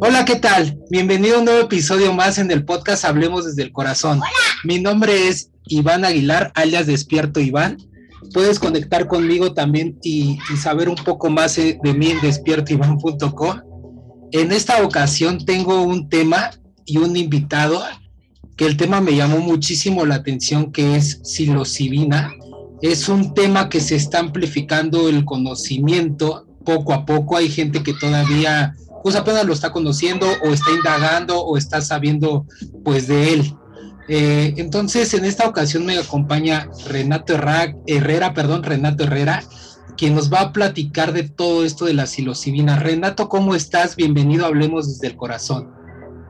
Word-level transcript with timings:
Hola, 0.00 0.24
¿qué 0.24 0.36
tal? 0.36 0.78
Bienvenido 0.88 1.36
a 1.36 1.38
un 1.40 1.46
nuevo 1.46 1.60
episodio 1.62 2.12
más 2.12 2.38
en 2.38 2.50
el 2.52 2.64
podcast 2.64 3.04
Hablemos 3.04 3.44
desde 3.44 3.64
el 3.64 3.72
Corazón. 3.72 4.20
Mi 4.62 4.78
nombre 4.80 5.26
es 5.26 5.50
Iván 5.66 6.04
Aguilar, 6.04 6.52
alias 6.54 6.86
Despierto 6.86 7.40
Iván. 7.40 7.78
Puedes 8.32 8.60
conectar 8.60 9.08
conmigo 9.08 9.52
también 9.52 9.98
y, 10.02 10.38
saber 10.62 10.88
un 10.88 10.96
poco 10.96 11.28
más 11.28 11.58
eh, 11.58 11.78
de 11.82 11.92
mí 11.92 12.10
en 12.10 12.20
despiertoiván.com. 12.20 13.60
En 14.30 14.52
esta 14.52 14.84
ocasión 14.84 15.44
tengo 15.44 15.82
un 15.82 16.08
tema 16.08 16.52
y 16.84 16.98
un 16.98 17.16
invitado 17.16 17.82
que 18.56 18.66
el 18.66 18.76
tema 18.76 19.00
me 19.00 19.16
llamó 19.16 19.38
muchísimo 19.38 20.06
la 20.06 20.16
atención, 20.16 20.70
que 20.70 20.94
es 20.96 21.20
psilocibina. 21.24 22.32
Es 22.82 23.08
un 23.08 23.34
tema 23.34 23.68
que 23.68 23.80
se 23.80 23.96
está 23.96 24.18
amplificando 24.18 25.08
el 25.08 25.24
conocimiento 25.24 26.46
poco 26.64 26.92
a 26.92 27.06
poco. 27.06 27.36
Hay 27.36 27.48
gente 27.48 27.82
que 27.82 27.94
todavía 27.94 28.74
pues 29.02 29.14
apenas 29.14 29.44
lo 29.44 29.52
está 29.52 29.70
conociendo 29.70 30.26
o 30.44 30.48
está 30.48 30.72
indagando 30.72 31.40
o 31.40 31.56
está 31.56 31.80
sabiendo 31.80 32.44
pues 32.84 33.06
de 33.06 33.34
él. 33.34 33.54
Eh, 34.08 34.54
entonces, 34.56 35.14
en 35.14 35.24
esta 35.24 35.48
ocasión 35.48 35.84
me 35.84 35.98
acompaña 35.98 36.68
Renato 36.88 37.34
Herrera, 37.34 38.34
perdón, 38.34 38.62
Renato 38.62 39.04
Herrera, 39.04 39.42
quien 39.96 40.14
nos 40.14 40.32
va 40.32 40.40
a 40.40 40.52
platicar 40.52 41.12
de 41.12 41.24
todo 41.24 41.64
esto 41.64 41.84
de 41.84 41.94
la 41.94 42.06
psilocibina. 42.06 42.78
Renato, 42.78 43.28
¿cómo 43.28 43.54
estás? 43.54 43.96
Bienvenido, 43.96 44.46
hablemos 44.46 44.88
desde 44.88 45.08
el 45.08 45.16
corazón. 45.16 45.70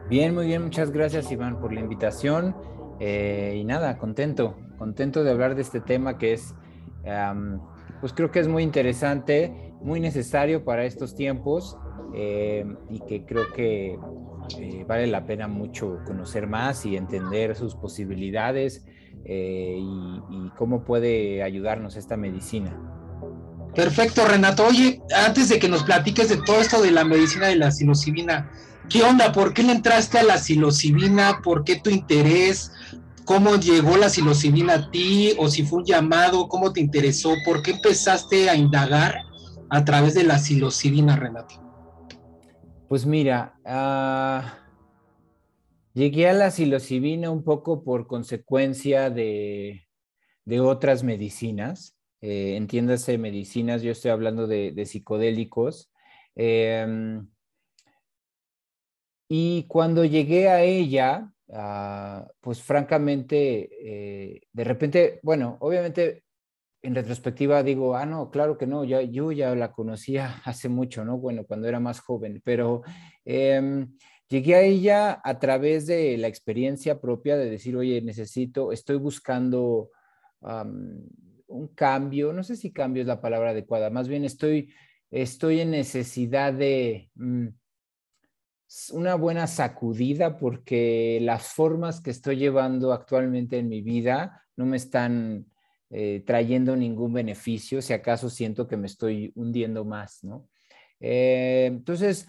Bien, 0.09 0.35
muy 0.35 0.47
bien, 0.47 0.63
muchas 0.63 0.91
gracias 0.91 1.31
Iván 1.33 1.59
por 1.59 1.73
la 1.73 1.81
invitación. 1.81 2.55
Eh, 3.01 3.57
y 3.59 3.65
nada, 3.65 3.99
contento, 3.99 4.57
contento 4.79 5.25
de 5.25 5.31
hablar 5.31 5.55
de 5.55 5.63
este 5.63 5.81
tema 5.81 6.19
que 6.19 6.33
es, 6.33 6.55
pues 8.01 8.13
creo 8.13 8.31
que 8.31 8.41
es 8.41 8.49
muy 8.49 8.63
interesante, 8.63 9.75
muy 9.81 10.01
necesario 10.01 10.65
para 10.65 10.85
estos 10.85 11.15
tiempos 11.15 11.79
eh, 12.15 12.65
y 12.89 13.01
que 13.01 13.25
creo 13.25 13.53
que 13.53 13.99
eh, 14.59 14.85
vale 14.87 15.07
la 15.07 15.27
pena 15.27 15.49
mucho 15.49 15.99
conocer 16.07 16.47
más 16.47 16.87
y 16.87 16.97
entender 16.97 17.57
sus 17.57 17.75
posibilidades 17.75 18.85
eh, 19.25 19.77
y, 19.79 20.51
cómo 20.57 20.85
puede 20.85 21.43
ayudarnos 21.43 21.97
esta 21.97 22.17
medicina. 22.17 22.75
Perfecto, 23.75 24.27
Renato. 24.27 24.67
Oye, 24.67 25.03
antes 25.15 25.51
de 25.51 25.59
que 25.59 25.69
nos 25.69 25.83
platiques 25.83 26.31
de 26.31 26.39
todo 26.39 26.61
esto 26.61 26.81
de 26.81 26.93
la 26.93 27.05
medicina 27.05 27.49
de 27.49 27.57
la 27.57 27.71
psilocibina, 27.71 28.51
¿qué 28.89 29.03
onda? 29.03 29.33
¿Por 29.33 29.55
qué 29.55 29.63
le 29.63 29.73
entraste 29.73 30.19
a 30.19 30.23
la 30.23 30.39
psilocibina? 30.39 31.41
¿Por 31.43 31.65
qué 31.65 31.77
tu 31.77 31.91
interés? 31.91 32.73
¿Cómo 33.25 33.57
llegó 33.57 33.97
la 33.97 34.09
psilocibina 34.09 34.75
a 34.75 34.91
ti? 34.91 35.35
¿O 35.39 35.49
si 35.49 35.65
fue 35.65 35.81
un 35.81 35.85
llamado? 35.85 36.49
¿Cómo 36.49 36.73
te 36.73 36.81
interesó? 36.81 37.35
¿Por 37.45 37.63
qué 37.63 37.73
empezaste 37.73 38.49
a 38.49 38.55
indagar 38.55 39.17
a 39.69 39.85
través 39.85 40.15
de 40.15 40.25
la 40.25 40.39
psilocibina, 40.39 41.17
Renato? 41.17 41.63
Pues 42.89 43.05
mira, 43.05 43.59
ah, 43.65 44.59
llegué 45.93 46.29
a 46.29 46.33
la 46.35 46.53
psilocibina 46.53 47.31
un 47.31 47.43
poco 47.43 47.83
por 47.83 48.07
consecuencia 48.07 49.11
de, 49.11 49.89
otras 50.61 51.03
medicinas. 51.03 51.97
Eh, 52.21 52.57
entiéndase 52.57 53.19
medicinas, 53.19 53.83
yo 53.83 53.91
estoy 53.91 54.13
hablando 54.13 54.47
de, 54.47 54.87
psicodélicos. 54.87 55.91
Em, 56.37 57.27
y 59.29 59.65
cuando 59.65 60.05
llegué 60.05 60.49
a 60.49 60.63
ella, 60.63 61.33
ah, 61.53 62.27
pues 62.41 62.63
francamente, 62.63 63.69
eh, 63.81 64.43
de 64.53 64.65
repente, 64.65 65.21
bueno, 65.23 65.57
obviamente 65.61 66.25
en 66.83 66.95
retrospectiva 66.95 67.63
digo, 67.63 67.97
ah, 67.97 68.07
no, 68.07 68.31
claro 68.31 68.57
que 68.57 68.67
no, 68.67 68.85
ya, 68.85 69.03
yo 69.03 69.33
ya 69.33 69.55
la 69.57 69.73
conocía 69.73 70.41
hace 70.45 70.69
mucho, 70.69 71.05
¿no? 71.05 71.19
Bueno, 71.19 71.45
cuando 71.45 71.69
era 71.69 71.81
más 71.81 72.01
joven, 72.01 72.41
pero 72.45 72.83
em, 73.25 73.97
llegué 74.29 74.55
a 74.55 74.63
ella 74.63 75.21
a 75.25 75.39
través 75.39 75.87
de 75.87 76.17
la 76.19 76.29
experiencia 76.29 77.01
propia 77.01 77.37
de 77.37 77.51
decir, 77.51 77.77
oye, 77.77 78.01
necesito, 78.03 78.73
estoy 78.73 78.97
buscando 78.97 79.91
un 81.49 81.69
cambio, 81.75 82.33
no 82.33 82.45
sé 82.45 82.55
si 82.57 82.73
cambio 82.73 83.03
es 83.03 83.09
la 83.09 83.21
palabra 83.21 83.51
adecuada, 83.51 83.91
más 83.91 84.07
bien 84.07 84.25
estoy, 84.25 84.73
estoy 85.11 85.61
en 85.61 85.73
necesidad 85.73 86.53
de... 86.53 87.11
Mm, 87.15 87.49
una 88.93 89.15
buena 89.15 89.47
sacudida 89.47 90.37
porque 90.39 91.19
las 91.23 91.49
formas 91.49 92.01
que 92.01 92.11
estoy 92.11 92.37
llevando 92.37 92.93
actualmente 92.93 93.59
en 93.59 93.69
mi 93.69 93.81
vida 93.81 94.43
no 94.57 94.67
me 94.67 94.77
están 94.77 95.47
eh, 95.91 96.23
trayendo 96.27 96.75
ningún 96.75 97.13
beneficio, 97.13 97.81
si 97.81 97.93
acaso 97.93 98.29
siento 98.29 98.67
que 98.67 98.77
me 98.77 98.87
estoy 98.87 99.33
hundiendo 99.37 99.85
más, 99.85 100.25
¿no? 100.25 100.49
Eh, 100.99 101.67
entonces, 101.67 102.27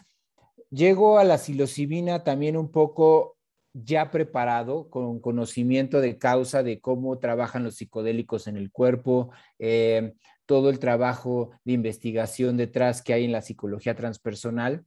llego 0.69 1.17
a 1.17 1.23
la 1.23 1.37
psilocibina 1.37 2.23
también 2.23 2.57
un 2.57 2.71
poco 2.71 3.37
ya 3.73 4.11
preparado, 4.11 4.89
con 4.89 5.19
conocimiento 5.19 6.01
de 6.01 6.17
causa 6.17 6.63
de 6.63 6.79
cómo 6.79 7.17
trabajan 7.19 7.63
los 7.63 7.75
psicodélicos 7.75 8.47
en 8.47 8.57
el 8.57 8.71
cuerpo, 8.71 9.31
eh, 9.59 10.13
todo 10.45 10.69
el 10.69 10.79
trabajo 10.79 11.51
de 11.63 11.73
investigación 11.73 12.57
detrás 12.57 13.01
que 13.01 13.13
hay 13.13 13.25
en 13.25 13.31
la 13.31 13.41
psicología 13.41 13.95
transpersonal. 13.95 14.85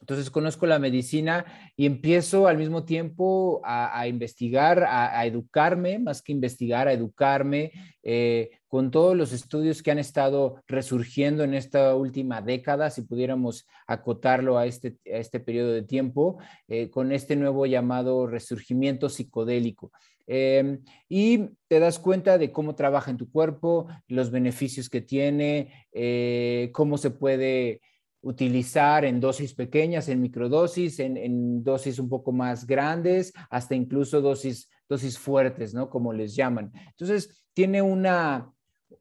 Entonces 0.00 0.30
conozco 0.30 0.66
la 0.66 0.78
medicina 0.78 1.44
y 1.76 1.86
empiezo 1.86 2.46
al 2.46 2.58
mismo 2.58 2.84
tiempo 2.84 3.60
a, 3.64 4.06
investigar, 4.06 4.84
a, 4.88 5.24
educarme, 5.26 5.98
más 5.98 6.22
que 6.22 6.32
investigar, 6.32 6.88
a 6.88 6.92
educarme 6.92 7.72
eh, 8.02 8.50
con 8.68 8.90
todos 8.90 9.16
los 9.16 9.32
estudios 9.32 9.82
que 9.82 9.90
han 9.90 9.98
estado 9.98 10.62
resurgiendo 10.66 11.44
en 11.44 11.54
esta 11.54 11.94
última 11.94 12.42
década, 12.42 12.90
si 12.90 13.02
pudiéramos 13.02 13.66
acotarlo 13.86 14.58
a 14.58 14.66
este, 14.66 14.96
este 15.04 15.40
periodo 15.40 15.72
de 15.72 15.82
tiempo, 15.82 16.38
eh, 16.68 16.90
con 16.90 17.12
este 17.12 17.36
nuevo 17.36 17.66
llamado 17.66 18.26
resurgimiento 18.26 19.08
psicodélico. 19.08 19.92
Em, 20.26 20.82
y 21.08 21.50
te 21.68 21.78
das 21.78 21.98
cuenta 21.98 22.36
de 22.36 22.50
cómo 22.50 22.74
trabaja 22.74 23.10
en 23.10 23.16
tu 23.16 23.30
cuerpo, 23.30 23.86
los 24.08 24.30
beneficios 24.30 24.90
que 24.90 25.00
tiene, 25.00 25.86
eh, 25.92 26.70
cómo 26.72 26.98
se 26.98 27.10
puede 27.10 27.80
utilizar 28.26 29.04
en 29.04 29.20
dosis 29.20 29.54
pequeñas, 29.54 30.08
en 30.08 30.20
microdosis, 30.20 30.98
en, 30.98 31.62
dosis 31.62 32.00
un 32.00 32.08
poco 32.08 32.32
más 32.32 32.66
grandes, 32.66 33.32
hasta 33.50 33.76
incluso 33.76 34.20
dosis, 34.20 34.68
dosis 34.88 35.16
fuertes, 35.16 35.72
¿no? 35.74 35.88
Como 35.88 36.12
les 36.12 36.34
llaman. 36.34 36.72
Entonces, 36.88 37.46
tiene 37.54 37.82
una, 37.82 38.52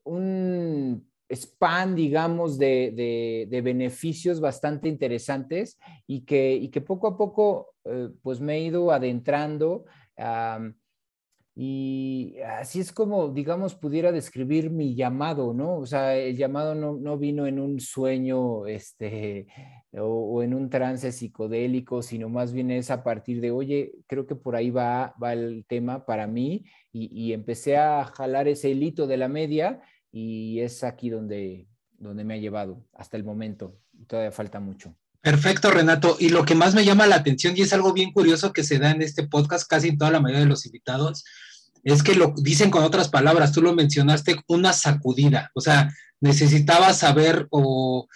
un 0.03 1.09
span, 1.27 1.95
digamos, 1.95 2.59
de, 2.59 3.47
beneficios 3.63 4.39
bastante 4.39 4.89
interesantes 4.89 5.79
y 6.05 6.21
que, 6.21 6.53
y 6.53 6.69
que 6.69 6.81
poco 6.81 7.07
a 7.07 7.17
poco, 7.17 7.73
eh, 7.83 8.09
pues 8.21 8.39
me 8.39 8.57
he 8.57 8.59
ido 8.65 8.91
adentrando. 8.91 9.85
Y 11.57 12.35
así 12.41 12.81
es 12.81 12.91
como, 12.91 13.29
digamos, 13.29 13.75
pudiera 13.75 14.11
describir 14.11 14.69
mi 14.71 14.93
llamado, 14.93 15.53
¿no? 15.53 15.77
O 15.77 15.85
sea, 15.85 16.17
el 16.17 16.35
llamado 16.35 16.75
no, 16.75 17.17
vino 17.17 17.47
en 17.47 17.59
un 17.59 17.79
sueño 17.79 18.67
este, 18.67 19.47
o, 19.93 20.43
en 20.43 20.53
un 20.53 20.69
trance 20.69 21.13
psicodélico, 21.13 22.01
sino 22.01 22.27
más 22.27 22.51
bien 22.51 22.71
es 22.71 22.91
a 22.91 23.03
partir 23.03 23.39
de, 23.39 23.51
oye, 23.51 23.93
creo 24.05 24.27
que 24.27 24.35
por 24.35 24.57
ahí 24.57 24.69
va, 24.69 25.15
va 25.21 25.31
el 25.31 25.65
tema 25.65 26.05
para 26.05 26.27
mí 26.27 26.65
y, 26.91 27.31
empecé 27.31 27.77
a 27.77 28.03
jalar 28.03 28.49
ese 28.49 28.69
hilito 28.71 29.07
de 29.07 29.17
la 29.17 29.29
media 29.29 29.81
y 30.11 30.59
es 30.59 30.83
aquí 30.83 31.09
donde, 31.09 31.67
donde 31.97 32.25
me 32.25 32.33
ha 32.33 32.37
llevado 32.37 32.85
hasta 32.93 33.15
el 33.15 33.23
momento. 33.23 33.79
Todavía 34.07 34.31
falta 34.31 34.59
mucho. 34.59 34.95
Perfecto, 35.25 35.71
Renato. 35.71 36.17
Y 36.19 36.29
lo 36.29 36.45
que 36.45 36.53
más 36.53 36.75
me 36.75 36.85
llama 36.85 37.07
la 37.07 37.15
atención, 37.15 37.57
y 37.57 37.61
es 37.61 37.73
algo 37.73 37.93
bien 37.93 38.11
curioso 38.11 38.53
que 38.53 38.63
se 38.63 38.77
da 38.77 38.91
en 38.91 39.01
este 39.01 39.27
podcast, 39.27 39.67
casi 39.67 39.87
en 39.87 39.97
toda 39.97 40.11
la 40.11 40.19
mayoría 40.19 40.43
de 40.43 40.49
los 40.49 40.67
invitados, 40.67 41.23
es 41.83 42.03
que 42.03 42.13
lo 42.13 42.35
dicen 42.37 42.69
con 42.69 42.83
otras 42.83 43.09
palabras, 43.09 43.51
tú 43.51 43.63
lo 43.63 43.73
mencionaste, 43.73 44.43
una 44.47 44.71
sacudida, 44.71 45.49
o 45.55 45.61
sea, 45.61 45.91
necesitaba 46.21 46.93
saber 46.93 47.47
o, 47.49 48.07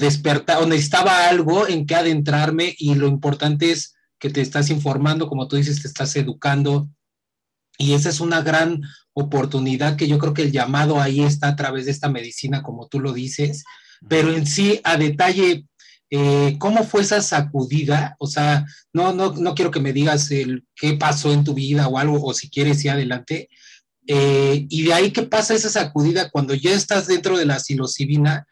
despertar, 0.00 0.62
o 0.62 0.66
necesitaba 0.66 1.28
algo 1.28 1.68
en 1.68 1.84
que 1.84 1.96
adentrarme 1.96 2.74
y 2.78 2.94
lo 2.94 3.08
importante 3.08 3.70
es 3.70 3.94
que 4.18 4.30
te 4.30 4.40
estás 4.40 4.70
informando, 4.70 5.28
como 5.28 5.48
tú 5.48 5.56
dices, 5.56 5.82
te 5.82 5.88
estás 5.88 6.16
educando. 6.16 6.88
Y 7.76 7.92
esa 7.92 8.08
es 8.08 8.20
una 8.20 8.40
gran 8.40 8.80
oportunidad 9.12 9.96
que 9.96 10.08
yo 10.08 10.18
creo 10.18 10.32
que 10.32 10.44
el 10.44 10.52
llamado 10.52 10.98
ahí 10.98 11.20
está 11.20 11.48
a 11.48 11.56
través 11.56 11.84
de 11.84 11.90
esta 11.90 12.08
medicina, 12.08 12.62
como 12.62 12.88
tú 12.88 13.00
lo 13.00 13.12
dices, 13.12 13.64
pero 14.08 14.32
en 14.32 14.46
sí, 14.46 14.80
a 14.82 14.96
detalle, 14.96 15.66
eh, 16.16 16.54
¿cómo 16.60 16.84
fue 16.84 17.02
esa 17.02 17.20
sacudida? 17.20 18.14
O 18.20 18.28
sea, 18.28 18.64
no, 18.92 19.12
no, 19.12 19.32
no 19.32 19.52
quiero 19.56 19.72
que 19.72 19.80
me 19.80 19.92
digas 19.92 20.28
qué 20.28 20.92
pasó 20.92 21.32
en 21.32 21.42
tu 21.42 21.54
vida 21.54 21.88
o 21.88 21.98
algo, 21.98 22.24
o 22.24 22.32
si 22.32 22.48
quieres 22.48 22.84
ir 22.84 22.92
adelante. 22.92 23.48
Eh, 24.06 24.64
y 24.70 24.84
de 24.84 24.92
ahí, 24.92 25.10
¿qué 25.10 25.22
pasa 25.24 25.54
esa 25.54 25.70
sacudida 25.70 26.30
cuando 26.30 26.54
ya 26.54 26.72
estás 26.72 27.08
dentro 27.08 27.36
de 27.36 27.46
la 27.46 27.58
psilocibina? 27.58 28.46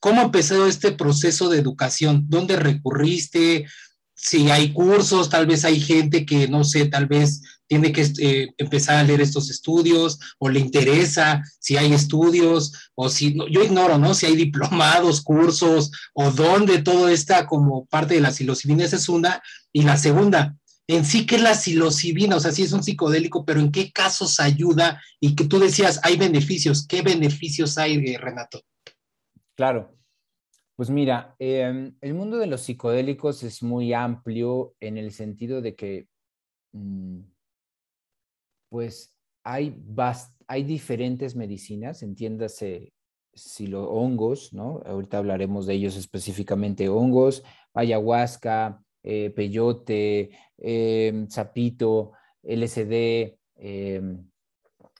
¿Cómo 0.00 0.22
empezó 0.22 0.66
este 0.66 0.90
proceso 0.90 1.48
de 1.48 1.60
educación? 1.60 2.24
¿Dónde 2.28 2.56
recurriste? 2.56 3.66
Si 4.14 4.50
hay 4.50 4.72
cursos, 4.72 5.28
tal 5.28 5.46
vez 5.46 5.64
hay 5.64 5.80
gente 5.80 6.24
que, 6.24 6.48
no 6.48 6.64
sé, 6.64 6.86
tal 6.86 7.06
vez 7.06 7.42
tiene 7.66 7.92
que 7.92 8.10
eh, 8.18 8.48
empezar 8.58 8.96
a 8.96 9.02
leer 9.02 9.20
estos 9.20 9.50
estudios 9.50 10.18
o 10.38 10.48
le 10.48 10.60
interesa 10.60 11.42
si 11.58 11.76
hay 11.76 11.92
estudios 11.92 12.90
o 12.94 13.08
si, 13.08 13.34
yo 13.50 13.64
ignoro, 13.64 13.98
¿no? 13.98 14.14
Si 14.14 14.26
hay 14.26 14.36
diplomados, 14.36 15.22
cursos 15.22 15.90
o 16.12 16.30
dónde 16.30 16.82
todo 16.82 17.08
está 17.08 17.46
como 17.46 17.86
parte 17.86 18.14
de 18.14 18.20
la 18.20 18.32
psilocibina, 18.32 18.84
esa 18.84 18.96
es 18.96 19.08
una. 19.08 19.42
Y 19.72 19.82
la 19.82 19.96
segunda, 19.96 20.56
en 20.86 21.04
sí, 21.04 21.26
¿qué 21.26 21.36
es 21.36 21.42
la 21.42 21.54
psilocibina? 21.54 22.36
O 22.36 22.40
sea, 22.40 22.52
sí 22.52 22.62
es 22.62 22.72
un 22.72 22.82
psicodélico, 22.82 23.44
pero 23.44 23.60
¿en 23.60 23.72
qué 23.72 23.90
casos 23.90 24.38
ayuda? 24.38 25.02
Y 25.18 25.34
que 25.34 25.44
tú 25.44 25.58
decías, 25.58 26.00
hay 26.02 26.16
beneficios. 26.16 26.86
¿Qué 26.86 27.02
beneficios 27.02 27.78
hay, 27.78 27.96
eh, 27.96 28.18
Renato? 28.18 28.62
Claro. 29.56 29.93
Pues 30.76 30.90
mira, 30.90 31.36
em, 31.38 31.94
el 32.00 32.14
mundo 32.14 32.36
de 32.38 32.48
los 32.48 32.62
psicodélicos 32.62 33.44
es 33.44 33.62
muy 33.62 33.92
amplio 33.92 34.74
en 34.80 34.98
el 34.98 35.12
sentido 35.12 35.62
de 35.62 35.76
que, 35.76 36.08
mm, 36.72 37.20
pues, 38.70 39.14
hay, 39.44 39.76
hay 40.48 40.64
diferentes 40.64 41.36
medicinas, 41.36 42.02
entiéndase 42.02 42.92
si 43.32 43.66
los 43.68 43.86
hongos, 43.88 44.52
¿no? 44.52 44.82
Ahorita 44.84 45.18
hablaremos 45.18 45.66
de 45.66 45.74
ellos 45.74 45.96
específicamente, 45.96 46.88
hongos, 46.88 47.44
ayahuasca, 47.74 48.82
eh, 49.04 49.30
peyote, 49.30 50.30
em, 50.58 51.28
sapito, 51.28 52.12
LSD, 52.42 53.38
em, 53.56 54.28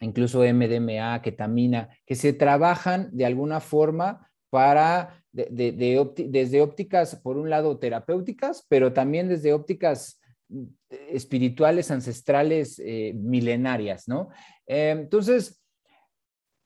incluso 0.01 0.45
MDMA, 0.45 1.21
ketamina, 1.23 1.89
que 2.07 2.15
se 2.15 2.33
trabajan 2.33 3.11
de 3.13 3.27
alguna 3.27 3.61
forma 3.61 4.31
para 4.51 5.24
desde 5.35 6.61
ópticas, 6.61 7.17
por 7.17 7.37
un 7.37 7.51
lado, 7.51 7.79
terapéuticas, 7.79 8.65
pero 8.69 8.93
también 8.93 9.29
desde 9.29 9.53
ópticas 9.53 10.21
mm, 10.49 10.65
espirituales, 11.11 11.91
ancestrales, 11.91 12.79
eh, 12.79 13.13
milenarias, 13.17 14.07
¿no? 14.07 14.29
Eh, 14.67 14.91
entonces, 14.91 15.61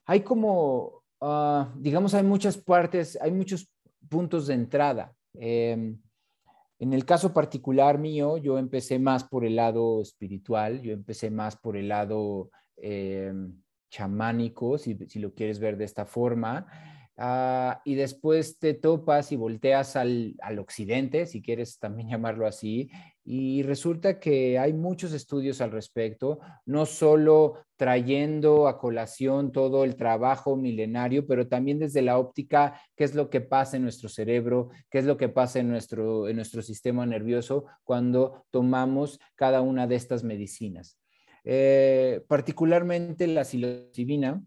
hay 0.05 0.21
como, 0.21 1.03
ah, 1.21 1.73
digamos, 1.79 2.13
hay 2.13 2.25
muchas 2.25 2.59
partes, 2.59 3.19
hay 3.23 3.33
muchos 3.33 3.73
puntos 4.09 4.47
de 4.47 4.55
entrada. 4.55 5.15
Eh, 5.35 5.95
en 6.81 6.93
el 6.93 7.05
caso 7.07 7.33
particular 7.33 7.99
mío, 7.99 8.37
yo 8.37 8.59
empecé 8.59 8.99
más 8.99 9.25
por 9.25 9.47
el 9.47 9.57
lado 9.57 10.03
espiritual, 10.03 10.83
yo 10.83 10.93
empecé 10.93 11.31
más 11.31 11.57
por 11.57 11.77
el 11.77 11.89
lado 11.89 12.51
chamánico, 13.91 14.79
si, 14.79 14.95
si, 15.09 15.19
lo 15.19 15.35
quieres 15.35 15.59
ver 15.59 15.77
de 15.77 15.85
esta 15.85 16.05
forma. 16.05 16.67
Ah, 17.21 17.83
y 17.85 17.97
después 17.97 18.61
te 18.61 18.75
topas 18.75 19.33
y 19.33 19.37
volteas 19.37 19.97
al, 19.97 20.37
occidente, 20.61 21.27
si 21.27 21.43
quieres 21.43 21.81
también 21.81 22.09
llamarlo 22.11 22.47
así, 22.47 22.91
y 23.25 23.65
resulta 23.65 24.21
que 24.21 24.57
hay 24.57 24.73
muchos 24.73 25.13
estudios 25.13 25.61
al 25.61 25.73
respecto, 25.73 26.39
no 26.65 26.87
solo 26.87 27.65
trayendo 27.77 28.69
a 28.69 28.79
colación 28.79 29.51
todo 29.51 29.83
el 29.83 29.97
trabajo 29.97 30.57
milenario, 30.57 31.27
pero 31.27 31.49
también 31.49 31.81
desde 31.81 32.03
la 32.03 32.19
óptica, 32.19 32.81
qué 32.95 33.03
es 33.03 33.17
lo 33.17 33.31
que 33.31 33.41
pasa 33.41 33.77
en 33.77 33.83
nuestro 33.83 34.09
cerebro, 34.09 34.69
qué 34.89 34.99
es 34.99 35.05
lo 35.05 35.17
que 35.17 35.29
pasa 35.29 35.59
en 35.59 35.69
nuestro, 35.69 36.29
en 36.29 36.37
nuestro 36.37 36.63
sistema 36.63 37.05
nervioso 37.05 37.65
cuando 37.83 38.47
tomamos 38.51 39.19
cada 39.35 39.61
una 39.61 39.89
de 39.89 39.97
estas 39.97 40.23
medicinas. 40.23 41.01
Eh, 41.43 42.23
particularmente 42.29 43.27
la 43.27 43.45
psilocibina 43.45 44.41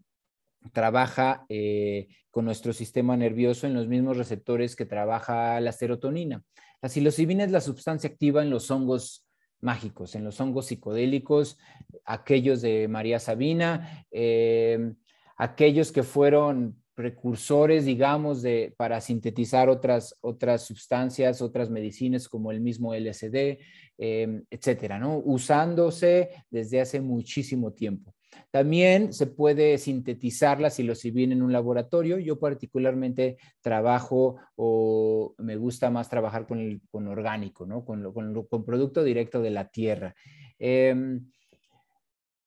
trabaja 0.72 1.44
eh, 1.48 2.08
con 2.30 2.44
nuestro 2.44 2.72
sistema 2.72 3.16
nervioso 3.16 3.66
en 3.66 3.74
los 3.74 3.88
mismos 3.88 4.16
receptores 4.16 4.76
que 4.76 4.86
trabaja 4.86 5.60
la 5.60 5.72
serotonina. 5.72 6.42
La 6.80 6.88
psilocibina 6.88 7.44
es 7.44 7.50
la 7.50 7.60
sustancia 7.60 8.10
activa 8.10 8.42
en 8.42 8.50
los 8.50 8.70
hongos 8.70 9.26
mágicos, 9.60 10.14
en 10.14 10.24
los 10.24 10.40
hongos 10.40 10.66
psicodélicos, 10.66 11.58
aquellos 12.04 12.62
de 12.62 12.88
María 12.88 13.18
Sabina, 13.18 14.06
eh, 14.10 14.92
aquellos 15.36 15.92
que 15.92 16.02
fueron 16.02 16.82
precursores, 16.94 17.84
digamos, 17.84 18.42
de, 18.42 18.74
para 18.76 19.00
sintetizar 19.00 19.68
otras, 19.68 20.16
otras 20.20 20.62
sustancias, 20.62 21.40
otras 21.40 21.70
medicinas 21.70 22.28
como 22.28 22.50
el 22.50 22.60
mismo 22.60 22.94
LSD, 22.94 23.58
eh, 23.98 24.42
etcétera, 24.50 24.98
¿no? 24.98 25.18
Usándose 25.24 26.30
desde 26.50 26.80
hace 26.80 27.00
muchísimo 27.00 27.72
tiempo. 27.72 28.14
También 28.50 29.12
se 29.12 29.26
puede 29.26 29.78
sintetizar 29.78 30.60
la 30.60 30.70
psilocibina 30.70 31.32
en 31.32 31.42
un 31.42 31.52
laboratorio. 31.52 32.18
Yo 32.18 32.38
particularmente 32.38 33.36
trabajo 33.60 34.36
o 34.56 35.34
me 35.38 35.56
gusta 35.56 35.90
más 35.90 36.08
trabajar 36.08 36.46
con, 36.46 36.58
el, 36.58 36.80
con 36.90 37.08
orgánico, 37.08 37.66
¿no? 37.66 37.84
con, 37.84 38.12
con, 38.12 38.64
producto 38.64 39.02
directo 39.02 39.40
de 39.40 39.50
la 39.50 39.68
tierra. 39.68 40.14
Em, 40.58 41.30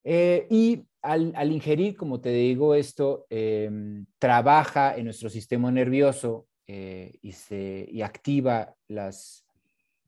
eh, 0.03 0.47
y 0.49 0.83
al, 1.01 1.51
ingerir, 1.51 1.95
como 1.95 2.19
te 2.19 2.29
digo, 2.29 2.75
esto 2.75 3.25
em, 3.29 4.05
trabaja 4.19 4.95
en 4.95 5.05
nuestro 5.05 5.29
sistema 5.29 5.71
nervioso 5.71 6.47
eh, 6.67 7.17
y, 7.21 7.31
se, 7.31 7.87
y 7.91 8.01
activa 8.01 8.75
las, 8.87 9.44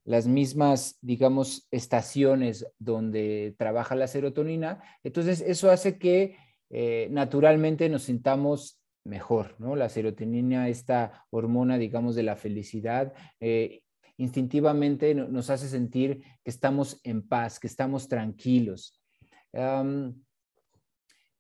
las 0.07 0.25
mismas, 0.25 0.97
digamos, 1.01 1.67
estaciones 1.69 2.65
donde 2.79 3.53
trabaja 3.57 3.93
la 3.93 4.07
serotonina. 4.07 4.81
Entonces, 5.03 5.41
eso 5.41 5.69
hace 5.69 5.99
que 5.99 6.37
eh, 6.69 7.09
naturalmente 7.11 7.89
nos 7.89 8.03
sintamos 8.03 8.79
mejor, 9.03 9.55
¿no? 9.59 9.75
La 9.75 9.89
serotonina, 9.89 10.69
esta 10.69 11.25
hormona, 11.29 11.77
digamos, 11.77 12.15
de 12.15 12.23
la 12.23 12.37
felicidad, 12.37 13.13
eh, 13.41 13.81
instintivamente 14.15 15.13
nos 15.13 15.49
hace 15.49 15.67
sentir 15.67 16.21
que 16.41 16.51
estamos 16.51 17.01
en 17.03 17.27
paz, 17.27 17.59
que 17.59 17.67
estamos 17.67 18.07
tranquilos. 18.07 19.01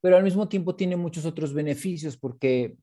pero 0.01 0.17
al 0.17 0.23
mismo 0.23 0.49
tiempo 0.49 0.75
tiene 0.75 0.97
muchos 0.97 1.25
otros 1.25 1.53
beneficios 1.53 2.17
porque 2.17 2.75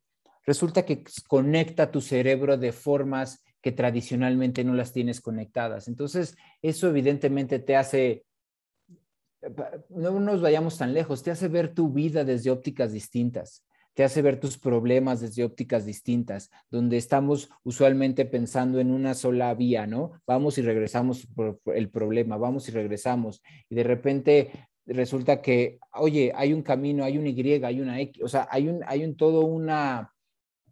resulta 0.46 0.86
que 0.86 1.04
conecta 1.28 1.90
tu 1.90 2.00
cerebro 2.00 2.56
de 2.56 2.72
formas 2.72 3.44
que 3.64 3.72
tradicionalmente 3.72 4.62
no 4.62 4.74
las 4.74 4.92
tienes 4.92 5.22
conectadas. 5.22 5.88
Entonces, 5.88 6.36
eso 6.60 6.86
evidentemente 6.86 7.58
te 7.58 7.76
hace, 7.76 8.26
no 9.88 10.20
nos 10.20 10.42
vayamos 10.42 10.76
tan 10.76 10.92
lejos, 10.92 11.22
te 11.22 11.30
hace 11.30 11.48
ver 11.48 11.72
tu 11.72 11.90
vida 11.90 12.24
desde 12.24 12.50
ópticas 12.50 12.92
distintas, 12.92 13.64
te 13.94 14.04
hace 14.04 14.20
ver 14.20 14.38
tus 14.38 14.58
problemas 14.58 15.22
desde 15.22 15.44
ópticas 15.44 15.86
distintas, 15.86 16.50
donde 16.70 16.98
estamos 16.98 17.48
usualmente 17.62 18.26
pensando 18.26 18.80
en 18.80 18.90
una 18.90 19.14
sola 19.14 19.54
vía, 19.54 19.86
¿no? 19.86 20.12
Vamos 20.26 20.58
y 20.58 20.60
regresamos 20.60 21.26
por 21.34 21.58
el 21.74 21.88
problema, 21.88 22.36
vamos 22.36 22.68
y 22.68 22.72
regresamos, 22.72 23.42
y 23.70 23.76
de 23.76 23.82
repente 23.82 24.68
resulta 24.84 25.40
que, 25.40 25.78
oye, 25.94 26.34
hay 26.36 26.52
un 26.52 26.60
camino, 26.60 27.02
hay 27.02 27.16
un 27.16 27.26
Y, 27.26 27.64
hay 27.64 27.80
una 27.80 27.98
X, 27.98 28.22
o 28.22 28.28
sea, 28.28 28.46
hay 28.50 28.68
un, 28.68 28.82
hay 28.86 29.06
un 29.06 29.16
todo 29.16 29.46
una 29.46 30.13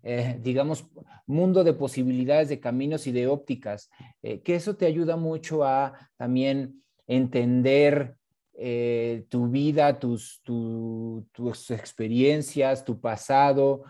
eh, 0.05 0.37
digamos, 0.43 0.85
mundo 1.27 1.63
de 1.63 1.75
posibilidades 1.75 2.49
de 2.49 2.59
caminos 2.59 3.07
y 3.07 3.13
de 3.13 3.29
ópticas, 3.29 3.89
eh, 4.23 4.41
que 4.41 4.57
eso 4.57 4.75
te 4.75 4.87
ayuda 4.87 5.17
mucho 5.17 5.63
a 5.63 6.11
también 6.17 6.83
entender 7.07 8.17
eh, 8.55 9.27
tu 9.29 9.47
vida, 9.47 10.01
tus, 10.01 10.43
tus, 10.43 11.71
experiencias, 11.71 12.85
tu 12.85 13.01
pasado, 13.01 13.85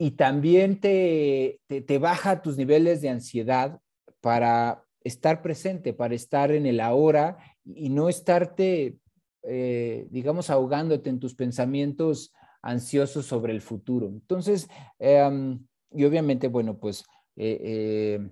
y 0.00 0.10
también 0.12 0.78
te, 0.78 1.60
te, 1.66 1.98
baja 1.98 2.42
tus 2.42 2.58
niveles 2.58 3.00
de 3.00 3.08
ansiedad 3.08 3.80
para 4.20 4.84
estar 5.02 5.40
presente, 5.40 5.94
para 5.94 6.14
estar 6.14 6.52
en 6.52 6.66
el 6.66 6.80
ahora 6.80 7.38
y 7.64 7.88
no 7.88 8.08
estarte, 8.08 8.98
digamos, 9.42 10.50
ahogándote 10.50 11.10
en 11.10 11.18
tus 11.18 11.34
pensamientos 11.34 12.32
ansiosos 12.68 13.26
sobre 13.26 13.52
el 13.52 13.60
futuro. 13.60 14.06
Entonces, 14.08 14.68
em, 14.98 15.66
y 15.90 16.04
obviamente, 16.04 16.48
bueno, 16.48 16.78
pues 16.78 17.04
eh, 17.36 17.60
eh, 17.62 18.30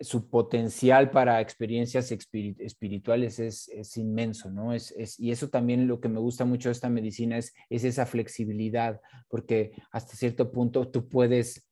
su 0.00 0.28
potencial 0.28 1.10
para 1.10 1.40
experiencias 1.40 2.10
espirituales 2.12 3.38
es, 3.38 3.96
inmenso, 3.96 4.50
¿no? 4.50 4.72
Es, 4.72 4.92
y 5.18 5.30
eso 5.30 5.48
también 5.48 5.86
lo 5.86 6.00
que 6.00 6.08
me 6.08 6.18
gusta 6.18 6.44
mucho 6.44 6.68
de 6.68 6.72
esta 6.72 6.88
medicina 6.88 7.38
es, 7.38 7.54
es 7.70 7.84
esa 7.84 8.06
flexibilidad, 8.06 9.00
porque 9.28 9.72
hasta 9.92 10.16
cierto 10.16 10.50
punto 10.50 10.88
tú 10.88 11.08
puedes 11.08 11.68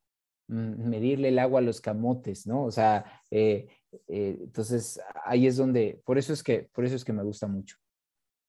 mm, 0.47 0.89
medirle 0.89 1.29
el 1.29 1.39
agua 1.39 1.59
a 1.59 1.63
los 1.63 1.81
camotes, 1.81 2.47
¿no? 2.47 2.63
O 2.63 2.71
sea, 2.71 3.23
eh, 3.29 3.67
entonces 4.07 4.99
ahí 5.25 5.47
es 5.47 5.57
donde, 5.57 6.01
por 6.05 6.17
eso 6.17 6.31
es 6.31 6.41
que, 6.43 6.69
por 6.73 6.85
eso 6.85 6.95
es 6.95 7.03
que 7.03 7.13
me 7.13 7.23
gusta 7.23 7.47
mucho. 7.47 7.80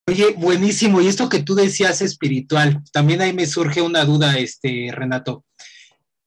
Oye, 0.08 0.34
buenísimo. 0.36 1.00
Y 1.00 1.06
esto 1.06 1.28
que 1.28 1.42
tú 1.42 1.54
decías 1.54 2.02
espiritual, 2.02 2.82
también 2.92 3.20
ahí 3.20 3.32
me 3.32 3.46
surge 3.46 3.82
una 3.82 4.04
duda, 4.04 4.36
este, 4.38 4.90
Renato. 4.92 5.44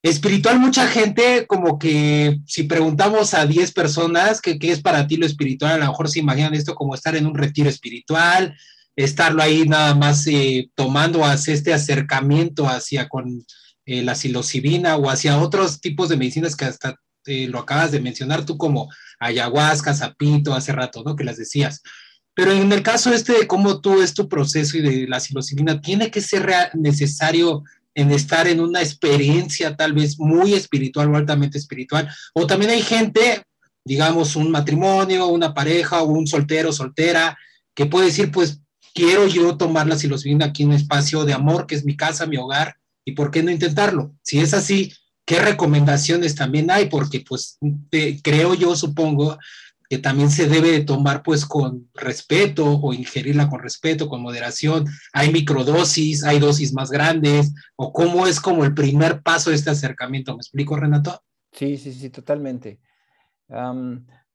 Espiritual, 0.01 0.59
mucha 0.59 0.87
gente, 0.87 1.45
como 1.47 1.77
que 1.77 2.39
si 2.45 2.63
preguntamos 2.63 3.33
a 3.33 3.45
10 3.45 3.73
personas 3.73 4.39
qué 4.39 4.57
es 4.61 4.81
para 4.81 5.07
ti 5.07 5.17
lo 5.17 5.25
espiritual, 5.25 5.73
a 5.73 5.77
lo 5.77 5.87
mejor 5.87 6.09
se 6.09 6.19
imaginan 6.19 6.53
esto 6.53 6.75
como 6.75 6.93
estar 6.93 7.15
en 7.15 7.25
un 7.25 7.35
retiro 7.35 7.69
espiritual, 7.69 8.55
estarlo 8.95 9.41
ahí 9.41 9.67
nada 9.67 9.95
más 9.95 10.25
eh, 10.27 10.69
tomando 10.75 11.25
hacia 11.25 11.53
este 11.53 11.73
acercamiento 11.73 12.67
hacia 12.67 13.09
con 13.09 13.43
eh, 13.85 14.03
la 14.03 14.15
psilocibina 14.15 14.95
o 14.95 15.09
hacia 15.09 15.39
otros 15.39 15.81
tipos 15.81 16.07
de 16.09 16.17
medicinas 16.17 16.55
que 16.55 16.65
hasta 16.65 16.95
eh, 17.25 17.47
lo 17.47 17.59
acabas 17.59 17.91
de 17.91 17.99
mencionar 17.99 18.45
tú 18.45 18.57
como 18.57 18.89
ayahuasca, 19.19 19.95
zapito, 19.95 20.53
hace 20.53 20.71
rato, 20.71 21.03
¿no? 21.03 21.15
Que 21.15 21.23
las 21.23 21.37
decías. 21.37 21.81
Pero 22.35 22.51
en 22.51 22.71
el 22.71 22.83
caso 22.83 23.13
este 23.13 23.33
de 23.33 23.47
cómo 23.47 23.79
tú 23.79 24.01
es 24.01 24.13
tu 24.13 24.27
proceso 24.27 24.77
y 24.77 24.81
de 24.81 25.07
la 25.07 25.19
psilocibina, 25.19 25.81
tiene 25.81 26.11
que 26.11 26.21
ser 26.21 26.45
necesario 26.73 27.63
en 27.95 28.11
estar 28.11 28.47
en 28.47 28.59
una 28.59 28.81
experiencia 28.81 29.75
tal 29.75 29.93
vez 29.93 30.19
muy 30.19 30.53
espiritual 30.53 31.09
o 31.09 31.15
altamente 31.15 31.57
espiritual. 31.57 32.09
O 32.33 32.45
también 32.45 32.71
hay 32.71 32.81
gente, 32.81 33.41
digamos, 33.85 34.35
un 34.35 34.51
matrimonio, 34.51 35.27
una 35.27 35.53
pareja 35.53 36.01
o 36.01 36.11
un 36.11 36.27
soltero, 36.27 36.73
soltera, 36.73 37.37
que 37.73 37.85
puede 37.85 38.07
decir, 38.07 38.31
pues 38.31 38.59
quiero 38.93 39.27
yo 39.27 39.55
tomar 39.55 39.87
la 39.87 39.97
psilocibina 39.97 40.47
aquí 40.47 40.63
en 40.63 40.69
un 40.69 40.75
espacio 40.75 41.23
de 41.23 41.33
amor, 41.33 41.67
que 41.67 41.75
es 41.75 41.85
mi 41.85 41.95
casa, 41.95 42.25
mi 42.25 42.35
hogar, 42.35 42.75
y 43.05 43.13
por 43.13 43.31
qué 43.31 43.43
no 43.43 43.51
intentarlo. 43.51 44.13
Si 44.23 44.39
es 44.39 44.53
así, 44.53 44.91
¿qué 45.25 45.39
recomendaciones 45.39 46.35
también 46.35 46.69
hay? 46.69 46.87
Porque 46.87 47.21
pues 47.21 47.57
creo 48.23 48.55
yo, 48.55 48.75
supongo, 48.75 49.37
que 49.89 49.97
también 49.97 50.29
se 50.29 50.47
debe 50.47 50.71
de 50.71 50.83
tomar 50.83 51.23
pues 51.23 51.45
con 51.45 51.89
respeto 51.93 52.79
o 52.81 52.93
ingerirla 52.93 53.49
con 53.49 53.61
respeto, 53.61 54.07
con 54.09 54.21
moderación. 54.21 54.85
Hay 55.13 55.31
microdosis, 55.31 56.23
hay 56.23 56.39
dosis 56.39 56.73
más 56.73 56.91
grandes, 56.91 57.53
o 57.75 57.93
cómo 57.93 58.27
es 58.27 58.39
como 58.39 58.63
el 58.63 58.73
primer 58.73 59.21
paso 59.21 59.49
de 59.49 59.55
este 59.55 59.69
acercamiento. 59.69 60.33
¿Me 60.33 60.39
explico, 60.39 60.75
Renato? 60.75 61.21
Sí, 61.51 61.77
sí, 61.77 61.93
sí, 61.93 62.09
totalmente. 62.09 62.79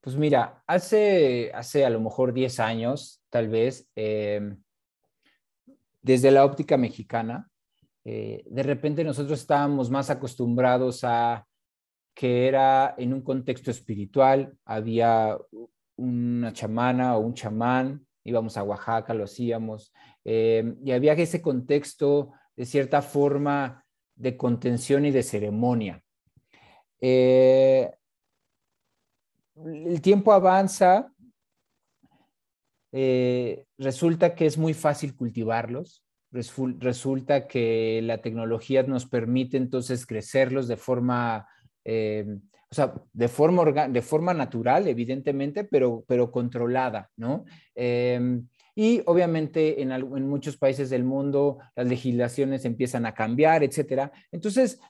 pues 0.01 0.17
mira, 0.17 0.63
hace, 0.67 1.51
hace 1.53 1.85
a 1.85 1.91
lo 1.91 2.01
mejor 2.01 2.33
10 2.33 2.61
años, 2.61 3.21
tal 3.29 3.49
vez, 3.49 3.87
em, 3.95 4.57
desde 6.01 6.31
la 6.31 6.45
óptica 6.45 6.77
mexicana, 6.77 7.51
eh, 8.05 8.43
de 8.47 8.63
repente 8.63 9.05
nosotros 9.05 9.41
estábamos 9.41 9.91
más 9.91 10.09
acostumbrados 10.09 11.05
a 11.05 11.47
que 12.15 12.49
era 12.49 12.95
en 12.99 13.13
un 13.15 13.23
contexto 13.23 13.71
espiritual, 13.71 14.57
había 14.65 15.39
una 15.97 16.53
chamana 16.53 17.17
o 17.17 17.21
un 17.21 17.35
chamán, 17.35 18.07
íbamos 18.25 18.57
a 18.57 18.63
Oaxaca, 18.63 19.15
lo 19.15 19.25
hacíamos, 19.25 19.93
eh, 20.25 20.75
y 20.85 20.93
había 20.93 21.13
ese 21.15 21.41
contexto 21.41 22.33
de 22.57 22.67
cierta 22.67 23.03
forma 23.03 23.85
de 24.15 24.37
contención 24.37 25.05
y 25.05 25.11
de 25.11 25.23
ceremonia. 25.23 26.03
Eh, 27.01 27.91
el 29.57 30.01
tiempo 30.01 30.33
avanza, 30.33 31.13
eh, 32.93 33.65
resulta 33.79 34.35
que 34.35 34.47
es 34.47 34.59
muy 34.59 34.75
fácil 34.75 35.17
cultivarlos, 35.17 36.05
resulta 36.33 37.49
que 37.49 38.01
la 38.03 38.19
tecnología 38.19 38.83
nos 38.85 39.07
permite 39.07 39.57
entonces 39.57 40.07
crecerlos 40.07 40.69
de 40.69 40.77
forma 40.77 41.49
eh, 41.85 42.27
o 42.71 42.75
sea, 42.75 42.95
de 43.13 43.29
forma, 43.29 43.89
de 43.89 44.03
forma 44.03 44.33
natural, 44.33 44.87
evidentemente, 44.87 45.65
pero, 45.65 46.05
pero 46.07 46.31
controlada, 46.31 47.11
¿no? 47.17 47.45
Em, 47.75 48.47
y 48.77 49.03
obviamente 49.07 49.83
en, 49.83 49.91
en, 49.91 50.29
muchos 50.29 50.57
países 50.57 50.89
del 50.89 51.03
mundo 51.03 51.59
las 51.75 51.89
legislaciones 51.89 52.65
empiezan 52.65 53.07
a 53.07 53.15
cambiar, 53.15 53.65
etcétera. 53.65 54.13
Entonces, 54.31 54.81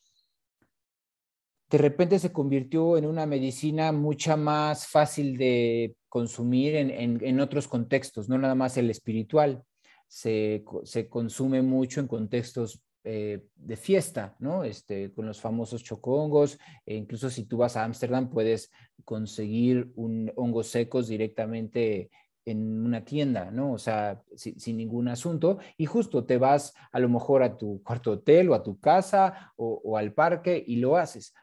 de 1.71 1.79
repente 1.79 2.19
se 2.19 2.33
convirtió 2.33 2.99
en 2.99 3.07
una 3.07 3.25
medicina 3.25 3.93
mucha 3.93 4.37
más 4.37 4.87
fácil 4.87 5.39
de 5.39 5.95
consumir 6.09 6.75
en, 6.75 6.91
en, 6.91 7.25
en 7.25 7.41
otros 7.41 7.67
contextos, 7.67 8.29
no 8.29 8.37
nada 8.37 8.55
más 8.55 8.77
el 8.77 8.91
espiritual. 8.91 9.63
Se, 10.07 10.65
se, 10.83 11.09
consume 11.09 11.63
mucho 11.63 12.01
en 12.01 12.09
contextos 12.09 12.83
eh, 13.05 13.47
de 13.57 13.77
fiesta, 13.77 14.37
¿no? 14.41 14.65
Este, 14.65 15.13
con 15.13 15.27
los 15.27 15.41
famosos 15.41 15.83
chocongos, 15.83 16.59
e 16.85 16.95
incluso 16.95 17.31
si 17.31 17.45
tú 17.45 17.57
vas 17.57 17.77
a 17.77 17.85
Ámsterdam 17.85 18.29
puedes 18.29 18.71
conseguir 19.05 19.91
un 19.95 20.31
hongos 20.37 20.69
secos 20.69 21.09
directamente 21.09 22.11
en 22.45 22.85
una 22.85 23.05
tienda, 23.05 23.51
¿no? 23.51 23.73
O 23.73 23.79
sea, 23.79 24.23
sin 24.35 24.77
ningún 24.77 25.09
asunto. 25.09 25.59
Y 25.77 25.87
justo 25.87 26.25
te 26.25 26.39
vas 26.39 26.75
a 26.93 26.99
lo 26.99 27.09
mejor 27.09 27.43
a 27.43 27.57
tu 27.57 27.83
cuarto 27.83 28.13
hotel 28.13 28.51
o 28.51 28.55
a 28.55 28.63
tu 28.63 28.79
casa 28.79 29.53
o, 29.57 29.97
al 29.97 30.13
parque 30.13 30.63
y 30.67 30.77
lo 30.77 30.97
haces. 30.97 31.35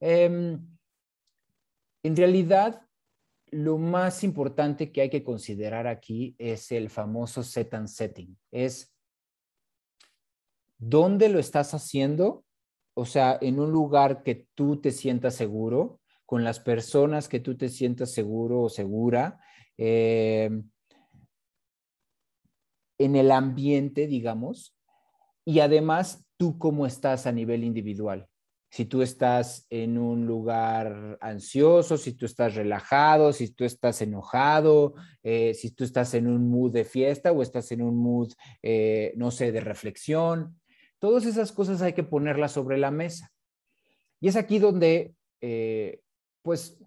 Em, 0.00 0.60
en 2.02 2.16
realidad, 2.16 2.82
lo 3.50 3.78
más 3.78 4.24
importante 4.24 4.90
que 4.90 5.02
hay 5.02 5.10
que 5.10 5.22
considerar 5.22 5.86
aquí 5.86 6.34
es 6.38 6.72
el 6.72 6.90
famoso 6.90 7.42
set 7.42 7.74
and 7.74 7.88
setting. 7.88 8.36
Es 8.50 8.91
¿Dónde 10.84 11.28
lo 11.28 11.38
estás 11.38 11.74
haciendo? 11.74 12.44
O 12.94 13.06
sea, 13.06 13.38
en 13.40 13.60
un 13.60 13.70
lugar 13.70 14.24
que 14.24 14.48
tú 14.56 14.80
te 14.80 14.90
sientas 14.90 15.36
seguro, 15.36 16.00
con 16.26 16.42
las 16.42 16.58
personas 16.58 17.28
que 17.28 17.38
tú 17.38 17.56
te 17.56 17.68
sientas 17.68 18.10
seguro 18.10 18.62
o 18.62 18.68
segura, 18.68 19.38
eh, 19.78 20.50
en 22.98 23.14
el 23.14 23.30
ambiente, 23.30 24.08
digamos, 24.08 24.76
y 25.44 25.60
además 25.60 26.26
tú 26.36 26.58
cómo 26.58 26.84
estás 26.84 27.28
a 27.28 27.32
nivel 27.32 27.62
individual. 27.62 28.26
Si 28.68 28.84
tú 28.84 29.02
estás 29.02 29.66
en 29.70 29.98
un 29.98 30.26
lugar 30.26 31.16
ansioso, 31.20 31.96
si 31.96 32.14
tú 32.14 32.26
estás 32.26 32.56
relajado, 32.56 33.32
si 33.32 33.52
tú 33.52 33.64
estás 33.64 34.02
enojado, 34.02 34.94
eh, 35.22 35.54
si 35.54 35.70
tú 35.70 35.84
estás 35.84 36.14
en 36.14 36.26
un 36.26 36.50
mood 36.50 36.72
de 36.72 36.84
fiesta 36.84 37.30
o 37.30 37.40
estás 37.40 37.70
en 37.70 37.82
un 37.82 37.96
mood, 37.98 38.32
eh, 38.62 39.12
no 39.16 39.30
sé, 39.30 39.52
de 39.52 39.60
reflexión. 39.60 40.58
Todas 41.02 41.26
esas 41.26 41.50
cosas 41.50 41.82
hay 41.82 41.94
que 41.94 42.04
ponerlas 42.04 42.52
sobre 42.52 42.78
la 42.78 42.92
mesa. 42.92 43.32
Y 44.20 44.28
es 44.28 44.36
aquí 44.36 44.60
donde, 44.60 45.16
eh, 45.40 46.00
pues, 46.42 46.78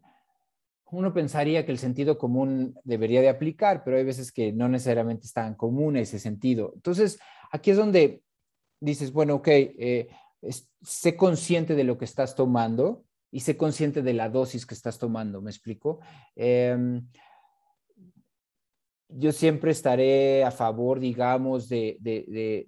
uno 0.89 1.13
pensaría 1.13 1.65
que 1.65 1.73
el 1.73 1.79
sentido 1.79 2.17
común 2.17 2.79
debería 2.85 3.19
de 3.19 3.27
aplicar, 3.27 3.83
pero 3.83 3.97
hay 3.97 4.05
veces 4.05 4.31
que 4.31 4.53
no 4.53 4.69
necesariamente 4.69 5.25
es 5.25 5.33
tan 5.33 5.55
común 5.55 5.97
ese 5.97 6.17
sentido. 6.19 6.71
Entonces, 6.75 7.19
aquí 7.51 7.71
es 7.71 7.77
donde 7.77 8.23
dices, 8.79 9.11
bueno, 9.11 9.35
ok, 9.35 9.47
eh, 9.49 10.07
sé 10.81 11.17
consciente 11.17 11.75
de 11.75 11.83
lo 11.83 11.97
que 11.97 12.05
estás 12.05 12.35
tomando 12.35 13.03
y 13.31 13.41
sé 13.41 13.57
consciente 13.57 14.01
de 14.01 14.13
la 14.13 14.29
dosis 14.29 14.65
que 14.65 14.75
estás 14.75 14.97
tomando, 14.97 15.41
¿me 15.41 15.51
explico? 15.51 15.99
Em, 16.37 17.05
yo 19.09 19.31
siempre 19.31 19.71
estaré 19.71 20.43
a 20.43 20.51
favor, 20.51 20.99
digamos, 20.99 21.69
de, 21.69 21.97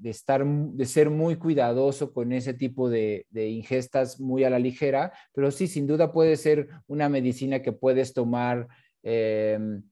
estar, 0.03 0.45
de 0.45 0.85
ser 0.85 1.09
muy 1.09 1.35
cuidadoso 1.37 2.13
con 2.13 2.31
ese 2.31 2.53
tipo 2.53 2.89
de, 2.89 3.25
ingestas 3.33 4.19
muy 4.19 4.43
a 4.43 4.49
la 4.49 4.59
ligera, 4.59 5.11
pero 5.33 5.51
sí, 5.51 5.67
sin 5.67 5.87
duda 5.87 6.11
puede 6.11 6.37
ser 6.37 6.69
una 6.87 7.09
medicina 7.09 7.61
que 7.61 7.71
puedes 7.71 8.13
tomar 8.13 8.67
em, 9.03 9.83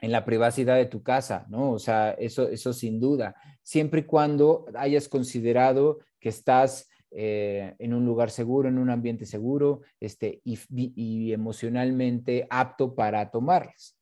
en 0.00 0.12
la 0.12 0.24
privacidad 0.24 0.76
de 0.76 0.86
tu 0.86 1.02
casa, 1.02 1.46
¿no? 1.48 1.72
O 1.72 1.78
sea, 1.78 2.12
eso, 2.12 2.48
eso 2.48 2.72
sin 2.72 2.98
duda, 2.98 3.34
siempre 3.62 4.00
y 4.00 4.04
cuando 4.04 4.64
hayas 4.74 5.08
considerado 5.08 5.98
que 6.18 6.30
estás 6.30 6.88
eh, 7.10 7.74
en 7.78 7.92
un 7.92 8.06
lugar 8.06 8.30
seguro, 8.30 8.68
en 8.68 8.78
un 8.78 8.88
ambiente 8.88 9.26
seguro, 9.26 9.82
este, 9.98 10.40
y, 10.44 10.58
y 10.70 11.32
emocionalmente 11.32 12.46
apto 12.48 12.94
para 12.94 13.30
tomarlas. 13.30 13.99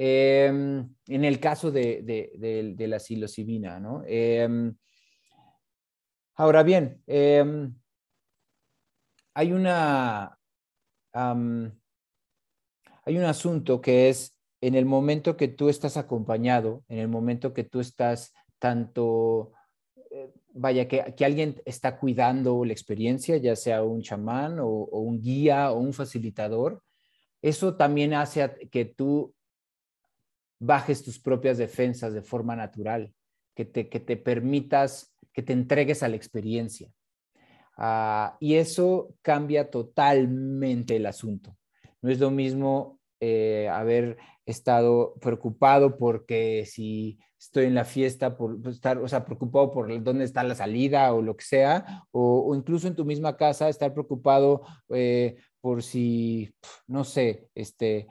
Em, 0.00 0.94
en 1.08 1.24
el 1.24 1.40
caso 1.40 1.72
de, 1.72 2.76
la 2.78 3.00
psilocibina, 3.00 3.80
¿no? 3.80 4.04
Em, 4.06 4.76
ahora 6.36 6.62
bien, 6.62 7.02
em, 7.04 7.74
hay 9.34 9.52
una... 9.52 10.38
hay 11.12 11.72
un 13.16 13.24
asunto 13.24 13.80
que 13.80 14.08
es 14.08 14.38
en 14.60 14.76
el 14.76 14.84
momento 14.84 15.36
que 15.36 15.48
tú 15.48 15.68
estás 15.68 15.96
acompañado, 15.96 16.84
en 16.88 17.00
el 17.00 17.08
momento 17.08 17.52
que 17.52 17.64
tú 17.64 17.80
estás 17.80 18.32
tanto, 18.60 19.52
eh, 20.12 20.32
vaya, 20.52 20.86
que, 20.86 21.24
alguien 21.24 21.60
está 21.64 21.98
cuidando 21.98 22.64
la 22.64 22.72
experiencia, 22.72 23.36
ya 23.38 23.56
sea 23.56 23.82
un 23.82 24.02
chamán 24.02 24.60
o, 24.60 24.68
un 24.68 25.20
guía 25.20 25.72
o 25.72 25.78
un 25.78 25.92
facilitador, 25.92 26.84
eso 27.42 27.74
también 27.76 28.14
hace 28.14 28.68
que 28.70 28.84
tú 28.84 29.34
bajes 30.58 31.02
tus 31.02 31.18
propias 31.18 31.58
defensas 31.58 32.12
de 32.12 32.22
forma 32.22 32.56
natural, 32.56 33.12
que 33.54 33.64
te, 33.64 33.88
que 33.88 34.00
te 34.00 34.16
permitas, 34.16 35.14
que 35.32 35.42
te 35.42 35.52
entregues 35.52 36.02
a 36.02 36.08
la 36.08 36.16
experiencia. 36.16 36.90
Ah, 37.76 38.36
y 38.40 38.54
eso 38.54 39.14
cambia 39.22 39.70
totalmente 39.70 40.96
el 40.96 41.06
asunto. 41.06 41.56
No 42.02 42.10
es 42.10 42.18
lo 42.18 42.30
mismo 42.30 42.98
eh, 43.20 43.68
haber 43.70 44.18
estado 44.46 45.14
preocupado 45.20 45.96
porque 45.96 46.64
si 46.66 47.18
estoy 47.38 47.66
en 47.66 47.74
la 47.74 47.84
fiesta, 47.84 48.36
por 48.36 48.60
pues, 48.60 48.76
estar, 48.76 48.98
o 48.98 49.06
sea, 49.06 49.24
preocupado 49.24 49.70
por 49.70 50.02
dónde 50.02 50.24
está 50.24 50.42
la 50.42 50.54
salida 50.54 51.12
o 51.12 51.22
lo 51.22 51.36
que 51.36 51.44
sea, 51.44 52.04
o, 52.10 52.52
incluso 52.54 52.88
en 52.88 52.96
tu 52.96 53.04
misma 53.04 53.36
casa 53.36 53.68
estar 53.68 53.92
preocupado 53.92 54.62
eh, 54.90 55.36
por 55.60 55.82
si, 55.82 56.52
no 56.86 57.04
sé, 57.04 57.48
este, 57.54 58.08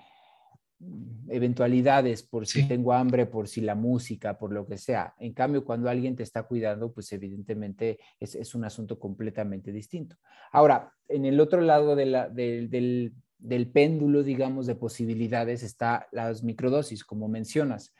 eventualidades, 1.27 2.23
por 2.23 2.45
si 2.45 2.67
tengo 2.67 2.93
hambre, 2.93 3.25
por 3.25 3.47
si 3.47 3.61
la 3.61 3.75
música, 3.75 4.37
por 4.37 4.53
lo 4.53 4.67
que 4.67 4.77
sea. 4.77 5.15
En 5.19 5.33
cambio, 5.33 5.65
cuando 5.65 5.89
alguien 5.89 6.15
te 6.15 6.23
está 6.23 6.43
cuidando, 6.43 6.91
pues 6.91 7.11
evidentemente 7.13 7.99
es, 8.19 8.53
un 8.53 8.63
asunto 8.63 8.99
completamente 8.99 9.71
distinto. 9.71 10.17
Ahora, 10.51 10.93
en 11.07 11.25
el 11.25 11.39
otro 11.39 11.61
lado 11.61 11.95
del, 11.95 13.11
del 13.39 13.71
péndulo, 13.71 14.23
digamos, 14.23 14.67
de 14.67 14.75
posibilidades 14.75 15.63
está 15.63 16.07
las 16.11 16.43
microdosis, 16.43 17.03
como 17.03 17.27
mencionas. 17.27 17.93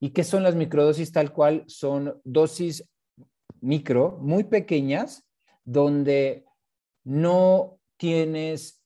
¿Y 0.00 0.10
qué 0.10 0.24
son 0.24 0.42
las 0.42 0.54
microdosis 0.54 1.12
tal 1.12 1.32
cual? 1.32 1.64
Son 1.66 2.20
dosis 2.24 2.88
micro, 3.60 4.18
muy 4.20 4.44
pequeñas, 4.44 5.26
donde 5.64 6.44
no 7.04 7.78
tienes 7.96 8.77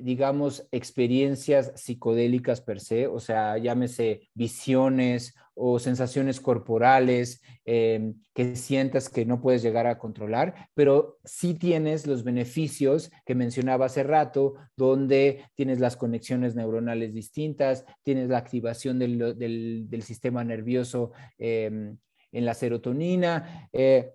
digamos, 0.00 0.66
experiencias 0.72 1.72
psicodélicas 1.76 2.60
per 2.60 2.80
se, 2.80 3.06
o 3.06 3.20
sea, 3.20 3.58
llámese 3.58 4.28
visiones 4.34 5.34
o 5.54 5.78
sensaciones 5.78 6.40
corporales 6.40 7.42
em, 7.66 8.14
que 8.34 8.56
sientas 8.56 9.10
que 9.10 9.26
no 9.26 9.40
puedes 9.40 9.62
llegar 9.62 9.86
a 9.86 9.98
controlar, 9.98 10.70
pero 10.74 11.18
sí 11.24 11.54
tienes 11.54 12.06
los 12.06 12.24
beneficios 12.24 13.10
que 13.26 13.34
mencionaba 13.34 13.86
hace 13.86 14.02
rato, 14.02 14.54
donde 14.76 15.44
tienes 15.54 15.78
las 15.78 15.96
conexiones 15.96 16.54
neuronales 16.54 17.12
distintas, 17.12 17.84
tienes 18.02 18.30
la 18.30 18.38
activación 18.38 18.98
del, 18.98 20.02
sistema 20.02 20.42
nervioso 20.44 21.12
em, 21.36 21.98
en 22.32 22.44
la 22.44 22.54
serotonina, 22.54 23.68
eh, 23.72 24.14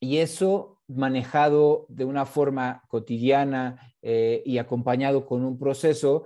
y 0.00 0.18
eso 0.18 0.75
manejado 0.88 1.86
de 1.88 2.04
una 2.04 2.26
forma 2.26 2.82
cotidiana 2.88 3.94
eh, 4.02 4.42
y 4.44 4.58
acompañado 4.58 5.26
con 5.26 5.44
un 5.44 5.58
proceso, 5.58 6.24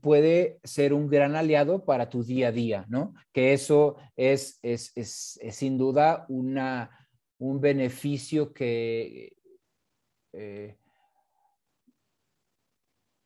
puede 0.00 0.60
ser 0.64 0.92
un 0.92 1.08
gran 1.08 1.36
aliado 1.36 1.84
para 1.84 2.08
tu 2.08 2.22
día 2.22 2.48
a 2.48 2.52
día, 2.52 2.84
¿no? 2.88 3.14
Que 3.32 3.52
eso 3.52 3.96
es, 4.16 4.58
es, 4.62 4.92
sin 5.50 5.78
duda 5.78 6.26
una, 6.28 7.08
un 7.38 7.60
beneficio 7.60 8.52
que, 8.52 9.32
eh, 10.32 10.76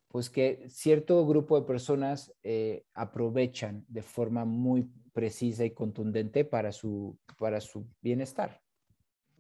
pues 0.09 0.31
que 0.31 0.69
cierto 0.69 1.27
grupo 1.27 1.59
de 1.59 1.67
personas 1.67 2.33
eh, 2.43 2.85
aprovechan 2.95 3.85
de 3.89 4.03
forma 4.03 4.45
muy 4.45 4.91
precisa 5.13 5.65
y 5.65 5.73
contundente 5.73 6.45
para 6.45 6.73
su, 6.73 7.19
para 7.39 7.61
su 7.61 7.87
bienestar. 8.01 8.62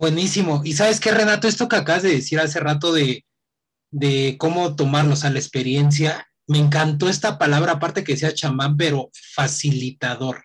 Buenísimo. 0.02 0.62
Y 0.64 0.72
sabes 0.72 0.98
qué, 0.98 1.12
Renato, 1.12 1.46
esto 1.46 1.68
que 1.68 1.76
acabas 1.76 2.02
de 2.02 2.10
decir 2.10 2.40
hace 2.40 2.58
rato 2.58 2.92
de, 2.92 3.24
de 3.92 4.34
cómo 4.36 4.74
tomarnos 4.74 5.22
a 5.22 5.30
la 5.30 5.38
experiencia, 5.38 6.26
me 6.48 6.58
encantó 6.58 7.08
esta 7.08 7.38
palabra, 7.38 7.74
aparte 7.74 8.02
que 8.02 8.16
sea 8.16 8.34
chamán, 8.34 8.76
pero 8.76 9.12
facilitador. 9.36 10.44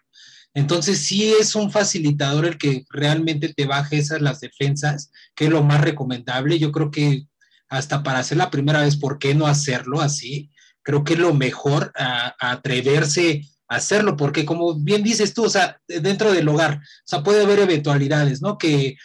Entonces 0.53 0.99
sí 0.99 1.33
es 1.33 1.55
un 1.55 1.71
facilitador 1.71 2.45
el 2.45 2.59
que 2.59 2.85
realmente 2.91 3.51
te 3.51 3.65
baje 3.65 3.97
esas 3.97 4.21
las 4.21 4.41
defensas, 4.41 5.11
que 5.33 5.45
es 5.45 5.49
lo 5.49 5.63
más 5.63 5.81
recomendable. 5.81 6.59
Yo 6.59 6.71
creo 6.71 6.91
que 6.91 7.25
hasta 7.67 8.03
para 8.03 8.19
hacer 8.19 8.37
la 8.37 8.51
primera 8.51 8.81
vez, 8.81 8.95
¿por 8.95 9.17
qué 9.17 9.33
no 9.33 9.47
hacerlo 9.47 10.01
así? 10.01 10.51
Creo 10.83 11.03
que 11.03 11.13
es 11.13 11.19
lo 11.19 11.33
mejor 11.33 11.91
a, 11.95 12.35
atreverse 12.39 13.41
a 13.67 13.77
hacerlo, 13.77 14.17
porque 14.17 14.45
como 14.45 14.75
bien 14.75 15.01
dices 15.01 15.33
tú, 15.33 15.45
o 15.45 15.49
sea, 15.49 15.81
dentro 15.87 16.31
del 16.31 16.47
hogar, 16.47 16.75
o 16.75 17.07
sea, 17.07 17.23
puede 17.23 17.41
haber 17.41 17.57
eventualidades, 17.57 18.43
¿no? 18.43 18.59
Que 18.59 18.97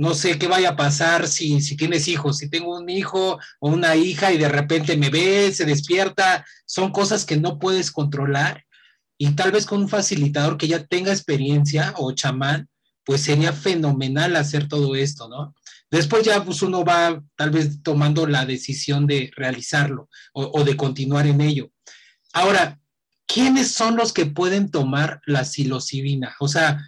no 0.00 0.14
sé 0.14 0.38
qué 0.38 0.48
vaya 0.48 0.70
a 0.70 0.76
pasar 0.76 1.28
si, 1.28 1.60
si 1.60 1.76
tienes 1.76 2.08
hijos, 2.08 2.38
si 2.38 2.48
tengo 2.48 2.74
un 2.74 2.88
hijo 2.88 3.38
o 3.58 3.68
una 3.68 3.96
hija 3.96 4.32
y 4.32 4.38
de 4.38 4.48
repente 4.48 4.96
me 4.96 5.10
ve, 5.10 5.52
se 5.52 5.66
despierta, 5.66 6.46
son 6.64 6.90
cosas 6.90 7.26
que 7.26 7.36
no 7.36 7.58
puedes 7.58 7.90
controlar 7.90 8.64
y 9.18 9.32
tal 9.32 9.52
vez 9.52 9.66
con 9.66 9.82
un 9.82 9.90
facilitador 9.90 10.56
que 10.56 10.68
ya 10.68 10.86
tenga 10.86 11.12
experiencia 11.12 11.92
o 11.98 12.12
chamán, 12.12 12.70
pues 13.04 13.20
sería 13.20 13.52
fenomenal 13.52 14.36
hacer 14.36 14.68
todo 14.68 14.94
esto, 14.94 15.28
¿no? 15.28 15.54
Después 15.90 16.24
ya 16.24 16.42
pues 16.42 16.62
uno 16.62 16.82
va 16.82 17.22
tal 17.36 17.50
vez 17.50 17.82
tomando 17.82 18.26
la 18.26 18.46
decisión 18.46 19.06
de 19.06 19.30
realizarlo 19.36 20.08
o, 20.32 20.64
de 20.64 20.78
continuar 20.78 21.26
en 21.26 21.42
ello. 21.42 21.72
Ahora, 22.32 22.80
¿quiénes 23.26 23.72
son 23.72 23.96
los 23.96 24.14
que 24.14 24.24
pueden 24.24 24.70
tomar 24.70 25.20
la 25.26 25.44
psilocibina? 25.44 26.36
O 26.40 26.48
sea, 26.48 26.80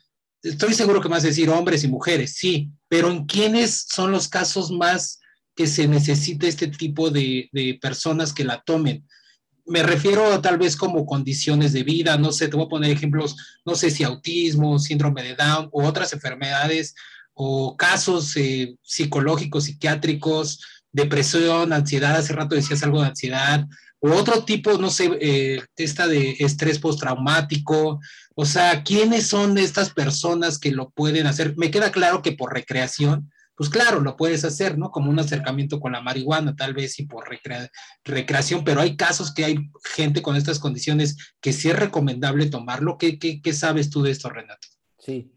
estoy 0.43 0.73
seguro 0.73 1.03
que 1.03 1.09
vas 1.09 1.25
a 1.25 1.29
decir 1.29 1.51
hombres 1.51 1.85
y 1.85 1.89
mujeres, 1.89 2.37
sí, 2.37 2.71
pero 2.93 3.11
¿en 3.11 3.25
quiénes 3.25 3.87
son 3.89 4.13
los 4.13 4.29
casos 4.29 4.71
más 4.71 5.19
que 5.57 5.67
se 5.67 5.89
necesita 5.89 6.47
este 6.47 6.69
tipo 6.69 7.09
de, 7.09 7.49
personas 7.81 8.35
que 8.35 8.45
la 8.45 8.61
tomen? 8.61 9.09
Me 9.65 9.83
refiero 9.83 10.39
tal 10.43 10.59
vez 10.59 10.77
como 10.77 11.07
condiciones 11.07 11.73
de 11.73 11.85
vida, 11.85 12.19
no 12.19 12.33
sé, 12.33 12.49
te 12.49 12.57
voy 12.59 12.67
a 12.67 12.69
poner 12.69 12.91
ejemplos, 12.91 13.35
no 13.65 13.77
sé 13.77 13.91
si 13.91 14.05
autismo, 14.05 14.79
síndrome 14.79 15.23
de 15.23 15.37
Down 15.37 15.71
o 15.73 15.87
otras 15.87 16.13
enfermedades 16.13 16.95
o 17.33 17.79
casos 17.79 18.37
eh, 18.37 18.77
psicológicos, 18.83 19.65
psiquiátricos, 19.65 20.61
depresión, 20.93 21.73
ansiedad, 21.73 22.17
hace 22.17 22.35
rato 22.35 22.57
decías 22.57 22.83
algo 22.83 23.01
de 23.01 23.09
ansiedad, 23.09 23.67
o 24.05 24.13
otro 24.15 24.45
tipo, 24.45 24.73
no 24.79 24.91
sé, 24.91 25.11
eh, 25.21 25.63
esta 25.77 26.09
de 26.09 26.37
estrés 26.41 26.81
postraumático, 26.81 28.01
o 28.35 28.45
sea, 28.45 28.83
¿quiénes 28.83 29.29
son 29.29 29.59
estas 29.59 29.91
personas 29.91 30.59
que 30.59 30.73
lo 30.73 30.91
pueden 30.91 31.29
hacer? 31.29 31.55
Me 31.57 31.71
queda 31.71 31.93
claro 31.93 32.21
que 32.21 32.33
por 32.33 32.53
recreación, 32.53 33.31
pues 33.55 33.71
claro, 33.71 34.01
lo 34.01 34.17
puedes 34.17 34.45
hacer, 34.45 34.77
¿no? 34.77 34.91
Como 34.91 35.09
un 35.09 35.21
acercamiento 35.21 35.79
con 35.79 35.93
la 35.93 36.01
marihuana, 36.01 36.57
tal 36.57 36.75
vez 36.75 36.99
y 36.99 37.07
por 37.07 37.29
recreación, 38.05 38.65
pero 38.65 38.81
hay 38.81 38.97
casos 38.97 39.33
que 39.33 39.45
hay 39.45 39.71
gente 39.95 40.21
con 40.21 40.35
estas 40.35 40.59
condiciones 40.59 41.17
que 41.41 41.53
sí 41.53 41.71
es 41.71 41.79
recomendable 41.79 42.51
tomarlo. 42.51 42.99
¿Qué, 42.99 43.21
qué 43.21 43.53
sabes 43.53 43.89
tú 43.89 44.03
de 44.03 44.11
esto, 44.11 44.31
Renato? 44.31 44.67
Sí, 44.99 45.33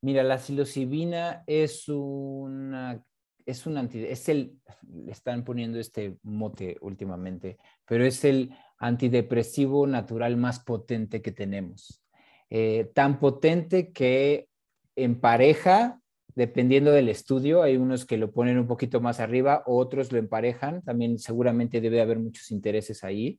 mira, 0.00 0.22
la 0.22 0.38
psilocibina 0.38 1.42
es 1.48 1.88
una 1.88 3.02
es 3.46 3.64
un 3.64 3.78
anti, 3.78 4.04
es 4.04 4.28
el, 4.28 4.58
le 5.04 5.12
están 5.12 5.44
poniendo 5.44 5.78
este 5.78 6.18
mote 6.24 6.76
últimamente, 6.80 7.58
pero 7.86 8.04
es 8.04 8.24
el 8.24 8.50
antidepresivo 8.78 9.86
natural 9.86 10.36
más 10.36 10.58
potente 10.60 11.22
que 11.22 11.30
tenemos. 11.30 12.02
Eh, 12.50 12.90
tan 12.92 13.18
potente 13.20 13.92
que 13.92 14.48
en 14.96 15.20
pareja, 15.20 16.00
dependiendo 16.34 16.90
del 16.90 17.08
estudio, 17.08 17.62
hay 17.62 17.76
unos 17.76 18.04
que 18.04 18.16
lo 18.16 18.32
ponen 18.32 18.58
un 18.58 18.66
poquito 18.66 19.00
más 19.00 19.20
arriba, 19.20 19.62
otros 19.66 20.10
lo 20.10 20.18
emparejan, 20.18 20.82
también 20.82 21.18
seguramente 21.18 21.80
debe 21.80 22.00
haber 22.00 22.18
muchos 22.18 22.50
intereses 22.50 23.04
ahí, 23.04 23.38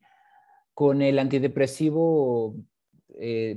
con 0.74 1.02
el 1.02 1.20
antidepresivo 1.20 2.56
eh, 3.20 3.56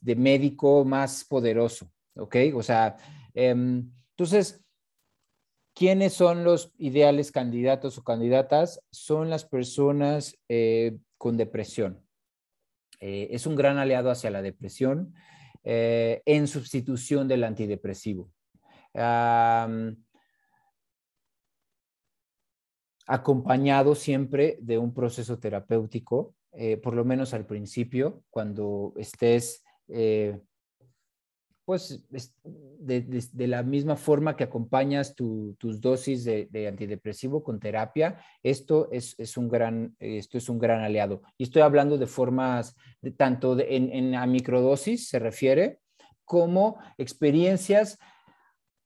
de 0.00 0.16
médico 0.16 0.84
más 0.84 1.24
poderoso, 1.24 1.90
¿ok? 2.16 2.36
O 2.54 2.62
sea, 2.62 2.96
em, 3.34 3.90
entonces, 4.10 4.61
¿Quiénes 5.74 6.12
son 6.12 6.44
los 6.44 6.70
ideales 6.76 7.32
candidatos 7.32 7.96
o 7.96 8.04
candidatas? 8.04 8.82
Son 8.90 9.30
las 9.30 9.46
personas 9.46 10.38
eh, 10.48 10.98
con 11.16 11.38
depresión. 11.38 12.04
Eh, 13.00 13.28
es 13.30 13.46
un 13.46 13.56
gran 13.56 13.78
aliado 13.78 14.10
hacia 14.10 14.30
la 14.30 14.42
depresión 14.42 15.14
eh, 15.64 16.22
en 16.26 16.46
sustitución 16.46 17.26
del 17.26 17.44
antidepresivo. 17.44 18.30
acompañado 23.06 23.94
siempre 23.94 24.58
de 24.60 24.78
un 24.78 24.94
proceso 24.94 25.38
terapéutico, 25.38 26.34
por 26.82 26.94
lo 26.94 27.04
menos 27.04 27.34
al 27.34 27.46
principio, 27.46 28.22
cuando 28.30 28.92
estés 28.96 29.64
pues 31.72 32.04
de, 32.10 33.46
la 33.46 33.62
misma 33.62 33.96
forma 33.96 34.36
que 34.36 34.44
acompañas 34.44 35.14
tus 35.14 35.80
dosis 35.80 36.22
de, 36.22 36.68
antidepresivo 36.68 37.42
con 37.42 37.58
terapia, 37.58 38.22
esto 38.42 38.90
es, 38.92 39.38
un 39.38 39.48
gran, 39.48 39.96
esto 39.98 40.36
es 40.36 40.50
un 40.50 40.58
gran 40.58 40.82
aliado. 40.82 41.22
Y 41.38 41.44
estoy 41.44 41.62
hablando 41.62 41.96
de 41.96 42.06
formas, 42.06 42.76
de, 43.00 43.12
tanto 43.12 43.56
en, 43.58 44.14
a 44.14 44.26
microdosis 44.26 45.08
se 45.08 45.18
refiere, 45.18 45.80
como 46.26 46.76
experiencias. 46.98 47.98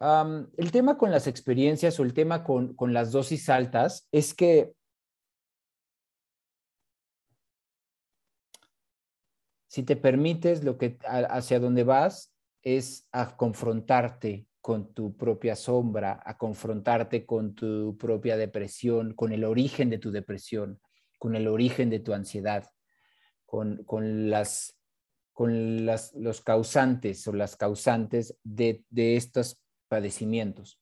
el 0.01 0.71
tema 0.71 0.97
con 0.97 1.11
las 1.11 1.27
experiencias 1.27 1.99
o 1.99 2.05
el 2.05 2.15
tema 2.15 2.45
con, 2.45 2.77
con 2.77 2.93
las 2.93 3.11
dosis 3.11 3.49
altas 3.49 4.07
es 4.13 4.33
que 4.33 4.75
si 9.67 9.83
te 9.83 9.97
permites 9.97 10.63
lo 10.63 10.79
que 10.79 10.99
hacia 11.05 11.59
dónde 11.59 11.83
vas 11.83 12.36
es 12.67 13.09
a 13.13 13.37
confrontarte 13.37 14.49
con 14.61 14.93
tu 14.93 15.17
propia 15.17 15.55
sombra, 15.55 16.21
a 16.27 16.37
confrontarte 16.37 17.25
con 17.25 17.55
tu 17.55 17.97
propia 17.97 18.37
depresión, 18.37 19.15
con 19.15 19.33
el 19.33 19.45
origen 19.45 19.89
de 19.89 19.99
tu 19.99 20.11
depresión, 20.11 20.81
con 21.17 21.37
el 21.37 21.47
origen 21.47 21.91
de 21.91 22.01
tu 22.01 22.13
ansiedad, 22.13 22.69
con, 23.45 23.85
las, 24.29 24.77
con 25.33 25.87
las, 25.87 26.13
los 26.15 26.41
causantes 26.41 27.29
o 27.29 27.33
las 27.33 27.55
causantes 27.55 28.37
de, 28.43 28.83
estos 28.91 29.63
padecimientos. 29.87 30.81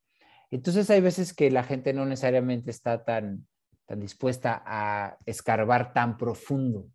Entonces 0.50 0.88
hay 0.88 1.02
veces 1.02 1.34
que 1.34 1.50
la 1.50 1.64
gente 1.64 1.92
no 1.92 2.06
necesariamente 2.06 2.70
está 2.70 3.04
tan, 3.04 3.46
tan 3.84 4.00
dispuesta 4.00 4.62
a 4.64 5.18
escarbar 5.26 5.92
tan 5.92 6.16
profundo 6.16 6.88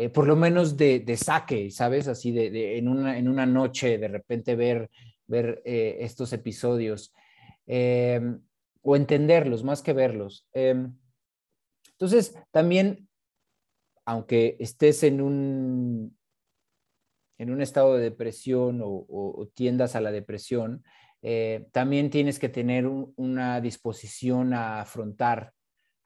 eh, 0.00 0.10
por 0.10 0.28
lo 0.28 0.36
menos 0.36 0.76
de, 0.76 1.16
saque, 1.16 1.72
¿sabes? 1.72 2.06
Así 2.06 2.30
de, 2.30 2.78
en, 2.78 2.86
una, 2.86 3.18
en, 3.18 3.26
una, 3.26 3.46
noche 3.46 3.98
de 3.98 4.06
repente 4.06 4.54
ver, 4.54 4.88
ver 5.26 5.60
eh, 5.64 5.96
estos 6.02 6.32
episodios 6.32 7.12
em, 7.66 8.40
o 8.80 8.94
entenderlos 8.94 9.64
más 9.64 9.82
que 9.82 9.92
verlos. 9.92 10.46
Em, 10.52 10.96
entonces, 11.90 12.36
también, 12.52 13.08
aunque 14.04 14.56
estés 14.60 15.02
en 15.02 15.20
un, 15.20 16.16
en 17.38 17.50
un 17.50 17.60
estado 17.60 17.96
de 17.96 18.04
depresión 18.04 18.80
o, 18.80 19.50
tiendas 19.52 19.96
a 19.96 20.00
la 20.00 20.12
depresión, 20.12 20.84
eh, 21.22 21.66
también 21.72 22.08
tienes 22.10 22.38
que 22.38 22.48
tener 22.48 22.86
una 22.86 23.60
disposición 23.60 24.54
a 24.54 24.80
afrontar 24.80 25.54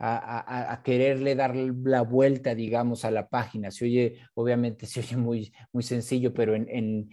a, 0.04 0.82
quererle 0.82 1.36
dar 1.36 1.54
la 1.54 2.02
vuelta, 2.02 2.54
digamos, 2.54 3.04
a 3.04 3.10
la 3.10 3.28
página. 3.28 3.70
Se 3.70 3.84
oye, 3.84 4.18
obviamente, 4.34 4.86
se 4.86 5.00
oye 5.00 5.16
muy, 5.16 5.52
muy 5.72 5.82
sencillo, 5.82 6.34
pero 6.34 6.54
en, 6.54 7.08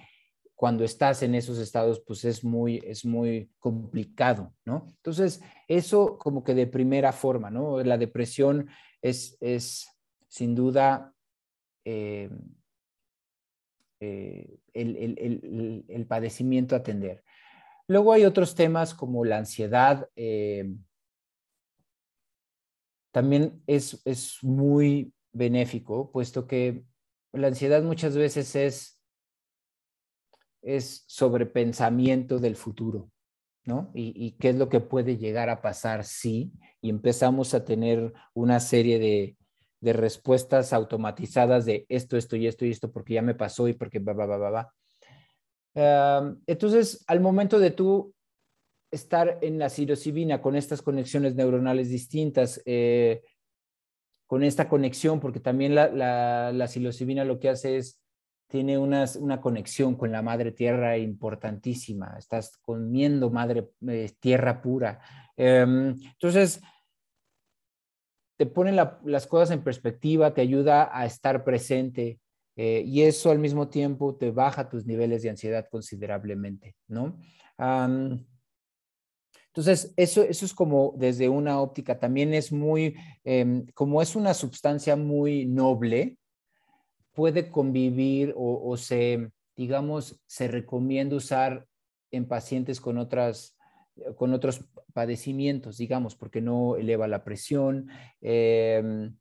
cuando 0.55 0.83
estás 0.83 1.23
en 1.23 1.35
esos 1.35 1.59
estados, 1.59 2.01
pues 2.05 2.25
es 2.25 2.43
muy, 2.43 2.81
es 2.85 3.05
muy 3.05 3.49
complicado, 3.59 4.53
¿no? 4.65 4.87
Entonces, 4.89 5.41
eso 5.67 6.17
como 6.17 6.43
que 6.43 6.53
de 6.53 6.67
primera 6.67 7.13
forma, 7.13 7.49
¿no? 7.49 7.81
La 7.83 7.97
depresión 7.97 8.67
es, 9.01 9.37
es 9.39 9.87
sin 10.27 10.55
duda 10.55 11.13
eh, 11.85 12.29
eh, 14.01 14.59
el, 14.73 15.85
el, 15.87 16.05
padecimiento 16.07 16.75
a 16.75 16.79
atender. 16.79 17.23
Luego 17.87 18.13
hay 18.13 18.25
otros 18.25 18.55
temas 18.55 18.93
como 18.93 19.25
la 19.25 19.37
ansiedad, 19.37 20.07
eh, 20.15 20.73
también 23.11 23.61
es, 23.67 24.01
es 24.05 24.37
muy 24.43 25.13
benéfico, 25.31 26.11
puesto 26.11 26.47
que 26.47 26.83
la 27.33 27.47
ansiedad 27.47 27.83
muchas 27.83 28.15
veces 28.15 28.55
es, 28.55 28.99
es 30.61 31.03
sobrepensamiento 31.07 32.39
del 32.39 32.55
futuro, 32.55 33.11
¿no? 33.65 33.91
Y, 33.93 34.31
qué 34.39 34.49
es 34.49 34.55
lo 34.55 34.69
que 34.69 34.79
puede 34.79 35.17
llegar 35.17 35.49
a 35.49 35.61
pasar 35.61 36.03
si 36.03 36.51
y 36.81 36.89
empezamos 36.89 37.53
a 37.53 37.65
tener 37.65 38.13
una 38.33 38.59
serie 38.59 38.99
de, 38.99 39.37
de 39.81 39.93
respuestas 39.93 40.73
automatizadas 40.73 41.65
de 41.65 41.85
esto, 41.89 42.17
esto 42.17 42.35
y 42.35 42.47
esto 42.47 42.65
y 42.65 42.71
esto 42.71 42.91
porque 42.91 43.15
ya 43.15 43.21
me 43.21 43.35
pasó 43.35 43.67
y 43.67 43.73
porque 43.73 43.99
va, 43.99 44.13
va, 44.13 44.25
va, 44.25 44.37
va, 44.37 44.49
va. 45.75 46.35
entonces, 46.47 47.03
al 47.07 47.21
momento 47.21 47.59
de 47.59 47.71
tú 47.71 48.13
estar 48.91 49.37
en 49.41 49.59
la 49.59 49.69
psilocibina 49.69 50.41
con 50.41 50.55
estas 50.55 50.81
conexiones 50.81 51.35
neuronales 51.35 51.89
distintas, 51.89 52.61
eh, 52.65 53.23
con 54.25 54.43
esta 54.43 54.69
conexión, 54.69 55.19
porque 55.19 55.39
también 55.39 55.75
la, 55.75 55.87
la, 55.89 56.51
lo 56.51 57.39
que 57.39 57.49
hace 57.49 57.77
es, 57.77 58.01
tiene 58.47 58.77
una 58.79 59.41
conexión 59.41 59.95
con 59.95 60.11
la 60.11 60.21
madre 60.23 60.51
tierra 60.51 60.97
importantísima, 60.97 62.15
estás 62.17 62.57
comiendo 62.57 63.29
madre 63.29 63.69
eh, 63.87 64.11
tierra 64.19 64.61
pura. 64.61 64.99
Em, 65.37 65.95
entonces, 66.01 66.59
te 68.37 68.45
pone 68.45 68.71
las 68.71 69.27
cosas 69.27 69.51
en 69.51 69.63
perspectiva, 69.63 70.33
te 70.33 70.41
ayuda 70.41 70.89
a 70.97 71.05
estar 71.05 71.43
presente 71.43 72.19
eh, 72.55 72.83
y 72.85 73.03
eso 73.03 73.31
al 73.31 73.39
mismo 73.39 73.69
tiempo 73.69 74.15
te 74.15 74.31
baja 74.31 74.69
tus 74.69 74.85
niveles 74.85 75.23
de 75.23 75.29
ansiedad 75.29 75.67
considerablemente, 75.69 76.75
¿no? 76.87 77.19
Entonces, 79.49 79.93
eso, 79.97 80.21
eso 80.21 80.45
es 80.45 80.53
como 80.53 80.93
desde 80.97 81.27
una 81.27 81.59
óptica, 81.59 81.99
también 81.99 82.33
es 82.33 82.51
muy, 82.51 82.95
em, 83.23 83.65
como 83.73 84.01
es 84.01 84.15
una 84.15 84.33
sustancia 84.33 84.95
muy 84.95 85.45
noble, 85.45 86.17
puede 87.13 87.49
convivir 87.49 88.33
o, 88.37 88.77
se, 88.77 89.31
digamos, 89.55 90.21
se 90.27 90.47
recomienda 90.47 91.15
usar 91.15 91.65
en 92.11 92.27
pacientes 92.27 92.79
con 92.79 92.97
otras 92.97 93.55
con 94.15 94.33
otros 94.33 94.63
padecimientos, 94.93 95.77
digamos, 95.77 96.15
porque 96.15 96.39
no 96.39 96.77
eleva 96.77 97.05
la 97.07 97.25
presión, 97.25 97.89
em, 98.21 99.13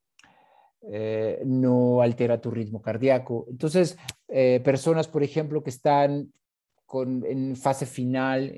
eh, 0.82 1.42
no 1.44 2.00
altera 2.00 2.40
tu 2.40 2.52
ritmo 2.52 2.80
cardíaco. 2.80 3.46
Entonces, 3.50 3.98
eh, 4.28 4.60
personas, 4.62 5.08
por 5.08 5.24
ejemplo, 5.24 5.64
que 5.64 5.70
están 5.70 6.32
en 6.94 7.56
fase 7.56 7.86
final, 7.86 8.52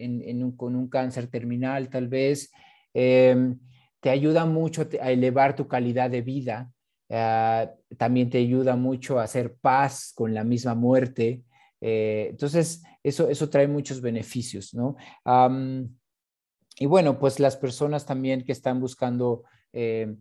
con 0.57 0.77
un 0.77 0.89
cáncer 0.89 1.27
terminal 1.27 1.89
tal 1.89 2.09
vez, 2.09 2.51
em, 2.95 3.59
te 4.01 4.11
ayuda 4.11 4.47
mucho 4.47 4.89
a 5.01 5.11
elevar 5.11 5.55
tu 5.57 5.67
calidad 5.69 6.11
de 6.11 6.23
vida, 6.23 6.71
ah, 7.11 7.71
también 7.99 8.31
te 8.31 8.39
ayuda 8.39 8.77
mucho 8.77 9.19
a 9.19 9.25
hacer 9.25 9.55
paz 9.61 10.13
con 10.15 10.33
la 10.33 10.45
misma 10.45 10.75
muerte. 10.75 11.43
Eh, 11.81 12.29
entonces, 12.31 12.83
eso, 13.03 13.29
eso 13.29 13.49
trae 13.49 13.67
muchos 13.67 14.01
beneficios, 14.01 14.75
¿no? 14.75 14.97
y 16.79 16.87
bueno, 16.87 17.19
pues 17.19 17.41
las 17.41 17.57
personas 17.59 18.07
también 18.07 18.43
que 18.43 18.53
están 18.53 18.81
buscando 18.81 19.45
eh, 19.73 20.17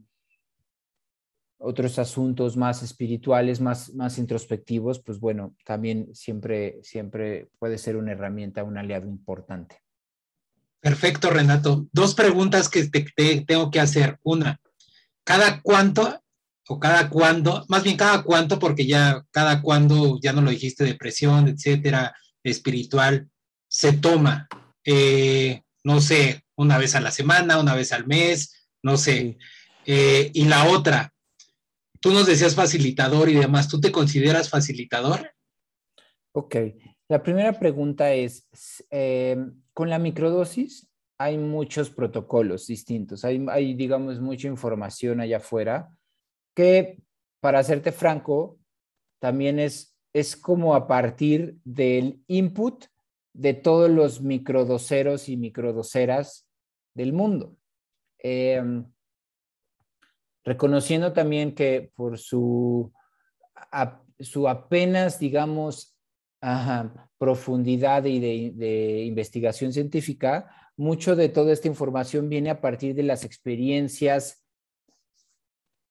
otros 1.60 2.00
asuntos 2.00 2.56
más 2.56 2.82
espirituales, 2.82 3.60
más, 3.60 3.94
más 3.94 4.18
introspectivos, 4.18 5.00
pues 5.00 5.20
bueno, 5.20 5.56
también 5.66 6.10
siempre, 6.16 6.80
siempre 6.84 7.50
puede 7.60 7.78
ser 7.78 7.98
una 7.98 8.14
herramienta, 8.14 8.64
un 8.64 8.78
aliado 8.78 9.08
importante. 9.08 9.82
Perfecto, 10.80 11.30
Renato. 11.30 11.88
Dos 11.92 12.16
preguntas 12.16 12.70
que 12.70 12.88
te, 12.88 13.42
tengo 13.42 13.70
que 13.70 13.82
hacer. 13.82 14.18
Una, 14.24 14.60
¿cada 15.26 15.62
cuánto 15.62 16.24
o 16.70 16.80
cada 16.80 17.10
cuándo, 17.10 17.66
más 17.68 17.84
bien 17.84 17.98
cada 17.98 18.24
cuánto, 18.24 18.58
porque 18.60 18.86
ya 18.86 19.26
cada 19.32 19.62
cuándo, 19.62 20.18
ya 20.22 20.32
no 20.32 20.42
lo 20.42 20.52
dijiste, 20.52 20.86
depresión, 20.86 21.50
etcétera, 21.50 22.16
espiritual, 22.42 23.30
se 23.68 23.94
toma? 23.94 24.48
Eh, 24.86 25.62
no 25.84 26.00
sé, 26.00 26.46
una 26.56 26.78
vez 26.78 26.96
a 26.96 27.02
la 27.02 27.12
semana, 27.12 27.60
una 27.60 27.76
vez 27.76 27.92
al 27.92 28.08
mes, 28.08 28.70
no 28.82 28.96
sé. 28.96 29.38
Eh, 29.86 30.32
y 30.34 30.46
la 30.46 30.66
otra, 30.66 31.14
tú 32.00 32.12
nos 32.12 32.26
decías 32.26 32.56
facilitador 32.56 33.30
y 33.30 33.36
demás, 33.36 33.68
¿tú 33.68 33.80
te 33.80 33.92
consideras 33.92 34.50
facilitador? 34.50 35.32
Ok, 36.32 36.56
la 37.08 37.24
primera 37.24 37.58
pregunta 37.60 38.14
es, 38.14 38.48
em, 38.90 39.62
con 39.74 39.90
la 39.90 40.00
microdosis 40.00 40.88
hay 41.18 41.38
muchos 41.38 41.90
protocolos 41.90 42.68
distintos, 42.68 43.26
hay, 43.26 43.46
hay, 43.50 43.74
digamos, 43.74 44.20
mucha 44.20 44.48
información 44.48 45.20
allá 45.20 45.38
afuera 45.38 45.92
que, 46.56 47.00
para 47.42 47.60
hacerte 47.60 47.92
franco, 47.92 48.58
también 49.20 49.60
es, 49.60 49.98
es 50.14 50.36
como 50.38 50.76
a 50.76 50.88
partir 50.88 51.58
del 51.64 52.24
input 52.28 52.86
de 53.34 53.54
todos 53.54 53.90
los 53.90 54.22
microdoseros 54.22 55.30
y 55.30 55.38
microdoseras 55.38 56.48
del 56.94 57.14
mundo. 57.14 57.58
Eh, 58.22 58.84
reconociendo 60.44 61.14
también 61.14 61.54
que 61.54 61.92
por 61.96 62.18
su, 62.18 62.92
su 64.20 64.48
apenas, 64.48 65.20
digamos, 65.20 65.98
profundidad 67.18 68.06
y 68.06 68.20
de, 68.20 69.04
investigación 69.04 69.74
científica, 69.74 70.50
mucho 70.78 71.16
de 71.16 71.30
toda 71.30 71.52
esta 71.52 71.68
información 71.68 72.30
viene 72.30 72.50
a 72.50 72.62
partir 72.62 72.96
de 72.96 73.04
las 73.04 73.26
experiencias 73.26 74.46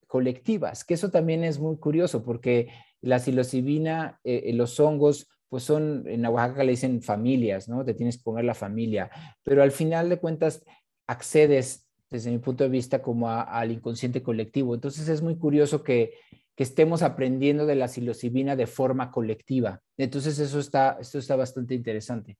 colectivas, 0.06 0.84
que 0.84 0.94
eso 0.94 1.10
también 1.10 1.44
es 1.44 1.58
muy 1.58 1.76
curioso 1.76 2.24
porque 2.24 2.68
la 3.02 3.18
psilocibina, 3.18 4.18
eh, 4.24 4.44
eh, 4.46 4.52
los 4.54 4.80
hongos, 4.80 5.28
pues 5.50 5.62
son, 5.62 6.04
en 6.06 6.26
Oaxaca 6.26 6.64
le 6.64 6.72
dicen 6.72 7.02
familias, 7.02 7.68
¿no? 7.68 7.84
Te 7.84 7.94
tienes 7.94 8.16
que 8.16 8.24
poner 8.24 8.44
la 8.44 8.54
familia, 8.54 9.10
pero 9.42 9.62
al 9.62 9.70
final 9.70 10.08
de 10.08 10.18
cuentas 10.18 10.64
accedes 11.06 11.87
desde 12.10 12.30
mi 12.30 12.38
punto 12.38 12.64
de 12.64 12.70
vista, 12.70 13.02
como 13.02 13.30
al 13.30 13.70
inconsciente 13.70 14.22
colectivo. 14.22 14.74
Entonces 14.74 15.08
es 15.08 15.22
muy 15.22 15.36
curioso 15.36 15.82
que, 15.82 16.14
estemos 16.56 17.02
aprendiendo 17.02 17.66
de 17.66 17.76
la 17.76 17.86
psilocibina 17.86 18.56
de 18.56 18.66
forma 18.66 19.12
colectiva. 19.12 19.80
Entonces 19.96 20.40
eso 20.40 20.58
está, 20.58 20.98
esto 21.00 21.20
está 21.20 21.36
bastante 21.36 21.72
interesante. 21.72 22.36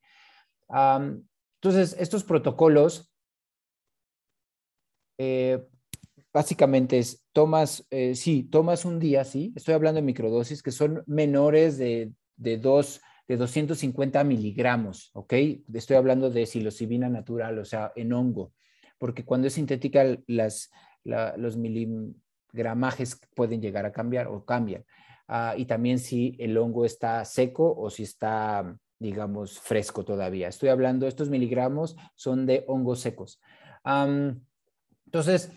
entonces, 0.67 1.95
estos 1.97 2.25
protocolos, 2.25 3.09
eh, 5.17 5.65
básicamente 6.33 6.99
es, 6.99 7.23
tomas, 7.31 7.87
eh, 7.91 8.13
sí, 8.13 8.43
tomas 8.43 8.83
un 8.83 8.99
día, 8.99 9.23
sí, 9.23 9.53
estoy 9.55 9.73
hablando 9.73 10.01
de 10.01 10.07
microdosis 10.07 10.61
que 10.61 10.71
son 10.71 11.01
menores 11.07 11.77
de, 11.77 12.11
de, 12.35 12.57
dos, 12.57 12.99
de 13.25 13.37
250 13.37 14.21
miligramos, 14.25 15.11
¿ok? 15.13 15.33
Estoy 15.73 15.95
hablando 15.95 16.29
de 16.29 16.45
psilocibina 16.45 17.07
natural, 17.07 17.57
o 17.57 17.63
sea, 17.63 17.93
en 17.95 18.11
hongo 18.11 18.51
porque 18.99 19.25
cuando 19.25 19.47
es 19.47 19.53
sintética 19.53 20.05
las, 20.27 20.69
los 21.03 21.57
miligramajes 21.57 23.19
pueden 23.33 23.61
llegar 23.61 23.85
a 23.85 23.91
cambiar 23.91 24.27
o 24.27 24.45
cambian. 24.45 24.85
Ah, 25.27 25.55
y 25.57 25.65
también 25.65 25.99
si 25.99 26.35
el 26.39 26.57
hongo 26.57 26.85
está 26.85 27.25
seco 27.25 27.75
o 27.75 27.89
si 27.89 28.03
está, 28.03 28.77
digamos, 28.99 29.59
fresco 29.59 30.05
todavía. 30.05 30.47
Estoy 30.47 30.69
hablando, 30.69 31.07
estos 31.07 31.29
miligramos 31.29 31.95
son 32.15 32.45
de 32.45 32.63
hongos 32.67 32.99
secos. 32.99 33.41
entonces, 35.05 35.51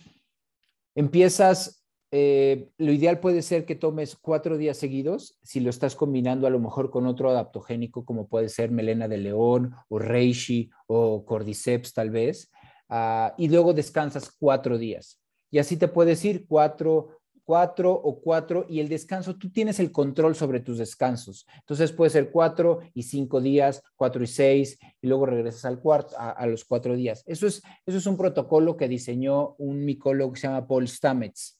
empiezas 0.94 1.82
eh, 2.14 2.68
lo 2.76 2.92
ideal 2.92 3.20
puede 3.20 3.40
ser 3.40 3.64
que 3.64 3.74
tomes 3.74 4.16
cuatro 4.16 4.58
días 4.58 4.76
seguidos, 4.76 5.38
si 5.42 5.60
lo 5.60 5.70
estás 5.70 5.96
combinando 5.96 6.46
a 6.46 6.50
lo 6.50 6.60
mejor 6.60 6.90
con 6.90 7.06
otro 7.06 7.30
adaptogénico, 7.30 8.04
como 8.04 8.28
puede 8.28 8.50
ser 8.50 8.70
melena 8.70 9.08
de 9.08 9.16
león 9.16 9.74
o 9.88 9.98
reishi 9.98 10.70
o 10.86 11.24
cordyceps 11.24 11.94
tal 11.94 12.10
vez, 12.10 12.51
ah, 12.92 13.34
y 13.38 13.48
luego 13.48 13.72
descansas 13.72 14.30
cuatro 14.38 14.78
días. 14.78 15.20
Y 15.50 15.58
así 15.58 15.76
te 15.76 15.88
puedes 15.88 16.24
ir 16.24 16.46
cuatro, 16.46 17.18
cuatro 17.44 17.92
o 17.92 18.20
cuatro, 18.20 18.66
y 18.68 18.80
el 18.80 18.88
descanso, 18.88 19.36
tú 19.36 19.50
tienes 19.50 19.80
el 19.80 19.90
control 19.90 20.34
sobre 20.34 20.60
tus 20.60 20.78
descansos. 20.78 21.46
Entonces 21.60 21.92
puede 21.92 22.10
ser 22.10 22.30
cuatro 22.30 22.80
y 22.94 23.02
cinco 23.02 23.40
días, 23.40 23.82
cuatro 23.96 24.22
y 24.22 24.26
seis, 24.26 24.78
y 25.00 25.06
luego 25.06 25.26
regresas 25.26 25.64
al 25.64 25.80
cuarto, 25.80 26.14
a, 26.18 26.46
los 26.46 26.64
cuatro 26.64 26.94
días. 26.94 27.22
Eso 27.26 27.46
es, 27.46 27.62
eso 27.86 27.98
es 27.98 28.06
un 28.06 28.16
protocolo 28.16 28.76
que 28.76 28.88
diseñó 28.88 29.54
un 29.58 29.84
micólogo 29.84 30.32
que 30.32 30.40
se 30.40 30.46
llama 30.46 30.66
Paul 30.66 30.86
Stamets 30.86 31.58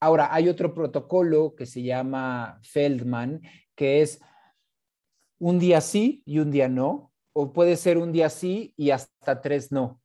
ahora, 0.00 0.32
hay 0.32 0.48
otro 0.48 0.74
protocolo 0.74 1.54
que 1.54 1.66
se 1.66 1.82
llama 1.82 2.58
Feldman, 2.62 3.42
que 3.74 4.02
es 4.02 4.20
un 5.38 5.58
día 5.58 5.80
sí 5.80 6.22
y 6.24 6.38
un 6.38 6.50
día 6.50 6.68
no, 6.68 7.09
o 7.32 7.52
puede 7.52 7.76
ser 7.76 7.98
un 7.98 8.12
día 8.12 8.28
sí 8.28 8.74
y 8.76 8.90
hasta 8.90 9.40
tres 9.40 9.72
no. 9.72 10.00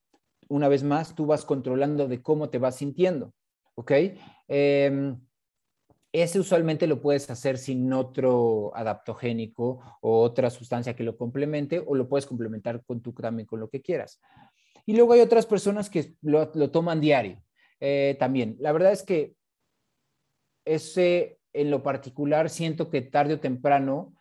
Una 0.47 0.67
vez 0.67 0.83
más, 0.83 1.15
tú 1.15 1.25
vas 1.25 1.45
controlando 1.45 2.07
de 2.07 2.21
cómo 2.21 2.49
te 2.49 2.59
vas 2.59 2.75
sintiendo, 2.75 3.33
¿ok? 3.75 3.91
Em, 4.47 5.19
ese 6.11 6.39
usualmente 6.39 6.87
lo 6.87 7.01
puedes 7.01 7.29
hacer 7.29 7.57
sin 7.57 7.91
otro 7.91 8.71
adaptogénico 8.75 9.81
o 10.01 10.21
otra 10.21 10.49
sustancia 10.49 10.95
que 10.95 11.03
lo 11.03 11.17
complemente, 11.17 11.83
o 11.85 11.95
lo 11.95 12.07
puedes 12.07 12.25
complementar 12.25 12.83
con 12.85 13.01
tu 13.01 13.13
también 13.13 13.47
con 13.47 13.59
lo 13.59 13.69
que 13.69 13.81
quieras. 13.81 14.21
Y 14.85 14.95
luego 14.95 15.13
hay 15.13 15.21
otras 15.21 15.45
personas 15.45 15.89
que 15.89 16.15
lo 16.21 16.71
toman 16.71 17.01
diario. 17.01 17.41
Eh, 17.79 18.15
también. 18.19 18.55
La 18.59 18.71
verdad 18.71 18.91
es 18.91 19.03
que 19.03 19.35
ese 20.65 21.39
en 21.53 21.71
lo 21.71 21.83
particular 21.83 22.49
siento 22.49 22.89
que 22.89 23.01
tarde 23.01 23.35
o 23.35 23.39
temprano, 23.39 24.13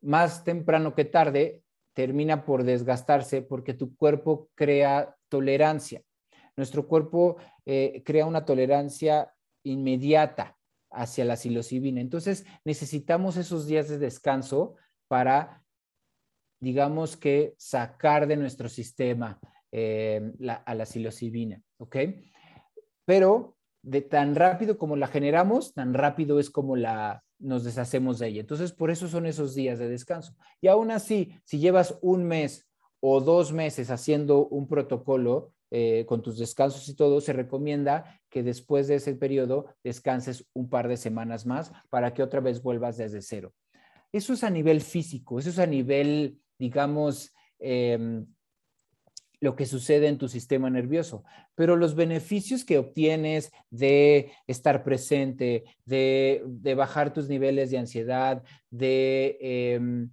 más 0.00 0.44
temprano 0.44 0.94
que 0.94 1.04
tarde, 1.04 1.61
termina 1.94 2.44
por 2.44 2.64
desgastarse 2.64 3.42
porque 3.42 3.74
tu 3.74 3.94
cuerpo 3.96 4.48
crea 4.54 5.16
tolerancia. 5.28 6.02
Nuestro 6.56 6.86
cuerpo 6.86 7.36
eh, 7.64 8.02
crea 8.04 8.26
una 8.26 8.44
tolerancia 8.44 9.32
inmediata 9.64 10.56
hacia 10.90 11.24
la 11.24 11.36
psilocibina. 11.36 12.00
Entonces 12.00 12.44
necesitamos 12.64 13.36
esos 13.36 13.66
días 13.66 13.88
de 13.88 13.98
descanso 13.98 14.76
para, 15.08 15.64
digamos 16.60 17.16
que, 17.16 17.54
sacar 17.58 18.26
de 18.26 18.36
nuestro 18.36 18.68
sistema 18.68 19.40
eh, 19.70 20.32
a 20.66 20.74
la 20.74 20.84
psilocibina. 20.86 21.62
¿Ok? 21.78 21.96
pero 23.04 23.56
de 23.82 24.00
tan 24.00 24.34
rápido 24.34 24.78
como 24.78 24.96
la 24.96 25.08
generamos, 25.08 25.74
tan 25.74 25.94
rápido 25.94 26.38
es 26.38 26.50
como 26.50 26.76
la 26.76 27.24
nos 27.42 27.64
deshacemos 27.64 28.18
de 28.18 28.28
ella. 28.28 28.40
Entonces, 28.40 28.72
por 28.72 28.90
eso 28.90 29.08
son 29.08 29.26
esos 29.26 29.54
días 29.54 29.78
de 29.78 29.88
descanso. 29.88 30.34
Y 30.60 30.68
aún 30.68 30.90
así, 30.90 31.34
si 31.44 31.58
llevas 31.58 31.98
un 32.00 32.24
mes 32.24 32.68
o 33.00 33.20
dos 33.20 33.52
meses 33.52 33.90
haciendo 33.90 34.46
un 34.46 34.68
protocolo 34.68 35.52
eh, 35.70 36.04
con 36.06 36.22
tus 36.22 36.38
descansos 36.38 36.88
y 36.88 36.94
todo, 36.94 37.20
se 37.20 37.32
recomienda 37.32 38.20
que 38.30 38.42
después 38.42 38.88
de 38.88 38.96
ese 38.96 39.14
periodo 39.14 39.66
descanses 39.82 40.46
un 40.54 40.68
par 40.68 40.86
de 40.88 40.96
semanas 40.96 41.44
más 41.44 41.72
para 41.90 42.14
que 42.14 42.22
otra 42.22 42.40
vez 42.40 42.62
vuelvas 42.62 42.96
desde 42.96 43.22
cero. 43.22 43.52
Eso 44.12 44.34
es 44.34 44.44
a 44.44 44.50
nivel 44.50 44.80
físico, 44.82 45.38
eso 45.38 45.50
es 45.50 45.58
a 45.58 45.66
nivel, 45.66 46.38
digamos, 46.58 47.32
em, 47.58 48.26
lo 49.42 49.56
que 49.56 49.66
sucede 49.66 50.06
en 50.06 50.18
tu 50.18 50.28
sistema 50.28 50.70
nervioso, 50.70 51.24
pero 51.56 51.74
los 51.74 51.96
beneficios 51.96 52.64
que 52.64 52.78
obtienes 52.78 53.50
de 53.70 54.30
estar 54.46 54.84
presente, 54.84 55.64
de, 55.84 56.44
bajar 56.76 57.12
tus 57.12 57.28
niveles 57.28 57.72
de 57.72 57.78
ansiedad, 57.78 58.44
de, 58.70 59.36
em, 59.40 60.10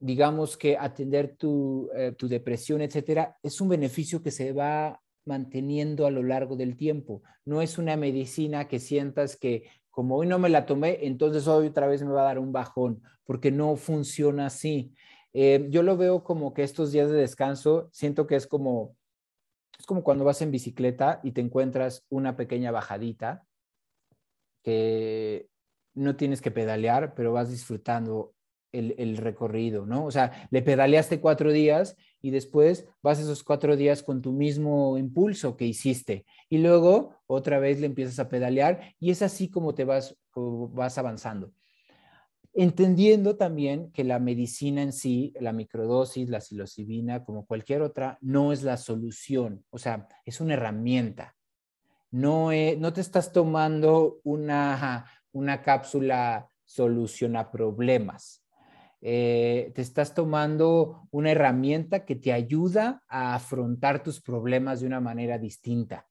digamos 0.00 0.56
que 0.56 0.78
atender 0.78 1.36
tu, 1.36 1.90
eh, 1.94 2.14
tu 2.16 2.26
depresión, 2.26 2.80
etcétera, 2.80 3.36
es 3.42 3.60
un 3.60 3.68
beneficio 3.68 4.22
que 4.22 4.30
se 4.30 4.52
va 4.52 5.02
manteniendo 5.26 6.06
a 6.06 6.10
lo 6.10 6.22
largo 6.22 6.56
del 6.56 6.74
tiempo. 6.74 7.22
No 7.44 7.60
es 7.60 7.76
una 7.76 7.96
medicina 7.96 8.66
que 8.66 8.80
sientas 8.80 9.36
que 9.36 9.64
como 9.90 10.16
hoy 10.16 10.26
no 10.26 10.38
me 10.38 10.48
la 10.48 10.64
tomé, 10.64 11.00
entonces 11.02 11.46
hoy 11.46 11.66
otra 11.66 11.86
vez 11.86 12.02
me 12.02 12.12
va 12.12 12.22
a 12.22 12.24
dar 12.32 12.38
un 12.38 12.50
bajón, 12.50 13.02
porque 13.24 13.50
no 13.50 13.76
funciona 13.76 14.46
así. 14.46 14.94
Eh, 15.34 15.66
yo 15.70 15.82
lo 15.82 15.96
veo 15.96 16.24
como 16.24 16.52
que 16.52 16.62
estos 16.62 16.92
días 16.92 17.10
de 17.10 17.16
descanso, 17.16 17.88
siento 17.92 18.26
que 18.26 18.36
es 18.36 18.46
como, 18.46 18.96
es 19.78 19.86
como 19.86 20.02
cuando 20.02 20.24
vas 20.24 20.42
en 20.42 20.50
bicicleta 20.50 21.20
y 21.22 21.32
te 21.32 21.40
encuentras 21.40 22.04
una 22.10 22.36
pequeña 22.36 22.70
bajadita 22.70 23.46
que 24.62 25.48
no 25.94 26.16
tienes 26.16 26.40
que 26.40 26.50
pedalear, 26.50 27.14
pero 27.14 27.32
vas 27.32 27.50
disfrutando 27.50 28.34
el, 28.72 28.94
el, 28.98 29.18
recorrido, 29.18 29.84
¿no? 29.84 30.06
O 30.06 30.10
sea, 30.10 30.48
le 30.50 30.62
pedaleaste 30.62 31.20
cuatro 31.20 31.52
días 31.52 31.96
y 32.22 32.30
después 32.30 32.86
vas 33.02 33.18
esos 33.18 33.42
cuatro 33.42 33.76
días 33.76 34.02
con 34.02 34.22
tu 34.22 34.32
mismo 34.32 34.96
impulso 34.96 35.56
que 35.56 35.66
hiciste 35.66 36.24
y 36.48 36.58
luego 36.58 37.16
otra 37.26 37.58
vez 37.58 37.80
le 37.80 37.86
empiezas 37.86 38.18
a 38.18 38.30
pedalear 38.30 38.94
y 38.98 39.10
es 39.10 39.20
así 39.20 39.50
como 39.50 39.74
te 39.74 39.84
vas, 39.84 40.16
como 40.30 40.68
vas 40.68 40.96
avanzando 40.96 41.52
entendiendo 42.54 43.36
también 43.36 43.90
que 43.92 44.04
la 44.04 44.18
medicina 44.18 44.82
en 44.82 44.92
sí, 44.92 45.32
la 45.40 45.52
microdosis, 45.52 46.28
la 46.28 46.40
psilocibina, 46.40 47.24
como 47.24 47.46
cualquier 47.46 47.82
otra, 47.82 48.18
no 48.20 48.52
es 48.52 48.62
la 48.62 48.76
solución, 48.76 49.64
o 49.70 49.78
sea, 49.78 50.08
es 50.24 50.40
una 50.40 50.54
herramienta. 50.54 51.34
No, 52.10 52.50
no 52.78 52.92
te 52.92 53.00
estás 53.00 53.32
tomando 53.32 54.20
una, 54.22 55.06
una 55.32 55.62
cápsula 55.62 56.50
soluciona 56.64 57.50
problemas. 57.50 58.44
Eh, 59.00 59.72
te 59.74 59.82
estás 59.82 60.14
tomando 60.14 61.08
una 61.10 61.32
herramienta 61.32 62.04
que 62.04 62.14
te 62.14 62.32
ayuda 62.32 63.02
a 63.08 63.34
afrontar 63.34 64.02
tus 64.02 64.20
problemas 64.20 64.80
de 64.80 64.86
una 64.86 65.00
manera 65.00 65.38
distinta. 65.38 66.06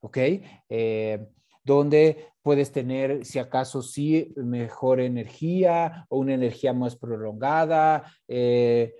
¿Ok? 0.00 0.16
Eh, 0.68 1.28
donde 1.64 2.32
puedes 2.42 2.72
tener, 2.72 3.24
si 3.24 3.38
acaso 3.38 3.82
sí, 3.82 4.32
mejor 4.36 5.00
energía 5.00 6.06
o 6.08 6.18
una 6.18 6.34
energía 6.34 6.72
más 6.72 6.96
prolongada, 6.96 8.12
eh, 8.26 8.94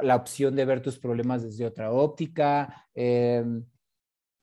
la 0.00 0.16
opción 0.16 0.56
de 0.56 0.64
ver 0.64 0.80
tus 0.80 0.98
problemas 0.98 1.42
desde 1.42 1.66
otra 1.66 1.92
óptica, 1.92 2.88
eh, 2.94 3.44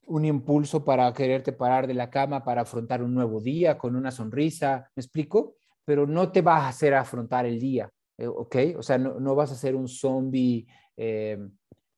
un 0.06 0.24
impulso 0.24 0.84
para 0.84 1.12
quererte 1.12 1.52
parar 1.52 1.86
de 1.86 1.94
la 1.94 2.10
cama 2.10 2.44
para 2.44 2.62
afrontar 2.62 3.02
un 3.02 3.14
nuevo 3.14 3.40
día 3.40 3.76
con 3.76 3.96
una 3.96 4.10
sonrisa, 4.10 4.90
¿me 4.94 5.00
explico? 5.00 5.56
Pero 5.84 6.06
no 6.06 6.30
te 6.30 6.40
vas 6.40 6.62
a 6.62 6.68
hacer 6.68 6.94
afrontar 6.94 7.46
el 7.46 7.58
día, 7.58 7.90
eh, 8.16 8.26
¿ok? 8.26 8.56
O 8.78 8.82
sea, 8.82 8.98
no, 8.98 9.18
no, 9.18 9.34
vas 9.34 9.50
a 9.50 9.56
ser 9.56 9.74
un 9.74 9.88
zombie 9.88 10.66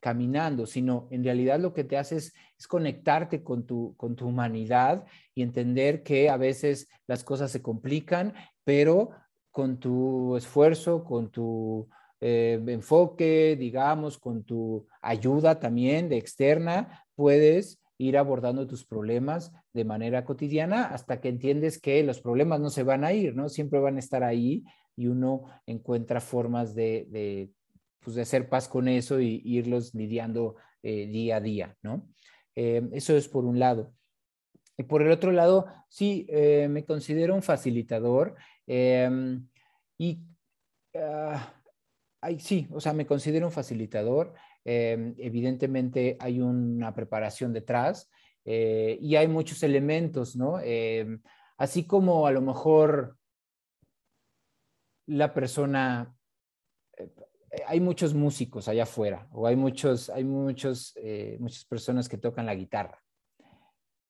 caminando, 0.00 0.66
sino 0.66 1.08
en 1.10 1.24
realidad 1.24 1.58
lo 1.60 1.74
que 1.74 1.84
te 1.84 1.98
hace 1.98 2.16
es, 2.16 2.32
conectarte 2.66 3.42
con 3.42 3.66
tu, 3.66 3.94
con 3.96 4.16
tu 4.16 4.26
humanidad 4.28 5.04
y 5.34 5.42
entender 5.42 6.02
que 6.02 6.30
a 6.30 6.36
veces 6.36 6.88
las 7.06 7.22
cosas 7.24 7.50
se 7.50 7.60
complican, 7.60 8.32
pero 8.64 9.10
con 9.50 9.78
tu 9.78 10.36
esfuerzo, 10.36 11.04
con 11.04 11.30
tu 11.30 11.88
eh, 12.20 12.58
enfoque, 12.66 13.56
digamos, 13.58 14.18
con 14.18 14.44
tu 14.44 14.86
ayuda 15.02 15.60
también 15.60 16.08
de 16.08 16.16
externa, 16.16 17.04
puedes 17.14 17.80
ir 17.98 18.16
abordando 18.16 18.66
tus 18.66 18.86
problemas 18.86 19.52
de 19.72 19.84
manera 19.84 20.24
cotidiana 20.24 20.84
hasta 20.86 21.20
que 21.20 21.28
entiendes 21.28 21.80
que 21.80 22.02
los 22.02 22.20
problemas 22.20 22.60
no 22.60 22.70
se 22.70 22.82
van 22.82 23.04
a 23.04 23.12
ir, 23.12 23.34
¿no? 23.34 23.48
Siempre 23.48 23.80
van 23.80 23.96
a 23.96 24.00
estar 24.00 24.22
ahí 24.22 24.64
y 24.96 25.08
uno 25.08 25.44
encuentra 25.66 26.20
formas 26.20 26.74
de 26.74 27.50
pues, 28.06 28.14
de 28.14 28.22
hacer 28.22 28.48
paz 28.48 28.68
con 28.68 28.86
eso 28.86 29.20
y, 29.20 29.42
irlos 29.44 29.92
lidiando 29.92 30.54
eh, 30.84 31.08
día 31.08 31.36
a 31.36 31.40
día, 31.40 31.76
¿no? 31.82 32.06
Eh, 32.56 32.82
eso 32.92 33.16
es 33.16 33.28
por 33.28 33.44
un 33.44 33.58
lado. 33.58 33.94
Y 34.76 34.82
por 34.82 35.02
el 35.02 35.10
otro 35.10 35.30
lado, 35.30 35.66
sí, 35.88 36.26
eh, 36.28 36.68
me 36.68 36.84
considero 36.84 37.34
un 37.34 37.42
facilitador 37.42 38.34
em, 38.66 39.48
y 39.96 40.20
ah, 40.94 41.52
sí, 42.38 42.66
o 42.72 42.80
sea, 42.80 42.92
me 42.92 43.06
considero 43.06 43.46
un 43.46 43.52
facilitador. 43.52 44.34
Em, 44.64 45.14
evidentemente 45.18 46.16
hay 46.18 46.40
una 46.40 46.92
preparación 46.94 47.52
detrás 47.52 48.10
y 48.44 49.16
hay 49.16 49.26
muchos 49.26 49.62
elementos, 49.64 50.36
¿no? 50.36 50.60
Em, 50.60 51.20
así 51.56 51.84
como 51.84 52.26
a 52.26 52.30
lo 52.30 52.40
mejor 52.40 53.16
la 55.06 55.32
persona 55.32 56.15
eh, 56.15 56.15
hay 57.66 57.80
muchos 57.80 58.14
músicos 58.14 58.68
allá 58.68 58.84
afuera 58.84 59.28
o 59.32 59.46
hay, 59.46 59.56
muchos, 59.56 60.10
hay 60.10 60.24
muchos, 60.24 60.92
eh, 60.96 61.36
muchas 61.40 61.64
personas 61.64 62.08
que 62.08 62.18
tocan 62.18 62.46
la 62.46 62.54
guitarra 62.54 63.02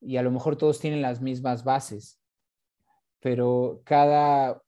y 0.01 0.17
a 0.17 0.23
lo 0.23 0.31
mejor 0.31 0.57
todos 0.57 0.79
tienen 0.79 1.03
las 1.03 1.21
mismas 1.21 1.65
bases, 1.65 2.21
pero 3.21 3.83
cada 3.85 4.63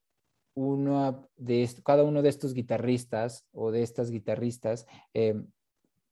uno 0.54 1.28
de, 1.36 1.68
cada 1.84 2.02
uno 2.02 2.22
de 2.22 2.28
estos 2.28 2.54
guitarristas 2.54 3.46
o 3.52 3.70
de 3.70 3.82
estas 3.82 4.10
guitarristas 4.10 4.86
eh, 5.14 5.40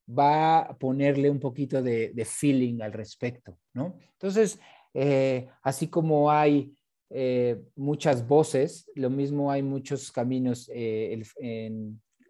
va 0.09 0.61
a 0.61 0.79
ponerle 0.79 1.31
un 1.31 1.41
poquito 1.41 1.83
de, 1.83 2.25
feeling 2.25 2.81
al 2.81 2.93
respecto, 2.93 3.59
¿no? 3.73 3.99
Entonces, 4.13 4.59
eh, 4.95 5.49
así 5.63 5.89
como 5.89 6.31
hay 6.31 6.77
eh, 7.11 7.61
muchas 7.77 8.27
voces, 8.27 8.91
lo 8.95 9.11
mismo 9.11 9.51
hay 9.51 9.63
muchos 9.63 10.11
caminos 10.11 10.71
eh, 10.73 11.23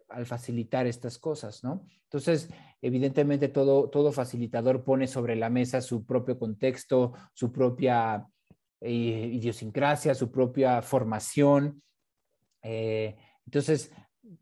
al 0.09 0.25
facilitar 0.25 0.87
estas 0.87 1.17
cosas, 1.17 1.63
¿no? 1.63 1.85
Entonces, 2.03 2.49
evidentemente 2.81 3.49
todo, 3.49 3.89
todo 3.89 4.11
facilitador 4.11 4.83
pone 4.83 5.07
sobre 5.07 5.35
la 5.35 5.49
mesa 5.49 5.81
su 5.81 6.05
propio 6.05 6.39
contexto, 6.39 7.13
su 7.33 7.51
propia 7.51 8.25
idiosincrasia, 8.81 10.15
su 10.15 10.31
propia 10.31 10.81
formación. 10.81 11.81
entonces, 12.61 13.91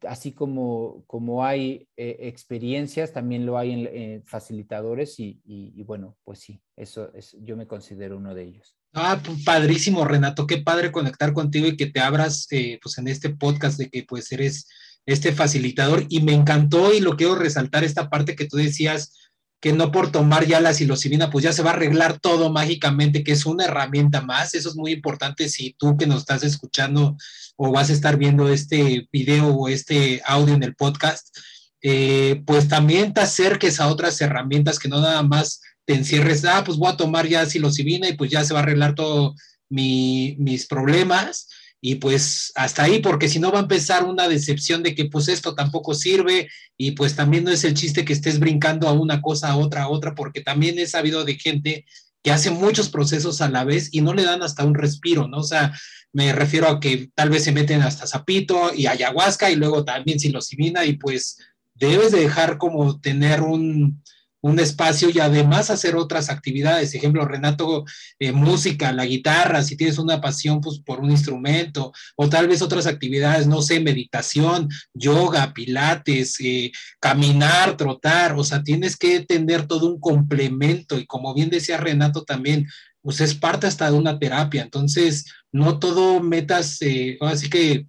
así 0.08 0.32
como, 0.32 1.04
como 1.08 1.45
hay 1.45 1.88
eh, 1.95 2.17
experiencias, 2.21 3.13
también 3.13 3.45
lo 3.45 3.58
hay 3.58 3.71
en, 3.71 4.23
facilitadores 4.25 5.15
y, 5.19 5.84
bueno, 5.84 6.17
pues 6.23 6.39
sí, 6.39 6.62
eso 6.75 7.13
es, 7.13 7.36
yo 7.41 7.56
me 7.56 7.67
considero 7.67 8.17
uno 8.17 8.34
de 8.34 8.43
ellos. 8.43 8.78
Ah, 8.93 9.21
pues, 9.23 9.43
padrísimo, 9.43 10.06
Renato, 10.06 10.47
qué 10.47 10.58
padre 10.58 10.91
conectar 10.91 11.34
contigo 11.34 11.67
y 11.67 11.78
que 11.78 11.88
te 11.88 11.99
abras 11.99 12.47
eh, 12.51 12.80
pues 12.82 12.97
en 12.97 13.08
este 13.08 13.30
podcast 13.30 13.78
de 13.78 13.89
que 13.89 14.04
pues 14.04 14.32
eres 14.32 14.67
este 15.05 15.31
facilitador 15.33 16.05
y 16.09 16.21
me 16.21 16.33
encantó 16.33 16.93
y 16.93 16.99
lo 16.99 17.15
quiero 17.15 17.35
resaltar 17.35 17.83
esta 17.83 18.09
parte 18.09 18.35
que 18.35 18.45
tú 18.45 18.57
decías 18.57 19.13
que 19.61 19.73
no 19.73 19.91
por 19.91 20.11
tomar 20.11 20.45
ya 20.45 20.59
la 20.59 20.73
psilocibina 20.73 21.31
pues 21.31 21.43
ya 21.43 21.53
se 21.53 21.63
va 21.63 21.71
a 21.71 21.73
arreglar 21.73 22.19
todo 22.19 22.51
mágicamente, 22.51 23.23
que 23.23 23.31
es 23.31 23.45
una 23.45 23.65
herramienta 23.65 24.21
más, 24.21 24.53
eso 24.53 24.69
es 24.69 24.75
muy 24.75 24.91
importante 24.91 25.49
si 25.49 25.73
tú 25.77 25.97
que 25.97 26.07
nos 26.07 26.19
estás 26.19 26.43
escuchando 26.43 27.17
o 27.55 27.71
vas 27.71 27.89
a 27.89 27.93
estar 27.93 28.17
viendo 28.17 28.49
este 28.49 29.07
video 29.11 29.47
o 29.47 29.67
este 29.67 30.21
audio 30.25 30.53
en 30.53 30.63
el 30.63 30.75
podcast, 30.75 31.35
eh, 31.81 32.43
pues 32.45 32.67
también 32.67 33.13
te 33.13 33.21
acerques 33.21 33.79
a 33.79 33.87
otras 33.87 34.19
herramientas 34.21 34.77
que 34.77 34.89
no 34.89 35.01
nada 35.01 35.23
más 35.23 35.61
te 35.85 35.93
encierres, 35.93 36.43
ah, 36.45 36.63
pues 36.65 36.77
voy 36.77 36.91
a 36.91 36.97
tomar 36.97 37.27
ya 37.27 37.45
psilocibina 37.45 38.09
y 38.09 38.13
pues 38.13 38.31
ya 38.31 38.43
se 38.43 38.53
va 38.53 38.59
a 38.59 38.63
arreglar 38.63 38.95
todo 38.95 39.35
mis 39.69 40.67
problemas 40.67 41.47
y 41.87 41.95
pues 41.95 42.51
hasta 42.55 42.81
ahí, 42.81 42.97
porque 42.97 43.29
si 43.29 43.37
no 43.37 43.51
va 43.51 43.59
a 43.59 43.61
empezar 43.61 44.05
una 44.05 44.27
decepción 44.27 44.81
de 44.81 44.95
que 44.95 45.05
pues 45.05 45.27
esto 45.27 45.53
tampoco 45.53 45.93
sirve 45.93 46.49
y 46.75 46.93
pues 46.93 47.15
también 47.15 47.43
no 47.43 47.51
es 47.51 47.63
el 47.63 47.75
chiste 47.75 48.03
que 48.03 48.13
estés 48.13 48.39
brincando 48.39 48.87
a 48.87 48.93
una 48.93 49.21
cosa, 49.21 49.51
a 49.51 49.57
otra, 49.57 49.83
a 49.83 49.89
otra, 49.89 50.15
porque 50.15 50.41
también 50.41 50.79
he 50.79 50.87
sabido 50.87 51.23
de 51.25 51.35
gente 51.35 51.85
que 52.23 52.31
hace 52.31 52.49
muchos 52.49 52.89
procesos 52.89 53.39
a 53.41 53.51
la 53.51 53.65
vez 53.65 53.89
y 53.91 54.01
no 54.01 54.15
le 54.15 54.23
dan 54.23 54.41
hasta 54.41 54.65
un 54.65 54.73
respiro, 54.73 55.27
¿no? 55.27 55.37
O 55.37 55.43
sea, 55.43 55.77
me 56.11 56.33
refiero 56.33 56.69
a 56.69 56.79
que 56.79 57.11
tal 57.13 57.29
vez 57.29 57.43
se 57.43 57.51
meten 57.51 57.83
hasta 57.83 58.07
zapito 58.07 58.73
y 58.73 58.87
ayahuasca 58.87 59.51
y 59.51 59.55
luego 59.55 59.85
también 59.85 60.19
psilocibina 60.19 60.85
y 60.85 60.93
pues 60.93 61.37
debes 61.75 62.11
de 62.11 62.21
dejar 62.21 62.57
como 62.57 62.99
tener 62.99 63.43
un, 63.43 64.01
un 64.45 64.60
espacio 64.60 65.10
y 65.10 65.17
además 65.19 65.71
hacer 65.71 65.95
otras 65.95 66.29
actividades. 66.29 66.93
Ejemplo, 66.93 67.25
Renato, 67.25 67.84
eh, 68.19 68.31
música, 68.31 68.91
la 68.91 69.08
guitarra, 69.08 69.63
si 69.63 69.75
tienes 69.75 69.97
una 69.97 70.21
pasión 70.21 70.62
pues, 70.62 70.77
por 70.77 70.99
un 70.99 71.10
instrumento, 71.10 71.91
o 72.15 72.29
tal 72.29 72.47
vez 72.47 72.62
otras 72.62 72.86
actividades, 72.86 73.47
no 73.47 73.63
sé, 73.63 73.79
meditación, 73.79 74.69
yoga, 74.93 75.51
pilates, 75.51 76.39
eh, 76.41 76.71
caminar, 76.99 77.75
trotar, 77.75 78.34
o 78.34 78.43
sea, 78.43 78.62
tienes 78.62 78.97
que 78.97 79.21
tener 79.21 79.65
todo 79.65 79.88
un 79.88 79.99
complemento 79.99 80.99
y 80.99 81.08
como 81.08 81.34
bien 81.34 81.49
decía 81.49 81.77
Renato 81.77 82.23
también, 82.23 82.67
pues 83.01 83.21
es 83.21 83.34
parte 83.34 83.65
hasta 83.65 83.89
de 83.89 83.97
una 83.97 84.19
terapia, 84.19 84.62
entonces 84.62 85.25
no 85.51 85.79
todo 85.79 86.21
metas, 86.21 86.79
eh, 86.81 87.17
así 87.21 87.49
que 87.49 87.88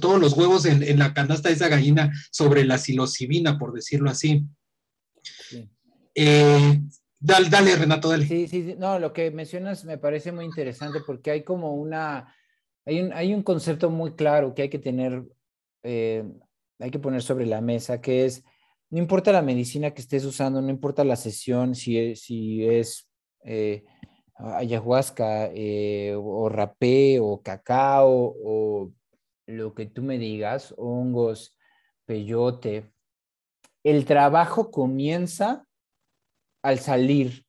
todos 0.00 0.20
los 0.20 0.34
huevos 0.34 0.66
en, 0.66 0.84
en, 0.84 1.00
la 1.00 1.12
canasta 1.14 1.48
de 1.48 1.56
esa 1.56 1.68
gallina 1.68 2.12
sobre 2.30 2.64
la 2.64 2.78
psilocibina, 2.78 3.58
por 3.58 3.72
decirlo 3.72 4.08
así. 4.08 4.44
Eh, 6.14 6.80
dale, 7.18 7.76
Renato, 7.76 8.08
dale. 8.08 8.26
Sí, 8.26 8.46
sí, 8.48 8.74
no, 8.78 8.98
lo 8.98 9.12
que 9.12 9.30
mencionas 9.30 9.84
me 9.84 9.98
parece 9.98 10.32
muy 10.32 10.44
interesante 10.44 11.00
porque 11.06 11.30
hay 11.30 11.42
como 11.42 11.74
una, 11.74 12.34
hay 12.84 13.00
un, 13.00 13.12
hay 13.12 13.34
un 13.34 13.42
concepto 13.42 13.90
muy 13.90 14.14
claro 14.14 14.54
que 14.54 14.62
hay 14.62 14.68
que 14.68 14.78
tener, 14.78 15.24
eh, 15.82 16.24
hay 16.78 16.90
que 16.90 16.98
poner 16.98 17.22
sobre 17.22 17.46
la 17.46 17.60
mesa, 17.60 18.00
que 18.00 18.24
es, 18.24 18.44
no 18.90 18.98
importa 18.98 19.32
la 19.32 19.42
medicina 19.42 19.92
que 19.92 20.02
estés 20.02 20.24
usando, 20.24 20.62
no 20.62 20.70
importa 20.70 21.02
la 21.04 21.16
sesión, 21.16 21.74
si 21.74 21.98
es, 21.98 22.20
si 22.20 22.64
es 22.64 23.10
eh, 23.44 23.84
ayahuasca 24.36 25.50
o 26.16 26.48
rapé 26.48 27.18
o 27.20 27.42
cacao 27.42 28.34
o 28.44 28.92
lo 29.46 29.74
que 29.74 29.86
tú 29.86 30.02
me 30.02 30.18
digas, 30.18 30.74
hongos, 30.76 31.56
peyote, 32.06 32.90
el 33.82 34.04
trabajo 34.04 34.70
comienza 34.70 35.66
al 36.64 36.78
salir 36.78 37.44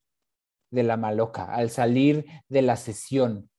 de 0.71 0.83
la 0.83 0.97
maloca, 0.97 1.45
al 1.45 1.69
salir 1.69 2.25
de 2.49 2.61
la 2.61 2.75
sesión. 2.75 3.49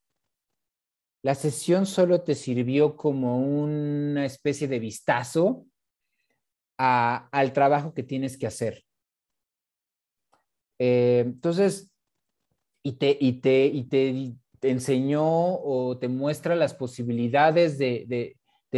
La 1.23 1.35
sesión 1.35 1.87
solo 1.87 2.23
te 2.23 2.35
sirvió 2.35 2.95
como 2.95 3.39
una 3.41 4.27
especie 4.27 4.69
de 4.69 4.79
vistazo 4.79 5.65
al 6.77 7.53
trabajo 7.55 7.95
que 7.95 8.03
tienes 8.03 8.37
que 8.37 8.47
hacer. 8.47 8.85
Eh, 10.79 11.23
entonces, 11.25 11.91
y 12.83 12.93
te, 12.93 13.17
y, 13.19 13.41
te, 13.41 13.65
y 13.65 13.85
te, 13.85 14.35
enseñó 14.61 15.25
o 15.25 15.97
te 15.99 16.09
muestra 16.09 16.55
las 16.55 16.75
posibilidades 16.75 17.79
de, 17.79 18.37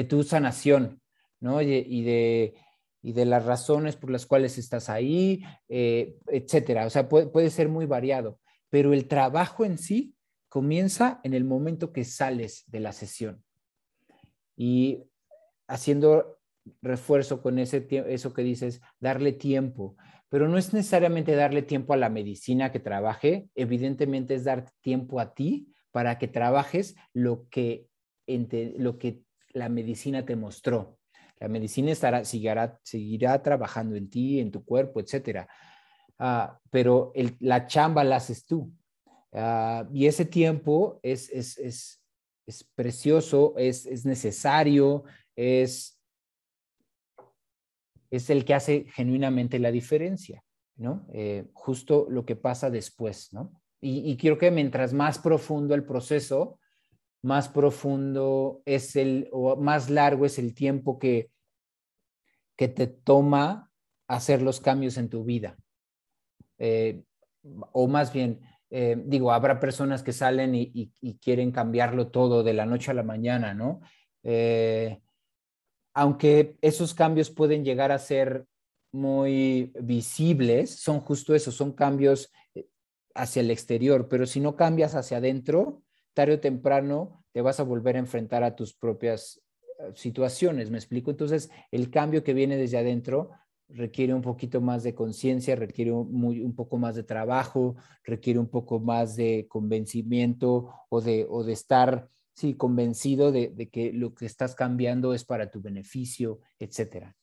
tu 0.08 0.22
sanación, 0.22 1.02
¿no? 1.40 1.60
y 1.60 2.02
de, 2.02 2.54
y 3.02 3.12
de 3.12 3.24
las 3.24 3.44
razones 3.44 3.96
por 3.96 4.10
las 4.10 4.26
cuales 4.26 4.58
estás 4.58 4.88
ahí, 4.88 5.42
eh, 5.68 6.16
etcétera. 6.26 6.86
O 6.86 6.90
sea, 6.90 7.08
puede, 7.08 7.50
ser 7.50 7.68
muy 7.68 7.86
variado, 7.86 8.38
pero 8.70 8.92
el 8.92 9.06
trabajo 9.06 9.64
en 9.64 9.78
sí 9.78 10.14
comienza 10.48 11.20
en 11.22 11.34
el 11.34 11.44
momento 11.44 11.92
que 11.92 12.04
sales 12.04 12.64
de 12.66 12.80
la 12.80 12.92
sesión. 12.92 13.44
Y 14.56 15.04
haciendo 15.68 16.38
refuerzo 16.82 17.40
con 17.40 17.58
ese 17.58 17.86
eso 18.08 18.34
que 18.34 18.42
dices, 18.42 18.80
darle 19.00 19.32
tiempo, 19.32 19.96
pero 20.28 20.48
no 20.48 20.58
es 20.58 20.74
necesariamente 20.74 21.34
darle 21.34 21.62
tiempo 21.62 21.92
a 21.92 21.96
la 21.96 22.10
medicina 22.10 22.72
que 22.72 22.80
trabaje, 22.80 23.48
evidentemente 23.54 24.34
es 24.34 24.44
dar 24.44 24.70
tiempo 24.80 25.20
a 25.20 25.34
ti 25.34 25.72
para 25.90 26.18
que 26.18 26.28
trabajes 26.28 26.96
lo 27.12 27.48
que, 27.48 27.88
lo 28.26 28.98
que 28.98 29.22
la 29.50 29.68
medicina 29.68 30.24
te 30.26 30.36
mostró. 30.36 30.97
La 31.40 31.48
medicina 31.48 31.92
estará, 31.92 32.24
seguirá, 32.24 32.78
seguirá 32.82 33.42
trabajando 33.42 33.96
en 33.96 34.10
ti, 34.10 34.40
en 34.40 34.50
tu 34.50 34.64
cuerpo, 34.64 35.00
etcétera. 35.00 35.48
Ah, 36.18 36.58
pero 36.70 37.12
la 37.40 37.66
chamba 37.66 38.02
la 38.02 38.16
haces 38.16 38.44
tú. 38.44 38.72
Ah, 39.32 39.88
y 39.92 40.06
ese 40.06 40.24
tiempo 40.24 40.98
es, 41.02 41.30
es, 41.30 41.58
es, 41.58 42.02
es 42.46 42.64
precioso, 42.74 43.54
es, 43.56 43.86
es, 43.86 44.04
necesario, 44.04 45.04
es, 45.36 46.00
es 48.10 48.30
el 48.30 48.44
que 48.44 48.54
hace 48.54 48.86
genuinamente 48.94 49.58
la 49.58 49.70
diferencia, 49.70 50.42
¿no? 50.76 51.06
Eh, 51.12 51.46
justo 51.52 52.06
lo 52.08 52.24
que 52.24 52.36
pasa 52.36 52.70
después, 52.70 53.32
¿no? 53.32 53.52
Y, 53.80 54.10
y 54.10 54.16
creo 54.16 54.38
que 54.38 54.50
mientras 54.50 54.92
más 54.92 55.18
profundo 55.18 55.74
el 55.74 55.84
proceso, 55.84 56.58
más 57.22 57.48
profundo 57.48 58.62
es 58.64 58.96
el, 58.96 59.28
o 59.32 59.56
más 59.56 59.90
largo 59.90 60.24
es 60.24 60.38
el 60.38 60.54
tiempo 60.54 60.98
que, 60.98 61.30
que 62.56 62.68
te 62.68 62.86
toma 62.86 63.70
hacer 64.08 64.42
los 64.42 64.60
cambios 64.60 64.96
en 64.96 65.08
tu 65.08 65.24
vida. 65.24 65.56
Eh, 66.58 67.02
o 67.72 67.86
más 67.86 68.12
bien, 68.12 68.40
eh, 68.70 69.00
digo, 69.06 69.32
habrá 69.32 69.60
personas 69.60 70.02
que 70.02 70.12
salen 70.12 70.54
y, 70.54 70.92
quieren 71.20 71.52
cambiarlo 71.52 72.08
todo 72.08 72.42
de 72.42 72.54
la 72.54 72.66
noche 72.66 72.90
a 72.90 72.94
la 72.94 73.02
mañana, 73.02 73.54
¿no? 73.54 73.80
Eh, 74.22 75.00
aunque 75.94 76.56
esos 76.60 76.94
cambios 76.94 77.30
pueden 77.30 77.64
llegar 77.64 77.92
a 77.92 77.98
ser 77.98 78.44
muy 78.92 79.72
visibles, 79.80 80.76
son 80.76 81.00
justo 81.00 81.34
eso, 81.34 81.50
son 81.52 81.72
cambios 81.72 82.30
hacia 83.14 83.40
el 83.40 83.50
exterior, 83.50 84.08
pero 84.08 84.26
si 84.26 84.40
no 84.40 84.56
cambias 84.56 84.94
hacia 84.94 85.18
adentro, 85.18 85.82
temprano 86.40 87.24
te 87.32 87.40
vas 87.42 87.60
a 87.60 87.62
volver 87.62 87.96
a 87.96 88.00
enfrentar 88.00 88.42
a 88.42 88.56
tus 88.56 88.74
propias 88.74 89.40
eh, 89.78 89.92
situaciones, 89.94 90.70
¿me 90.70 90.78
explico? 90.78 91.10
Entonces, 91.10 91.50
el 91.70 91.90
cambio 91.90 92.24
que 92.24 92.34
viene 92.34 92.56
desde 92.56 92.78
adentro 92.78 93.30
requiere 93.68 94.14
un 94.14 94.22
poquito 94.22 94.60
más 94.60 94.82
de 94.82 94.94
conciencia, 94.94 95.54
requiere 95.54 95.92
un, 95.92 96.24
un, 96.24 96.54
poco 96.54 96.78
más 96.78 96.94
de 96.94 97.02
trabajo, 97.02 97.76
requiere 98.02 98.38
un 98.38 98.48
poco 98.48 98.80
más 98.80 99.14
de 99.14 99.46
convencimiento 99.48 100.72
o 100.88 101.00
de, 101.00 101.26
o 101.28 101.44
de 101.44 101.52
estar, 101.52 102.08
sí, 102.34 102.54
convencido 102.54 103.30
de, 103.30 103.48
de, 103.48 103.68
que 103.68 103.92
lo 103.92 104.14
que 104.14 104.26
estás 104.26 104.54
cambiando 104.54 105.12
es 105.12 105.24
para 105.24 105.50
tu 105.50 105.60
beneficio, 105.60 106.40
etcétera. 106.58 107.14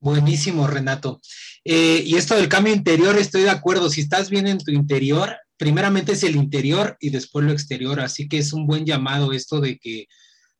Buenísimo, 0.00 0.66
Renato. 0.66 1.20
Eh, 1.64 2.02
y 2.04 2.14
esto 2.14 2.36
del 2.36 2.48
cambio 2.48 2.72
interior, 2.72 3.16
estoy 3.18 3.42
de 3.42 3.50
acuerdo. 3.50 3.90
Si 3.90 4.00
estás 4.00 4.30
bien 4.30 4.46
en 4.46 4.58
tu 4.58 4.70
interior, 4.70 5.36
primeramente 5.58 6.12
es 6.12 6.22
el 6.22 6.36
interior 6.36 6.96
y 7.00 7.10
después 7.10 7.44
lo 7.44 7.52
exterior. 7.52 8.00
Así 8.00 8.28
que 8.28 8.38
es 8.38 8.52
un 8.52 8.66
buen 8.66 8.86
llamado 8.86 9.32
esto 9.32 9.60
de 9.60 9.78
que, 9.78 10.06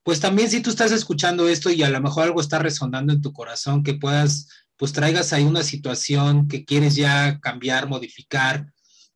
pues 0.03 0.21
también 0.21 0.51
si 0.51 0.61
tú 0.61 0.71
estás 0.71 0.93
escuchando 0.93 1.49
esto 1.49 1.71
y 1.71 1.83
a 1.83 1.91
lo 1.91 2.01
mejor 2.01 2.25
algo 2.25 2.41
está 2.41 2.59
resonando 2.59 3.13
en 3.13 3.23
tu 3.23 3.33
corazón, 3.33 3.83
que 3.83 3.95
puedas, 3.95 4.49
pues 4.77 4.93
traigas 4.93 5.33
ahí 5.33 5.45
una 5.45 5.63
situación 5.63 6.49
que 6.49 6.65
quieres 6.65 6.97
ya 6.97 7.39
cambiar, 7.41 7.89
modificar, 7.89 8.67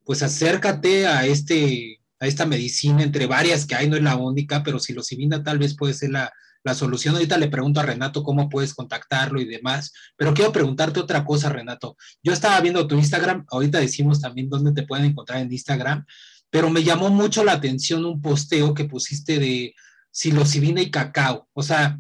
pues 0.05 0.23
acércate 0.23 1.07
a 1.07 1.27
este 1.27 1.99
a 2.21 2.27
esta 2.29 2.47
medicina 2.47 3.03
entre 3.03 3.27
varias 3.27 3.67
que 3.67 3.75
hay, 3.75 3.89
no 3.89 3.97
es 3.97 4.03
la 4.03 4.15
única, 4.15 4.63
pero 4.63 4.79
si 4.79 4.93
psilocibina 4.93 5.43
tal 5.43 5.59
vez 5.59 5.77
puede 5.77 5.93
ser 5.93 6.11
la, 6.11 6.33
la 6.65 6.75
solución. 6.75 7.15
Ahorita 7.15 7.39
le 7.39 7.49
pregunto 7.49 7.81
a 7.81 7.85
Renato 7.85 8.23
cómo 8.23 8.49
puedes 8.49 8.75
contactarlo 8.75 9.41
y 9.41 9.45
demás, 9.45 9.93
pero 10.17 10.35
quiero 10.35 10.53
preguntarte 10.53 11.01
otra 11.01 11.25
cosa, 11.25 11.49
Renato. 11.49 11.97
Yo 12.23 12.33
estaba 12.33 12.61
viendo 12.61 12.87
tu 12.87 12.97
Instagram, 12.97 13.45
ahorita 13.51 13.79
decimos 13.79 14.21
también 14.21 14.49
dónde 14.49 14.73
te 14.73 14.87
pueden 14.87 15.07
encontrar 15.07 15.41
en 15.41 15.53
Instagram, 15.53 16.05
pero 16.51 16.71
me 16.71 16.85
llamó 16.85 17.09
mucho 17.11 17.45
la 17.45 17.53
atención 17.53 18.05
un 18.05 18.21
posteo 18.21 18.75
que 18.75 18.85
pusiste 18.85 19.39
de 19.39 19.75
psilocibina 20.11 20.83
y 20.83 20.91
cacao. 20.91 21.49
O 21.55 21.63
sea, 21.63 21.99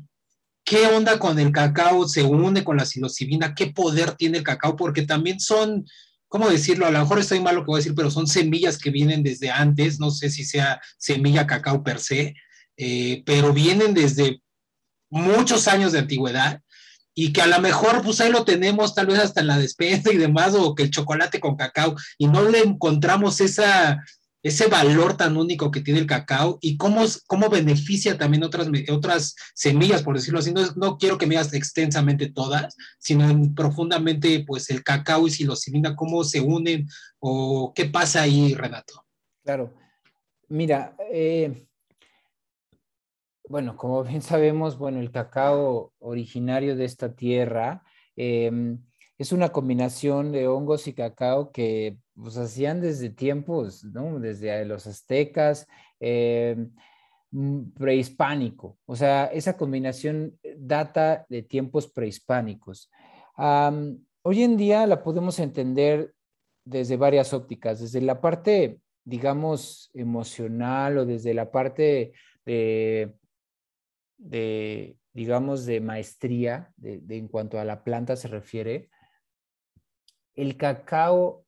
¿qué 0.64 0.86
onda 0.86 1.18
con 1.18 1.38
el 1.38 1.50
cacao? 1.50 2.06
¿Se 2.06 2.22
une 2.22 2.62
con 2.62 2.76
la 2.76 2.84
psilocibina? 2.84 3.54
¿Qué 3.54 3.68
poder 3.68 4.12
tiene 4.12 4.38
el 4.38 4.44
cacao? 4.44 4.76
Porque 4.76 5.02
también 5.02 5.40
son, 5.40 5.86
¿cómo 6.28 6.50
decirlo? 6.50 6.86
A 6.86 6.90
lo 6.90 7.00
mejor 7.00 7.18
estoy 7.18 7.40
mal 7.40 7.54
lo 7.54 7.62
que 7.62 7.68
voy 7.68 7.76
a 7.76 7.78
decir, 7.78 7.94
pero 7.94 8.10
son 8.10 8.26
semillas 8.26 8.76
que 8.78 8.90
vienen 8.90 9.22
desde 9.22 9.50
antes, 9.50 9.98
no 9.98 10.10
sé 10.10 10.28
si 10.28 10.44
sea 10.44 10.80
semilla 10.98 11.46
cacao 11.46 11.82
per 11.82 11.98
se, 11.98 12.34
eh, 12.76 13.22
pero 13.24 13.52
vienen 13.54 13.94
desde 13.94 14.41
muchos 15.12 15.68
años 15.68 15.92
de 15.92 16.00
antigüedad 16.00 16.60
y 17.14 17.32
que 17.32 17.42
a 17.42 17.46
lo 17.46 17.60
mejor 17.60 18.02
pues 18.02 18.20
ahí 18.20 18.32
lo 18.32 18.44
tenemos 18.44 18.94
tal 18.94 19.06
vez 19.06 19.18
hasta 19.18 19.42
en 19.42 19.46
la 19.48 19.58
despensa 19.58 20.10
y 20.10 20.16
demás 20.16 20.54
o 20.54 20.74
que 20.74 20.84
el 20.84 20.90
chocolate 20.90 21.38
con 21.38 21.56
cacao 21.56 21.94
y 22.16 22.26
no 22.26 22.42
le 22.48 22.60
encontramos 22.60 23.42
esa, 23.42 24.02
ese 24.42 24.68
valor 24.68 25.18
tan 25.18 25.36
único 25.36 25.70
que 25.70 25.82
tiene 25.82 26.00
el 26.00 26.06
cacao 26.06 26.58
y 26.62 26.78
cómo, 26.78 27.04
cómo 27.26 27.50
beneficia 27.50 28.16
también 28.16 28.42
otras, 28.42 28.68
otras 28.90 29.36
semillas, 29.54 30.02
por 30.02 30.16
decirlo 30.16 30.38
así. 30.38 30.52
No, 30.52 30.62
no 30.76 30.96
quiero 30.96 31.18
que 31.18 31.26
me 31.26 31.34
digas 31.34 31.52
extensamente 31.52 32.30
todas, 32.30 32.74
sino 32.98 33.54
profundamente 33.54 34.44
pues 34.46 34.70
el 34.70 34.82
cacao 34.82 35.26
y 35.26 35.30
psilocibina, 35.30 35.94
cómo 35.94 36.24
se 36.24 36.40
unen 36.40 36.88
o 37.18 37.74
qué 37.74 37.84
pasa 37.84 38.22
ahí, 38.22 38.54
Renato. 38.54 39.04
Claro. 39.44 39.74
Mira, 40.48 40.96
eh, 41.12 41.66
bueno, 43.52 43.76
como 43.76 44.02
bien 44.02 44.22
sabemos, 44.22 44.78
bueno, 44.78 44.98
el 44.98 45.10
cacao 45.10 45.92
originario 45.98 46.74
de 46.74 46.86
esta 46.86 47.14
tierra 47.14 47.82
em, 48.16 48.78
es 49.18 49.30
una 49.30 49.50
combinación 49.50 50.32
de 50.32 50.48
hongos 50.48 50.88
y 50.88 50.94
cacao 50.94 51.52
que 51.52 51.98
pues, 52.14 52.38
hacían 52.38 52.80
desde 52.80 53.10
tiempos, 53.10 53.84
¿no? 53.84 54.18
Desde 54.18 54.64
los 54.64 54.86
aztecas, 54.86 55.66
em, 56.00 56.72
mm, 57.30 57.72
prehispánico. 57.74 58.78
O 58.86 58.96
sea, 58.96 59.26
esa 59.26 59.54
combinación 59.58 60.38
data 60.56 61.26
de 61.28 61.42
tiempos 61.42 61.88
prehispánicos. 61.88 62.90
hoy 64.24 64.42
en 64.42 64.56
día 64.56 64.86
la 64.86 65.02
podemos 65.02 65.38
entender 65.38 66.14
desde 66.64 66.96
varias 66.96 67.34
ópticas, 67.34 67.80
desde 67.80 68.00
la 68.00 68.20
parte, 68.20 68.80
digamos, 69.04 69.90
emocional 69.94 70.98
o 70.98 71.06
desde 71.06 71.34
la 71.34 71.50
parte 71.50 72.12
de 72.46 73.14
de, 74.22 74.96
digamos, 75.12 75.66
de 75.66 75.80
maestría 75.80 76.72
de, 76.76 77.02
en 77.08 77.28
cuanto 77.28 77.58
a 77.58 77.64
la 77.64 77.84
planta 77.84 78.16
se 78.16 78.28
refiere, 78.28 78.90
el 80.34 80.56
cacao 80.56 81.44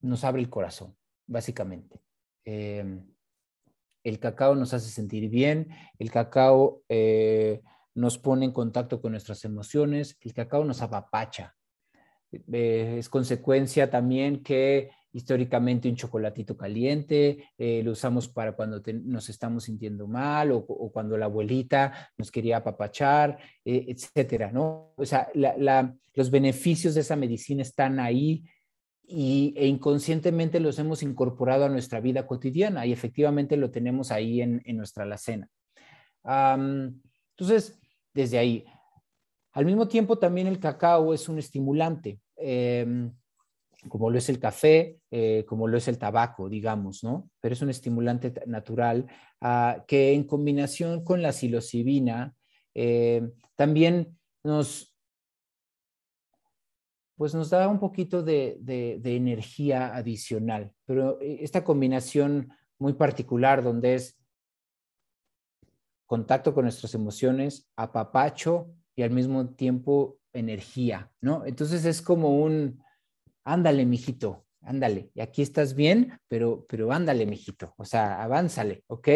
nos 0.00 0.24
abre 0.24 0.42
el 0.42 0.50
corazón, 0.50 0.96
básicamente. 1.26 2.00
Em, 2.44 3.06
el 4.02 4.18
cacao 4.18 4.54
nos 4.54 4.74
hace 4.74 4.88
sentir 4.88 5.28
bien, 5.28 5.68
el 5.98 6.10
cacao 6.10 6.82
eh, 6.88 7.62
nos 7.94 8.18
pone 8.18 8.46
en 8.46 8.52
contacto 8.52 9.00
con 9.00 9.12
nuestras 9.12 9.44
emociones, 9.44 10.18
el 10.22 10.34
cacao 10.34 10.64
nos 10.64 10.82
apapacha. 10.82 11.54
Eh, 12.32 12.96
es 12.98 13.08
consecuencia 13.08 13.90
también 13.90 14.42
que 14.42 14.90
históricamente 15.12 15.88
un 15.88 15.96
chocolatito 15.96 16.56
caliente, 16.56 17.50
eh, 17.58 17.82
lo 17.82 17.92
usamos 17.92 18.28
para 18.28 18.52
cuando 18.52 18.80
nos 19.04 19.28
estamos 19.28 19.64
sintiendo 19.64 20.06
mal 20.06 20.52
o, 20.52 20.64
cuando 20.92 21.16
la 21.18 21.26
abuelita 21.26 22.10
nos 22.16 22.30
quería 22.30 22.58
apapachar, 22.58 23.38
eh, 23.64 23.86
etcétera, 23.88 24.52
¿no? 24.52 24.92
O 24.96 25.04
sea, 25.04 25.28
los 26.14 26.30
beneficios 26.30 26.94
de 26.94 27.00
esa 27.00 27.16
medicina 27.16 27.62
están 27.62 27.98
ahí 27.98 28.44
y, 29.02 29.52
e 29.56 29.66
inconscientemente 29.66 30.60
los 30.60 30.78
hemos 30.78 31.02
incorporado 31.02 31.64
a 31.64 31.68
nuestra 31.68 32.00
vida 32.00 32.26
cotidiana 32.26 32.86
y 32.86 32.92
efectivamente 32.92 33.56
lo 33.56 33.70
tenemos 33.70 34.12
ahí 34.12 34.40
en, 34.40 34.62
nuestra 34.76 35.04
alacena. 35.04 35.48
entonces, 36.24 37.80
desde 38.14 38.38
ahí. 38.38 38.64
Al 39.52 39.64
mismo 39.64 39.88
tiempo, 39.88 40.18
también 40.18 40.46
el 40.46 40.60
cacao 40.60 41.12
es 41.12 41.28
un 41.28 41.38
estimulante. 41.38 42.20
Em, 42.36 43.12
como 43.88 44.10
lo 44.10 44.18
es 44.18 44.28
el 44.28 44.38
café, 44.38 44.98
eh, 45.10 45.44
como 45.48 45.66
lo 45.66 45.78
es 45.78 45.88
el 45.88 45.98
tabaco, 45.98 46.48
digamos, 46.48 47.02
¿no? 47.02 47.30
Pero 47.40 47.54
es 47.54 47.62
un 47.62 47.70
estimulante 47.70 48.32
natural 48.46 49.06
ah, 49.40 49.84
que 49.86 50.12
en 50.12 50.24
combinación 50.24 51.04
con 51.04 51.22
la 51.22 51.32
psilocibina 51.32 52.34
eh, 52.74 53.30
también 53.56 54.18
nos, 54.44 54.94
pues 57.16 57.34
nos 57.34 57.50
da 57.50 57.68
un 57.68 57.78
poquito 57.78 58.22
de, 58.22 58.58
de, 58.60 59.16
energía 59.16 59.94
adicional. 59.94 60.72
Pero 60.86 61.20
eh, 61.20 61.38
esta 61.40 61.64
combinación 61.64 62.52
muy 62.78 62.94
particular 62.94 63.62
donde 63.62 63.94
es 63.94 64.18
contacto 66.06 66.52
con 66.52 66.64
nuestras 66.64 66.94
emociones, 66.94 67.70
apapacho 67.76 68.74
y 68.96 69.02
al 69.02 69.10
mismo 69.10 69.50
tiempo 69.50 70.18
energía, 70.32 71.10
¿no? 71.20 71.44
Entonces 71.46 71.84
es 71.84 72.02
como 72.02 72.40
un, 72.40 72.82
ándale, 73.52 73.84
mijito, 73.84 74.44
ándale, 74.62 75.10
y 75.14 75.20
aquí 75.20 75.42
estás 75.42 75.74
bien, 75.74 76.18
pero, 76.28 76.66
pero 76.68 76.92
ándale, 76.92 77.26
mijito, 77.26 77.74
o 77.76 77.84
sea, 77.84 78.22
avánzale, 78.22 78.84
¿ok? 78.86 79.08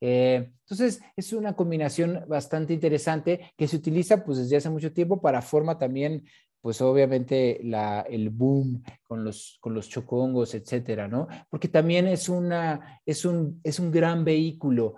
Eh, 0.00 0.50
entonces, 0.60 1.00
es 1.16 1.32
una 1.32 1.54
combinación 1.54 2.24
bastante 2.26 2.74
interesante 2.74 3.52
que 3.56 3.68
se 3.68 3.76
utiliza 3.76 4.24
pues 4.24 4.38
desde 4.38 4.56
hace 4.56 4.70
mucho 4.70 4.92
tiempo 4.92 5.20
para 5.20 5.42
forma 5.42 5.78
también, 5.78 6.24
pues 6.60 6.80
obviamente 6.80 7.60
el 7.60 8.30
boom 8.30 8.82
con 9.04 9.22
los, 9.22 9.58
con 9.60 9.72
los 9.72 9.88
chocongos, 9.88 10.52
etcétera, 10.54 11.06
¿no? 11.06 11.28
Porque 11.48 11.68
también 11.68 12.08
es, 12.08 12.28
una, 12.28 13.00
es, 13.06 13.24
un, 13.24 13.60
es 13.62 13.78
un 13.78 13.92
gran 13.92 14.24
vehículo 14.24 14.96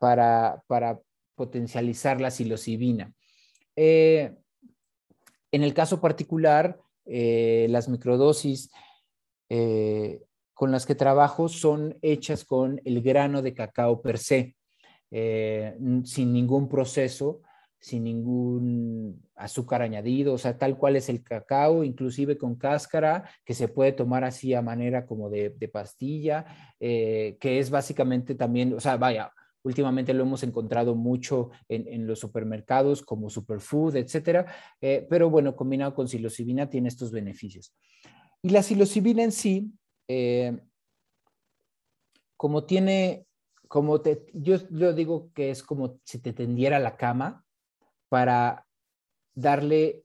para, 0.00 0.64
para 0.66 0.98
potencializar 1.36 2.20
la 2.20 2.32
psilocibina. 2.32 3.12
Eh, 3.76 4.34
en 5.52 5.62
el 5.62 5.74
caso 5.74 6.00
particular, 6.00 6.80
eh, 7.06 7.66
las 7.70 7.88
microdosis 7.88 8.70
eh, 9.48 10.20
con 10.54 10.70
las 10.70 10.86
que 10.86 10.94
trabajo 10.94 11.48
son 11.48 11.96
hechas 12.02 12.44
con 12.44 12.80
el 12.84 13.02
grano 13.02 13.42
de 13.42 13.54
cacao 13.54 14.00
per 14.00 14.18
se, 14.18 14.56
eh, 15.10 15.76
sin 16.04 16.32
ningún 16.32 16.68
proceso, 16.68 17.40
sin 17.78 18.04
ningún 18.04 19.26
azúcar 19.34 19.80
añadido, 19.80 20.34
o 20.34 20.38
sea, 20.38 20.58
tal 20.58 20.76
cual 20.76 20.96
es 20.96 21.08
el 21.08 21.22
cacao, 21.22 21.82
inclusive 21.82 22.36
con 22.36 22.56
cáscara, 22.56 23.30
que 23.44 23.54
se 23.54 23.68
puede 23.68 23.92
tomar 23.92 24.22
así 24.22 24.52
a 24.52 24.60
manera 24.60 25.06
como 25.06 25.30
de, 25.30 25.50
pastilla, 25.72 26.44
que 26.78 27.38
es 27.40 27.70
básicamente 27.70 28.34
también, 28.34 28.74
o 28.74 28.80
sea, 28.80 28.98
vaya, 28.98 29.32
Últimamente 29.62 30.14
lo 30.14 30.22
hemos 30.22 30.42
encontrado 30.42 30.94
mucho 30.94 31.50
en, 31.68 32.06
los 32.06 32.18
supermercados 32.18 33.02
como 33.02 33.28
superfood, 33.28 33.96
etcétera. 33.96 34.46
Eh, 34.80 35.06
pero 35.08 35.28
bueno, 35.28 35.54
combinado 35.54 35.94
con 35.94 36.08
psilocibina 36.08 36.70
tiene 36.70 36.88
estos 36.88 37.10
beneficios. 37.10 37.74
Y 38.42 38.50
la 38.50 38.62
psilocibina 38.62 39.22
en 39.22 39.32
sí, 39.32 39.70
eh, 40.08 40.58
como 42.36 42.64
tiene, 42.64 43.26
como 43.68 44.00
te, 44.00 44.26
yo, 44.32 44.58
digo 44.94 45.30
que 45.34 45.50
es 45.50 45.62
como 45.62 46.00
si 46.04 46.20
te 46.20 46.32
tendiera 46.32 46.78
la 46.78 46.96
cama 46.96 47.44
para 48.08 48.66
darle, 49.34 50.04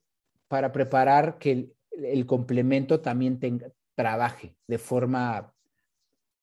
para 0.49 0.73
preparar 0.73 1.37
que 1.37 1.51
el, 1.51 1.75
el 1.91 2.25
complemento 2.25 2.99
también 2.99 3.39
tenga, 3.39 3.71
trabaje 3.95 4.57
de 4.67 4.77
forma, 4.77 5.53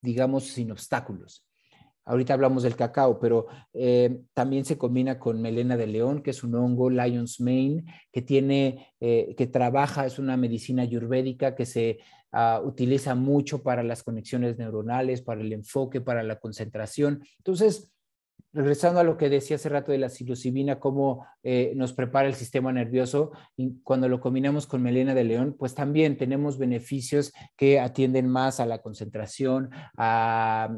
digamos, 0.00 0.44
sin 0.44 0.72
obstáculos. 0.72 1.44
Ahorita 2.05 2.34
hablamos 2.34 2.64
del 2.64 2.76
cacao, 2.76 3.20
pero 3.20 3.46
eh, 3.72 4.22
también 4.34 4.64
se 4.64 4.76
combina 4.76 5.18
con 5.18 5.40
melena 5.40 5.76
de 5.76 5.86
león, 5.86 6.22
que 6.22 6.30
es 6.30 6.42
un 6.42 6.55
hongo, 6.55 6.90
lion's 6.90 7.40
mane, 7.40 7.84
que 8.11 8.22
tiene, 8.22 8.88
eh, 9.00 9.34
que 9.36 9.46
trabaja, 9.46 10.07
es 10.07 10.18
una 10.18 10.36
medicina 10.36 10.82
ayurvédica 10.82 11.55
que 11.55 11.66
se 11.66 12.00
ah, 12.32 12.61
utiliza 12.64 13.14
mucho 13.14 13.62
para 13.62 13.82
las 13.82 14.03
conexiones 14.03 14.59
neuronales, 14.59 15.22
para 15.22 15.42
el 15.42 15.53
enfoque, 15.53 16.00
para 16.00 16.22
la 16.22 16.40
concentración. 16.40 17.22
Entonces, 17.38 17.91
regresando 18.53 19.01
a 19.01 19.05
lo 19.05 19.16
que 19.16 19.30
decía 19.30 19.57
hace 19.57 19.68
rato 19.68 19.93
de 19.93 19.99
la 19.99 20.11
psilocibina, 20.11 20.78
cómo 20.78 21.26
eh, 21.43 21.72
nos 21.74 21.95
prepara 21.95 22.28
el 22.28 22.35
sistema 22.35 22.70
nervioso, 22.70 23.33
cuando 23.83 24.09
lo 24.09 24.20
combinamos 24.20 24.66
con 24.66 24.83
melena 24.83 25.14
de 25.14 25.24
león, 25.24 25.57
pues 25.59 25.74
también 25.74 26.18
tenemos 26.18 26.59
beneficios 26.59 27.33
que 27.57 27.80
atienden 27.80 28.28
más 28.28 28.61
a 28.61 28.66
la 28.66 28.83
concentración, 28.83 29.70
a, 29.97 30.68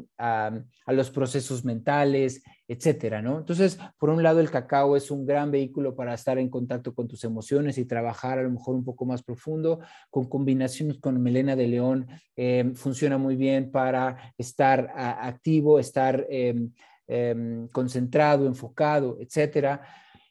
los 0.87 1.11
procesos 1.11 1.65
mentales, 1.65 2.43
etcétera, 2.69 3.21
¿no? 3.21 3.39
Entonces, 3.39 3.79
por 3.99 4.11
un 4.11 4.23
lado, 4.23 4.41
el 4.41 4.51
cacao 4.51 4.97
es 4.97 5.11
un 5.11 5.27
gran 5.27 5.51
vehículo 5.51 5.97
para 5.97 6.15
estar 6.15 6.39
en 6.39 6.49
contacto 6.49 6.95
con 6.95 7.09
tus 7.09 7.25
emociones 7.25 7.77
y 7.79 7.85
trabajar 7.85 8.39
a 8.39 8.43
lo 8.43 8.51
mejor 8.51 8.77
un 8.77 8.85
poco 8.85 9.05
más 9.05 9.23
profundo, 9.23 9.81
con 10.11 10.29
combinaciones 10.29 10.99
con 10.99 11.21
melena 11.21 11.57
de 11.57 11.67
león, 11.67 12.07
em, 12.37 12.75
funciona 12.75 13.19
muy 13.19 13.35
bien 13.35 13.71
para 13.73 14.33
estar 14.39 14.93
activo, 14.95 15.79
estar 15.79 16.27
em, 16.31 16.71
em, 17.07 17.69
concentrado, 17.69 18.47
enfocado, 18.47 19.19
etcétera. 19.21 19.83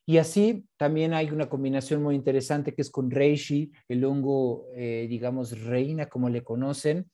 Y 0.05 0.17
así 0.17 0.65
también 0.77 1.13
hay 1.13 1.29
una 1.29 1.47
combinación 1.47 2.03
muy 2.03 2.15
interesante 2.15 2.73
que 2.73 2.81
es 2.81 2.89
con 2.89 3.09
reishi, 3.09 3.71
el 3.87 4.03
hongo, 4.03 4.67
eh, 4.75 5.07
digamos, 5.09 5.61
reina, 5.61 6.07
como 6.07 6.29
le 6.29 6.43
conocen, 6.43 7.09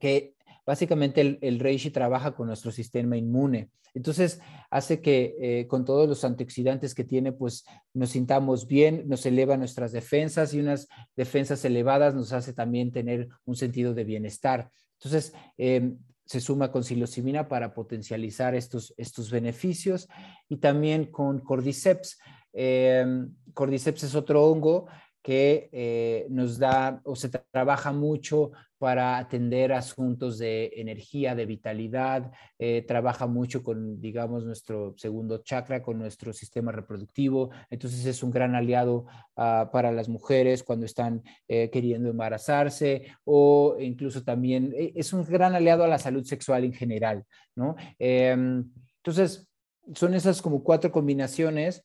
que 0.00 0.34
básicamente 0.66 1.38
el, 1.40 1.60
reishi 1.60 1.90
trabaja 1.90 2.34
con 2.34 2.48
nuestro 2.48 2.72
sistema 2.72 3.16
inmune. 3.16 3.70
Entonces, 3.94 4.40
hace 4.70 5.00
que 5.00 5.36
eh, 5.38 5.66
con 5.66 5.84
todos 5.84 6.08
los 6.08 6.24
antioxidantes 6.24 6.94
que 6.94 7.04
tiene, 7.04 7.30
pues 7.30 7.64
nos 7.92 8.10
sintamos 8.10 8.66
bien, 8.66 9.04
nos 9.06 9.26
eleva 9.26 9.56
nuestras 9.56 9.92
defensas 9.92 10.54
y 10.54 10.60
unas 10.60 10.88
defensas 11.14 11.64
elevadas 11.64 12.14
nos 12.14 12.32
hace 12.32 12.54
también 12.54 12.90
tener 12.90 13.28
un 13.44 13.54
sentido 13.54 13.92
de 13.92 14.04
bienestar. 14.04 14.70
Entonces, 14.98 15.34
em, 15.58 15.98
se 16.24 16.40
suma 16.40 16.70
con 16.70 16.82
psilocibina 16.82 17.48
para 17.48 17.74
potencializar 17.74 18.54
estos, 18.54 18.94
estos 18.96 19.30
beneficios 19.30 20.08
y 20.48 20.56
también 20.56 21.10
con 21.10 21.40
cordyceps. 21.40 22.18
Em, 22.52 23.34
cordyceps 23.54 24.04
es 24.04 24.14
otro 24.14 24.44
hongo 24.44 24.86
que 25.22 25.68
eh, 25.72 26.26
nos 26.30 26.58
da 26.58 27.00
o 27.04 27.14
se 27.14 27.28
trabaja 27.28 27.92
mucho 27.92 28.50
para 28.82 29.16
atender 29.16 29.72
asuntos 29.72 30.38
de 30.38 30.72
energía, 30.74 31.36
de 31.36 31.46
vitalidad, 31.46 32.32
eh, 32.58 32.82
trabaja 32.82 33.28
mucho 33.28 33.62
con, 33.62 34.00
digamos, 34.00 34.44
nuestro 34.44 34.92
segundo 34.96 35.38
chakra, 35.44 35.84
con 35.84 36.00
nuestro 36.00 36.32
sistema 36.32 36.72
reproductivo. 36.72 37.52
Entonces 37.70 38.04
es 38.06 38.24
un 38.24 38.32
gran 38.32 38.56
aliado 38.56 39.06
ah, 39.36 39.70
para 39.72 39.92
las 39.92 40.08
mujeres 40.08 40.64
cuando 40.64 40.84
están 40.84 41.22
eh, 41.46 41.70
queriendo 41.70 42.10
embarazarse 42.10 43.06
o 43.22 43.76
incluso 43.78 44.24
también 44.24 44.74
es 44.76 45.12
un 45.12 45.22
gran 45.26 45.54
aliado 45.54 45.84
a 45.84 45.88
la 45.88 46.00
salud 46.00 46.24
sexual 46.24 46.64
en 46.64 46.72
general, 46.72 47.24
¿no? 47.54 47.76
Em, 48.00 48.68
entonces, 48.96 49.46
son 49.94 50.14
esas 50.14 50.42
como 50.42 50.64
cuatro 50.64 50.90
combinaciones, 50.90 51.84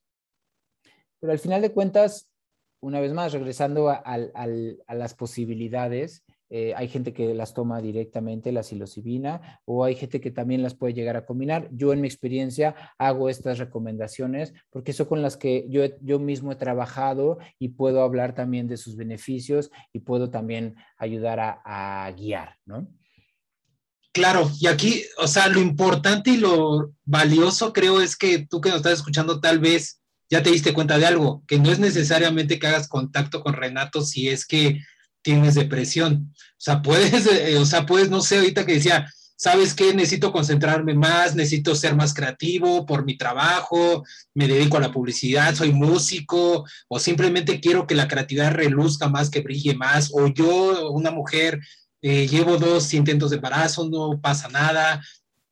pero 1.19 1.31
al 1.31 1.37
final 1.37 1.61
de 1.61 1.73
cuentas, 1.73 2.27
una 2.81 2.99
vez 2.99 3.13
más, 3.13 3.33
regresando 3.33 3.89
a, 3.89 4.17
las 4.95 5.13
posibilidades, 5.13 6.23
eh, 6.49 6.73
hay 6.75 6.87
gente 6.87 7.13
que 7.13 7.33
las 7.33 7.53
toma 7.53 7.81
directamente, 7.81 8.51
la 8.51 8.63
psilocibina, 8.63 9.61
o 9.65 9.83
hay 9.83 9.95
gente 9.95 10.21
que 10.21 10.31
también 10.31 10.63
las 10.63 10.75
puede 10.75 10.93
llegar 10.93 11.17
a 11.17 11.25
combinar. 11.25 11.69
Yo 11.71 11.93
en 11.93 12.01
mi 12.01 12.07
experiencia 12.07 12.75
hago 12.97 13.29
estas 13.29 13.59
recomendaciones 13.59 14.53
porque 14.69 14.93
son 14.93 15.07
con 15.07 15.21
las 15.21 15.37
que 15.37 15.65
yo, 15.69 15.83
yo 16.01 16.19
mismo 16.19 16.51
he 16.51 16.55
trabajado 16.55 17.37
y 17.59 17.69
puedo 17.69 18.01
hablar 18.01 18.33
también 18.33 18.67
de 18.67 18.77
sus 18.77 18.95
beneficios 18.95 19.71
y 19.91 19.99
puedo 19.99 20.29
también 20.29 20.75
ayudar 20.97 21.39
a, 21.39 21.61
a 21.65 22.11
guiar, 22.11 22.57
¿no? 22.65 22.87
Claro, 24.13 24.49
y 24.59 24.65
aquí, 24.65 25.03
o 25.19 25.27
sea, 25.27 25.47
lo 25.47 25.59
importante 25.59 26.31
y 26.31 26.37
lo 26.37 26.91
valioso 27.05 27.71
creo 27.71 28.01
es 28.01 28.15
que 28.15 28.39
tú 28.39 28.61
que 28.61 28.69
nos 28.69 28.77
estás 28.77 28.93
escuchando 28.93 29.39
tal 29.39 29.59
vez 29.59 30.01
ya 30.29 30.43
te 30.43 30.51
diste 30.51 30.73
cuenta 30.73 30.97
de 30.97 31.05
algo, 31.05 31.43
que 31.47 31.59
no 31.59 31.71
es 31.71 31.79
necesariamente 31.79 32.59
que 32.59 32.67
hagas 32.67 32.87
contacto 32.87 33.41
con 33.41 33.53
Renato 33.53 34.01
si 34.01 34.27
es 34.27 34.45
que 34.45 34.81
tienes 35.27 35.55
depresión. 35.55 36.31
O 36.33 36.55
sea, 36.57 36.81
puedes, 36.81 37.27
eh, 37.31 37.57
o 37.57 37.65
sea, 37.65 37.85
puedes, 37.85 38.09
no 38.09 38.21
sé, 38.21 38.37
ahorita 38.37 38.65
que 38.65 38.75
decía, 38.75 39.11
¿sabes 39.35 39.73
qué? 39.73 39.93
Necesito 39.93 40.31
concentrarme 40.31 40.93
más, 40.93 41.35
necesito 41.35 41.75
ser 41.75 41.97
más 41.97 42.13
creativo 42.13 42.85
por 42.85 43.03
mi 43.03 43.17
trabajo, 43.17 44.05
me 44.33 44.47
dedico 44.47 44.77
a 44.77 44.79
la 44.79 44.93
publicidad, 44.93 45.53
soy 45.53 45.73
músico, 45.73 46.65
o 46.87 46.97
simplemente 46.97 47.59
quiero 47.59 47.85
que 47.85 47.95
la 47.95 48.07
creatividad 48.07 48.53
reluzca 48.53 49.09
más, 49.09 49.29
que 49.29 49.41
brille 49.41 49.75
más, 49.75 50.11
o 50.13 50.27
yo, 50.27 50.91
una 50.91 51.11
mujer, 51.11 51.59
eh, 52.01 52.25
llevo 52.25 52.55
dos 52.55 52.93
intentos 52.93 53.31
de 53.31 53.35
embarazo, 53.35 53.89
no 53.89 54.21
pasa 54.21 54.47
nada, 54.47 55.03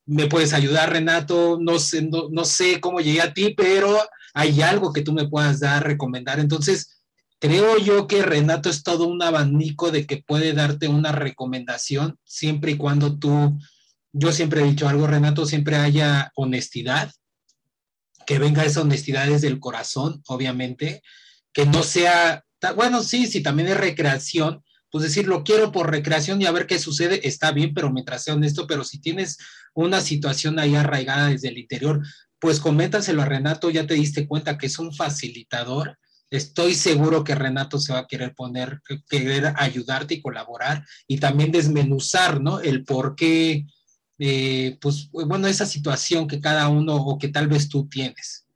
me 0.06 0.28
puedes 0.28 0.54
ayudar, 0.54 0.90
Renato, 0.90 1.58
no 1.60 1.80
sé, 1.80 2.02
no, 2.02 2.30
no 2.32 2.46
sé 2.46 2.80
cómo 2.80 3.02
llegué 3.02 3.22
a 3.22 3.34
ti, 3.34 3.54
pero 3.58 4.00
hay 4.34 4.62
algo 4.62 4.94
que 4.94 5.02
tú 5.02 5.12
me 5.12 5.28
puedas 5.28 5.60
dar, 5.60 5.84
recomendar. 5.84 6.40
Entonces, 6.40 6.95
creo 7.40 7.78
yo 7.78 8.08
que 8.08 8.24
Renato 8.24 8.70
es 8.70 8.84
todo 8.84 9.08
un 9.08 9.22
abanico 9.22 9.92
de 9.92 10.06
que 10.06 10.24
puede 10.26 10.54
darte 10.54 10.88
una 10.88 11.12
recomendación 11.12 12.18
siempre 12.24 12.72
y 12.72 12.78
cuando 12.78 13.18
tú, 13.18 13.58
yo 14.14 14.32
siempre 14.32 14.62
he 14.62 14.66
dicho 14.66 14.88
algo, 14.88 15.08
Renato, 15.08 15.46
siempre 15.46 15.76
haya 15.76 16.32
honestidad, 16.36 17.12
que 18.26 18.40
venga 18.40 18.66
esa 18.66 18.82
honestidad 18.82 19.28
desde 19.28 19.48
el 19.48 19.60
corazón, 19.60 20.24
obviamente, 20.28 21.02
que 21.54 21.66
no 21.66 21.84
sea, 21.84 22.44
bueno, 22.76 23.04
sí, 23.04 23.28
sí, 23.28 23.42
también 23.42 23.70
es 23.70 23.78
recreación, 23.78 24.64
pues 24.90 25.04
decir, 25.04 25.28
lo 25.28 25.44
quiero 25.44 25.72
por 25.72 25.92
recreación 25.92 26.42
y 26.42 26.46
a 26.46 26.52
ver 26.52 26.68
qué 26.68 26.80
sucede, 26.80 27.28
está 27.28 27.52
bien, 27.52 27.74
pero 27.74 27.92
mientras 27.92 28.24
sea 28.24 28.34
honesto, 28.34 28.66
pero 28.66 28.84
si 28.84 29.00
tienes 29.00 29.38
una 29.74 30.02
situación 30.02 30.58
ahí 30.58 30.76
arraigada 30.76 31.28
desde 31.28 31.50
el 31.50 31.58
interior, 31.58 32.02
pues 32.40 32.60
coméntaselo 32.60 33.22
a 33.22 33.26
Renato, 33.26 33.70
ya 33.70 33.86
te 33.86 33.96
diste 33.96 34.28
cuenta 34.28 34.58
que 34.58 34.68
es 34.68 34.80
un 34.80 34.94
facilitador. 34.94 35.98
Estoy 36.30 36.74
seguro 36.74 37.24
que 37.24 37.36
Renato 37.36 37.80
se 37.80 37.94
va 37.94 38.00
a 38.00 38.08
querer 38.08 38.34
poner, 38.34 38.82
querer 39.08 39.54
ayudarte 39.58 40.16
y 40.16 40.22
colaborar 40.22 40.84
y 41.08 41.20
también 41.20 41.52
desmenuzar, 41.52 42.42
¿no? 42.42 42.60
El 42.60 42.84
por 42.84 43.16
qué, 43.16 43.66
eh, 44.18 44.78
pues, 44.82 45.10
bueno, 45.12 45.48
esa 45.48 45.66
situación 45.66 46.28
que 46.28 46.42
cada 46.42 46.68
uno 46.70 46.96
o 46.96 47.18
que 47.18 47.28
tal 47.28 47.48
vez 47.48 47.70
tú 47.70 47.88
tienes. 47.88 48.48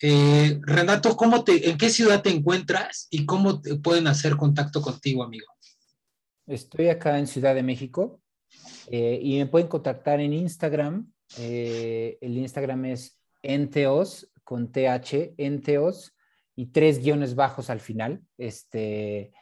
Eh, 0.00 0.58
Renato, 0.62 1.16
¿cómo 1.16 1.44
te, 1.44 1.68
¿en 1.68 1.76
qué 1.76 1.90
ciudad 1.90 2.22
te 2.22 2.30
encuentras 2.30 3.08
y 3.10 3.26
cómo 3.26 3.60
pueden 3.82 4.06
hacer 4.06 4.36
contacto 4.36 4.80
contigo, 4.80 5.22
amigo? 5.22 5.46
Estoy 6.46 6.88
acá 6.88 7.18
en 7.18 7.26
Ciudad 7.26 7.54
de 7.54 7.62
México 7.62 8.20
eh, 8.90 9.20
y 9.22 9.38
me 9.38 9.46
pueden 9.46 9.68
contactar 9.68 10.20
en 10.20 10.32
Instagram 10.32 11.12
el 11.36 12.36
Instagram 12.36 12.86
es 12.86 13.16
enteos 13.42 14.28
con 14.42 14.72
TH, 14.72 15.34
enteos 15.36 16.12
y 16.60 16.66
tres 16.66 17.02
guiones 17.02 17.34
bajos 17.34 17.70
al 17.70 17.80
final. 17.80 18.22
Este, 18.36 19.32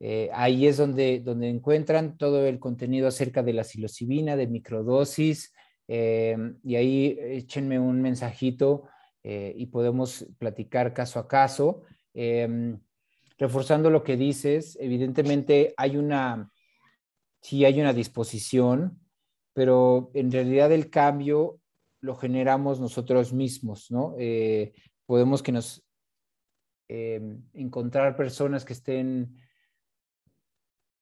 eh, 0.00 0.30
ahí 0.32 0.66
es 0.66 0.76
donde, 0.76 1.20
donde 1.20 1.48
encuentran 1.48 2.16
todo 2.16 2.46
el 2.46 2.58
contenido 2.58 3.08
acerca 3.08 3.42
de 3.42 3.52
la 3.52 3.64
psilocibina, 3.64 4.36
de 4.36 4.46
microdosis, 4.46 5.52
eh, 5.88 6.36
y 6.62 6.76
ahí 6.76 7.18
échenme 7.20 7.78
un 7.78 8.00
mensajito 8.00 8.84
y 9.30 9.66
podemos 9.66 10.24
platicar 10.38 10.94
caso 10.94 11.18
a 11.18 11.28
caso. 11.28 11.82
reforzando 13.36 13.90
lo 13.90 14.02
que 14.02 14.16
dices, 14.16 14.78
evidentemente 14.80 15.74
hay 15.76 15.98
una, 15.98 16.50
sí 17.42 17.66
hay 17.66 17.78
una 17.78 17.92
disposición 17.92 18.98
pero 19.58 20.12
en 20.14 20.30
realidad 20.30 20.70
el 20.70 20.88
cambio 20.88 21.58
lo 22.00 22.14
generamos 22.14 22.78
nosotros 22.78 23.32
mismos, 23.32 23.90
¿no? 23.90 24.14
Eh, 24.16 24.72
podemos 25.04 25.42
que 25.42 25.50
nos 25.50 25.84
em, 26.88 27.42
encontrar 27.52 28.16
personas 28.16 28.64
que 28.64 28.72
estén 28.72 29.36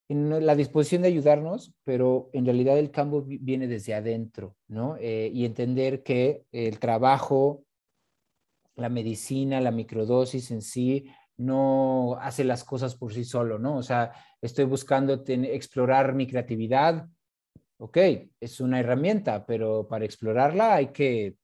en 0.09 0.47
la 0.47 0.55
disposición 0.55 1.03
de 1.03 1.09
ayudarnos, 1.09 1.73
pero 1.85 2.31
en 2.33 2.45
realidad 2.45 2.79
el 2.79 2.91
cambio 2.91 3.23
viene 3.27 3.67
desde 3.67 3.95
adentro, 3.95 4.57
¿no? 4.69 4.97
Eh, 4.99 5.31
y 5.33 5.45
entender 5.45 6.03
que 6.03 6.45
el 6.53 6.79
trabajo, 6.79 7.65
la 8.77 8.89
medicina, 8.89 9.61
la 9.61 9.73
microdosis 9.73 10.51
en 10.53 10.63
sí, 10.63 11.07
no 11.37 12.17
hace 12.21 12.45
las 12.45 12.65
cosas 12.65 12.95
por 12.95 13.13
sí 13.13 13.25
solo, 13.25 13.59
¿no? 13.59 13.77
O 13.77 13.83
sea, 13.83 14.13
estoy 14.41 14.65
buscando 14.65 15.25
explorar 15.27 16.15
mi 16.15 16.27
creatividad, 16.27 17.09
ok, 17.79 17.99
es 18.41 18.61
una 18.61 18.81
herramienta, 18.81 19.45
pero 19.45 19.87
para 19.89 20.05
explorarla 20.05 20.75
hay 20.75 20.89
que 20.89 21.37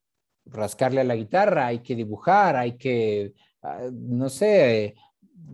rascarle 0.46 1.00
a 1.00 1.04
la 1.04 1.16
guitarra, 1.16 1.66
hay 1.66 1.80
que 1.80 1.94
dibujar, 1.94 2.56
hay 2.56 2.76
que, 2.76 3.34
no 3.92 4.28
sé, 4.28 4.94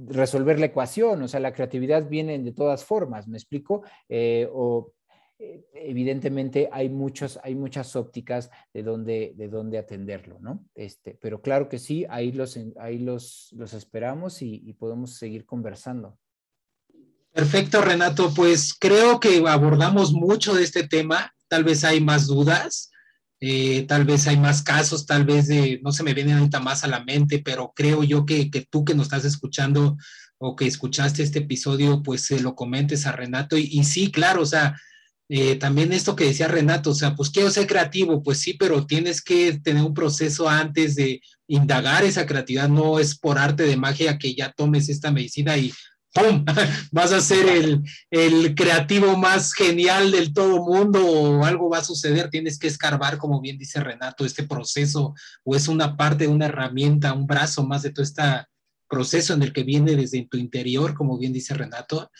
resolver 0.06 0.58
la 0.58 0.66
ecuación, 0.66 1.22
o 1.22 1.28
sea, 1.28 1.40
la 1.40 1.52
creatividad 1.52 2.08
viene 2.08 2.38
de 2.38 2.52
todas 2.52 2.84
formas, 2.84 3.28
¿me 3.28 3.36
explico? 3.36 3.82
Eh, 4.08 4.48
o 4.52 4.92
eh, 5.38 5.64
evidentemente 5.72 6.68
hay, 6.72 6.88
muchos, 6.88 7.38
hay 7.42 7.54
muchas 7.54 7.94
ópticas 7.96 8.50
de 8.72 8.82
dónde, 8.82 9.34
de 9.36 9.78
atenderlo, 9.78 10.38
¿no? 10.40 10.64
Este, 10.74 11.18
pero 11.20 11.40
claro 11.40 11.68
que 11.68 11.78
sí, 11.78 12.06
ahí 12.08 12.32
los, 12.32 12.58
ahí 12.78 12.98
los, 12.98 13.50
los 13.52 13.72
esperamos 13.74 14.42
y 14.42 14.72
podemos 14.74 15.14
seguir 15.14 15.44
conversando. 15.44 16.18
Perfecto, 17.32 17.82
Renato. 17.82 18.32
Pues 18.34 18.74
creo 18.74 19.20
que 19.20 19.44
abordamos 19.46 20.12
mucho 20.12 20.54
de 20.54 20.64
este 20.64 20.88
tema. 20.88 21.32
Tal 21.46 21.62
vez 21.62 21.84
hay 21.84 22.00
más 22.00 22.26
dudas, 22.26 22.90
eh, 23.40 23.84
tal 23.86 24.04
vez 24.04 24.26
hay 24.26 24.36
más 24.36 24.62
casos, 24.62 25.06
tal 25.06 25.24
vez 25.24 25.46
de, 25.46 25.80
no 25.82 25.92
se 25.92 26.02
me 26.02 26.14
vienen 26.14 26.38
ahorita 26.38 26.60
más 26.60 26.82
a 26.82 26.88
la 26.88 27.04
mente, 27.04 27.38
pero 27.38 27.72
creo 27.74 28.02
yo 28.02 28.26
que, 28.26 28.50
tú 28.68 28.84
que 28.84 28.94
nos 28.94 29.06
estás 29.06 29.24
escuchando 29.24 29.96
o 30.38 30.56
que 30.56 30.66
escuchaste 30.66 31.22
este 31.22 31.40
episodio, 31.40 32.02
pues 32.02 32.22
se 32.22 32.40
lo 32.40 32.54
comentes 32.54 33.06
a 33.06 33.12
Renato. 33.12 33.56
Y, 33.56 33.84
sí, 33.84 34.10
claro, 34.10 34.42
o 34.42 34.46
sea, 34.46 34.80
eh, 35.28 35.56
también 35.56 35.92
esto 35.92 36.16
que 36.16 36.24
decía 36.24 36.48
Renato, 36.48 36.90
o 36.90 36.94
sea, 36.94 37.14
pues 37.14 37.30
quiero 37.30 37.50
ser 37.50 37.66
creativo, 37.66 38.22
pues 38.22 38.38
sí, 38.38 38.54
pero 38.54 38.86
tienes 38.86 39.22
que 39.22 39.60
tener 39.60 39.84
un 39.84 39.94
proceso 39.94 40.48
antes 40.48 40.94
de 40.96 41.20
indagar 41.46 42.04
esa 42.04 42.26
creatividad, 42.26 42.68
no 42.68 42.98
es 42.98 43.16
por 43.18 43.38
arte 43.38 43.64
de 43.64 43.76
magia 43.76 44.18
que 44.18 44.34
ya 44.34 44.52
tomes 44.52 44.88
esta 44.88 45.12
medicina 45.12 45.56
y 45.56 45.72
¡pum! 46.12 46.44
Vas 46.92 47.12
a 47.12 47.20
ser 47.20 47.48
el, 47.48 47.82
el 48.10 48.54
creativo 48.54 49.16
más 49.16 49.52
genial 49.52 50.10
del 50.10 50.32
todo 50.32 50.64
mundo 50.64 51.04
o 51.04 51.44
algo 51.44 51.70
va 51.70 51.78
a 51.78 51.84
suceder, 51.84 52.30
tienes 52.30 52.58
que 52.58 52.66
escarbar, 52.66 53.18
como 53.18 53.40
bien 53.40 53.58
dice 53.58 53.80
Renato, 53.80 54.24
este 54.24 54.44
proceso 54.44 55.14
o 55.44 55.56
es 55.56 55.68
una 55.68 55.96
parte, 55.96 56.26
una 56.26 56.46
herramienta, 56.46 57.12
un 57.12 57.26
brazo 57.26 57.64
más 57.66 57.82
de 57.82 57.90
todo 57.90 58.02
este 58.02 58.22
proceso 58.88 59.34
en 59.34 59.42
el 59.42 59.52
que 59.52 59.64
viene 59.64 59.96
desde 59.96 60.26
tu 60.30 60.38
interior, 60.38 60.94
como 60.94 61.18
bien 61.18 61.32
dice 61.32 61.54
Renato. 61.54 62.10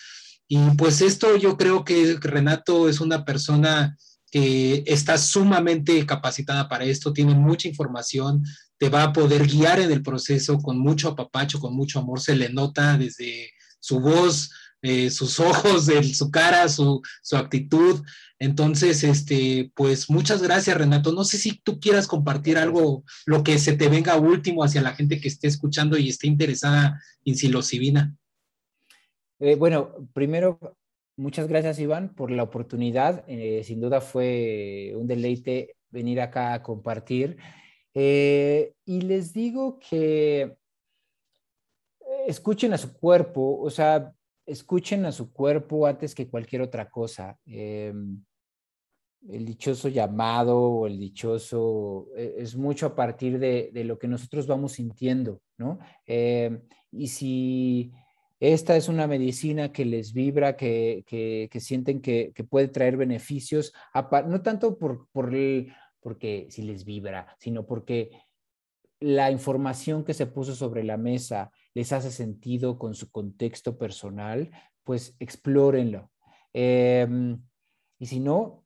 Y 0.46 0.58
pues 0.76 1.00
esto 1.02 1.36
yo 1.36 1.56
creo 1.56 1.84
que 1.84 2.16
Renato 2.20 2.88
es 2.88 3.00
una 3.00 3.24
persona 3.24 3.96
que 4.30 4.82
está 4.86 5.16
sumamente 5.16 6.04
capacitada 6.04 6.68
para 6.68 6.84
esto, 6.84 7.12
tiene 7.12 7.34
mucha 7.34 7.68
información, 7.68 8.44
te 8.78 8.88
va 8.88 9.04
a 9.04 9.12
poder 9.12 9.46
guiar 9.46 9.80
en 9.80 9.90
el 9.90 10.02
proceso 10.02 10.58
con 10.58 10.78
mucho 10.78 11.08
apapacho, 11.08 11.58
con 11.60 11.74
mucho 11.74 11.98
amor, 11.98 12.20
se 12.20 12.36
le 12.36 12.50
nota 12.50 12.96
desde 12.96 13.50
su 13.80 14.00
voz, 14.00 14.50
eh, 14.82 15.10
sus 15.10 15.40
ojos, 15.40 15.88
su 16.12 16.30
cara, 16.30 16.68
su, 16.68 17.02
actitud. 17.32 18.02
Entonces, 18.38 19.02
este, 19.02 19.72
pues 19.74 20.08
muchas 20.08 20.42
gracias, 20.42 20.76
Renato. 20.76 21.12
No 21.12 21.24
sé 21.24 21.38
si 21.38 21.58
tú 21.58 21.80
quieras 21.80 22.06
compartir 22.06 22.56
algo, 22.56 23.04
lo 23.26 23.42
que 23.42 23.58
se 23.58 23.76
te 23.76 23.88
venga 23.88 24.16
último 24.16 24.62
hacia 24.62 24.82
la 24.82 24.94
gente 24.94 25.20
que 25.20 25.28
esté 25.28 25.48
escuchando 25.48 25.98
y 25.98 26.08
esté 26.08 26.28
interesada 26.28 27.02
en 27.24 27.34
psilocibina. 27.34 28.14
Eh, 29.40 29.56
bueno, 29.56 30.08
primero, 30.12 30.76
muchas 31.16 31.48
gracias, 31.48 31.80
Iván, 31.80 32.14
por 32.14 32.30
la 32.30 32.44
oportunidad. 32.44 33.24
Eh, 33.26 33.62
sin 33.64 33.80
duda 33.80 34.00
fue 34.00 34.92
un 34.96 35.08
deleite 35.08 35.76
venir 35.90 36.20
acá 36.20 36.54
a 36.54 36.62
compartir. 36.62 37.36
y 37.94 39.00
les 39.00 39.32
digo 39.32 39.80
que 39.80 40.57
escuchen 42.28 42.74
a 42.74 42.78
su 42.78 42.92
cuerpo, 42.92 43.58
o 43.58 43.70
sea, 43.70 44.12
escuchen 44.44 45.06
a 45.06 45.12
su 45.12 45.32
cuerpo 45.32 45.86
antes 45.86 46.14
que 46.14 46.28
cualquier 46.28 46.60
otra 46.60 46.90
cosa. 46.90 47.38
Em, 47.46 48.22
el 49.30 49.46
dichoso 49.46 49.88
llamado 49.88 50.60
o 50.60 50.86
el 50.86 50.98
dichoso 50.98 52.08
e, 52.14 52.34
es 52.38 52.54
mucho 52.54 52.86
a 52.86 52.94
partir 52.94 53.38
de, 53.38 53.70
lo 53.84 53.98
que 53.98 54.08
nosotros 54.08 54.46
vamos 54.46 54.72
sintiendo, 54.72 55.40
¿no? 55.56 55.78
Em, 56.04 56.60
y 56.92 57.08
si 57.08 57.92
esta 58.40 58.76
es 58.76 58.88
una 58.88 59.06
medicina 59.06 59.72
que 59.72 59.86
les 59.86 60.12
vibra, 60.12 60.54
que, 60.54 61.48
sienten 61.58 62.02
que, 62.02 62.32
puede 62.48 62.68
traer 62.68 62.98
beneficios, 62.98 63.72
no 64.26 64.42
tanto 64.42 64.76
por, 64.78 65.08
por 65.12 65.32
porque 66.00 66.46
si 66.50 66.62
les 66.62 66.84
vibra, 66.84 67.34
sino 67.38 67.66
porque 67.66 68.10
la 69.00 69.30
información 69.30 70.04
que 70.04 70.14
se 70.14 70.26
puso 70.26 70.54
sobre 70.54 70.84
la 70.84 70.98
mesa 70.98 71.50
les 71.74 71.92
hace 71.92 72.10
sentido 72.10 72.78
con 72.78 72.94
su 72.94 73.10
contexto 73.10 73.78
personal, 73.78 74.50
pues 74.84 75.14
explórenlo. 75.18 76.10
Em, 76.52 77.40
y 77.98 78.06
si 78.06 78.20
no, 78.20 78.64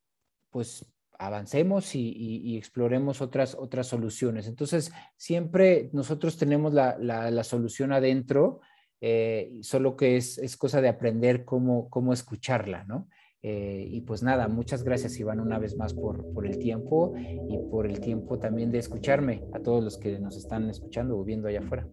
pues 0.51 0.87
avancemos 1.19 1.95
y, 1.95 2.57
exploremos 2.57 3.21
otras, 3.21 3.55
otras 3.55 3.87
soluciones. 3.87 4.49
Entonces, 4.49 4.93
siempre 5.17 5.91
nosotros 5.93 6.37
tenemos 6.37 6.73
la, 6.75 7.45
solución 7.45 7.93
adentro, 7.93 8.61
eh, 9.01 9.59
solo 9.63 9.97
que 9.97 10.17
es, 10.17 10.39
es, 10.39 10.57
cosa 10.57 10.81
de 10.81 10.89
aprender 10.89 11.45
cómo, 11.45 11.89
cómo 11.91 12.13
escucharla, 12.13 12.85
¿no? 12.85 13.09
Eh, 13.45 13.89
y 13.91 14.03
pues 14.03 14.23
nada, 14.23 14.47
muchas 14.47 14.85
gracias 14.85 15.19
Iván 15.19 15.41
una 15.41 15.59
vez 15.59 15.77
más 15.77 15.95
por, 15.95 16.33
por, 16.33 16.47
el 16.47 16.59
tiempo 16.59 17.13
y 17.17 17.59
por 17.73 17.89
el 17.89 17.99
tiempo 17.99 18.39
también 18.39 18.71
de 18.71 18.79
escucharme 18.79 19.43
a 19.53 19.59
todos 19.59 19.83
los 19.83 19.99
que 19.99 20.21
nos 20.21 20.37
están 20.37 20.71
escuchando 20.71 21.19
o 21.19 21.25
viendo 21.25 21.49
allá 21.49 21.59
afuera. 21.59 21.89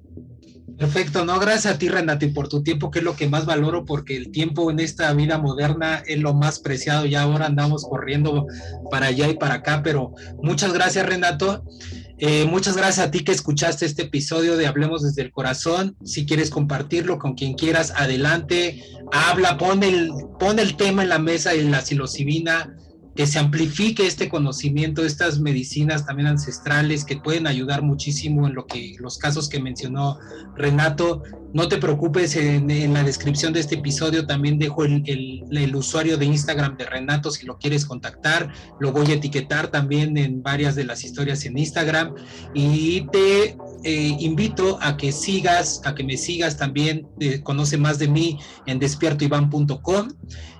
Perfecto, 0.77 1.25
no, 1.25 1.39
gracias 1.39 1.73
a 1.73 1.79
ti 1.79 1.89
Renato 1.89 2.25
y 2.25 2.29
por 2.29 2.49
tu 2.49 2.61
tiempo 2.61 2.91
que 2.91 2.99
es 2.99 3.05
lo 3.05 3.15
que 3.15 3.27
más 3.27 3.47
valoro 3.47 3.83
porque 3.83 4.15
el 4.15 4.29
tiempo 4.29 4.69
en 4.69 4.79
esta 4.79 5.11
vida 5.13 5.39
moderna 5.39 6.03
es 6.05 6.19
lo 6.19 6.35
más 6.35 6.59
preciado, 6.59 7.07
ya 7.07 7.23
ahora 7.23 7.47
andamos 7.47 7.83
corriendo 7.83 8.45
para 8.91 9.07
allá 9.07 9.27
y 9.27 9.33
para 9.33 9.55
acá, 9.55 9.81
pero 9.83 10.13
muchas 10.43 10.71
gracias 10.71 11.07
Renato 11.07 11.63
eh, 12.19 12.45
muchas 12.45 12.75
gracias 12.75 13.07
a 13.07 13.11
ti 13.11 13.23
que 13.23 13.31
escuchaste 13.31 13.85
este 13.85 14.03
episodio 14.03 14.57
de 14.57 14.67
Hablemos 14.67 15.03
desde 15.03 15.21
el 15.21 15.31
Corazón. 15.31 15.95
Si 16.03 16.25
quieres 16.25 16.49
compartirlo 16.49 17.17
con 17.17 17.33
quien 17.33 17.53
quieras, 17.53 17.93
adelante, 17.95 18.83
habla, 19.11 19.57
pon 19.57 19.83
el, 19.83 20.11
el 20.57 20.77
tema 20.77 21.03
en 21.03 21.09
la 21.09 21.19
mesa 21.19 21.51
de 21.51 21.63
la 21.63 21.81
psilocibina 21.81 22.75
que 23.15 23.27
se 23.27 23.39
amplifique 23.39 24.05
este 24.05 24.29
conocimiento, 24.29 25.03
estas 25.03 25.39
medicinas 25.39 26.05
también 26.05 26.27
ancestrales 26.27 27.03
que 27.03 27.17
pueden 27.17 27.47
ayudar 27.47 27.81
muchísimo 27.81 28.47
en 28.47 28.53
lo 28.53 28.65
que 28.65 28.95
los 28.99 29.17
casos 29.17 29.49
que 29.49 29.59
mencionó 29.59 30.19
Renato. 30.55 31.23
No 31.51 31.67
te 31.67 31.77
preocupes, 31.77 32.35
en, 32.35 32.93
la 32.93 33.03
descripción 33.03 33.53
de 33.53 33.59
este 33.59 33.75
episodio 33.75 34.27
también 34.27 34.59
dejo 34.59 34.83
el, 34.85 35.03
el, 35.07 35.75
usuario 35.75 36.17
de 36.17 36.25
Instagram 36.25 36.77
de 36.77 36.85
Renato 36.85 37.31
si 37.31 37.45
lo 37.45 37.57
quieres 37.57 37.85
contactar. 37.85 38.53
Lo 38.79 38.91
voy 38.91 39.11
a 39.11 39.15
etiquetar 39.15 39.69
también 39.69 40.15
en 40.17 40.43
varias 40.43 40.75
de 40.75 40.83
las 40.83 41.03
historias 41.03 41.45
en 41.45 41.57
Instagram 41.57 42.13
y 42.53 43.07
te 43.07 43.57
eh, 43.83 44.15
invito 44.19 44.77
a 44.81 44.95
que 44.95 45.11
sigas, 45.11 45.81
a 45.85 45.95
que 45.95 46.03
me 46.03 46.17
sigas 46.17 46.57
también, 46.57 47.07
eh, 47.19 47.41
conoce 47.41 47.77
más 47.77 47.97
de 47.97 48.07
mí 48.07 48.39
en 48.67 48.77
despiertoivan.com 48.77 50.09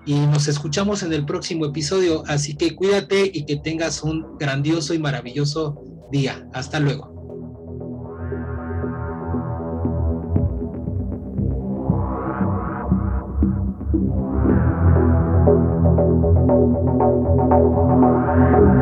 y 0.06 0.14
nos 0.14 0.48
escuchamos 0.48 1.04
en 1.04 1.14
el 1.14 1.26
próximo 1.26 1.66
episodio. 1.66 2.24
Así 2.28 2.56
que 2.56 2.76
cuídate 2.76 3.30
y 3.32 3.46
que 3.46 3.58
tengas 3.58 4.02
un 4.02 4.38
grandioso 4.40 4.96
y 4.96 5.00
maravilloso 5.00 5.84
día. 6.12 6.48
Hasta 6.54 6.80
luego. 6.80 7.19
Thank 16.50 16.78
you. 18.58 18.79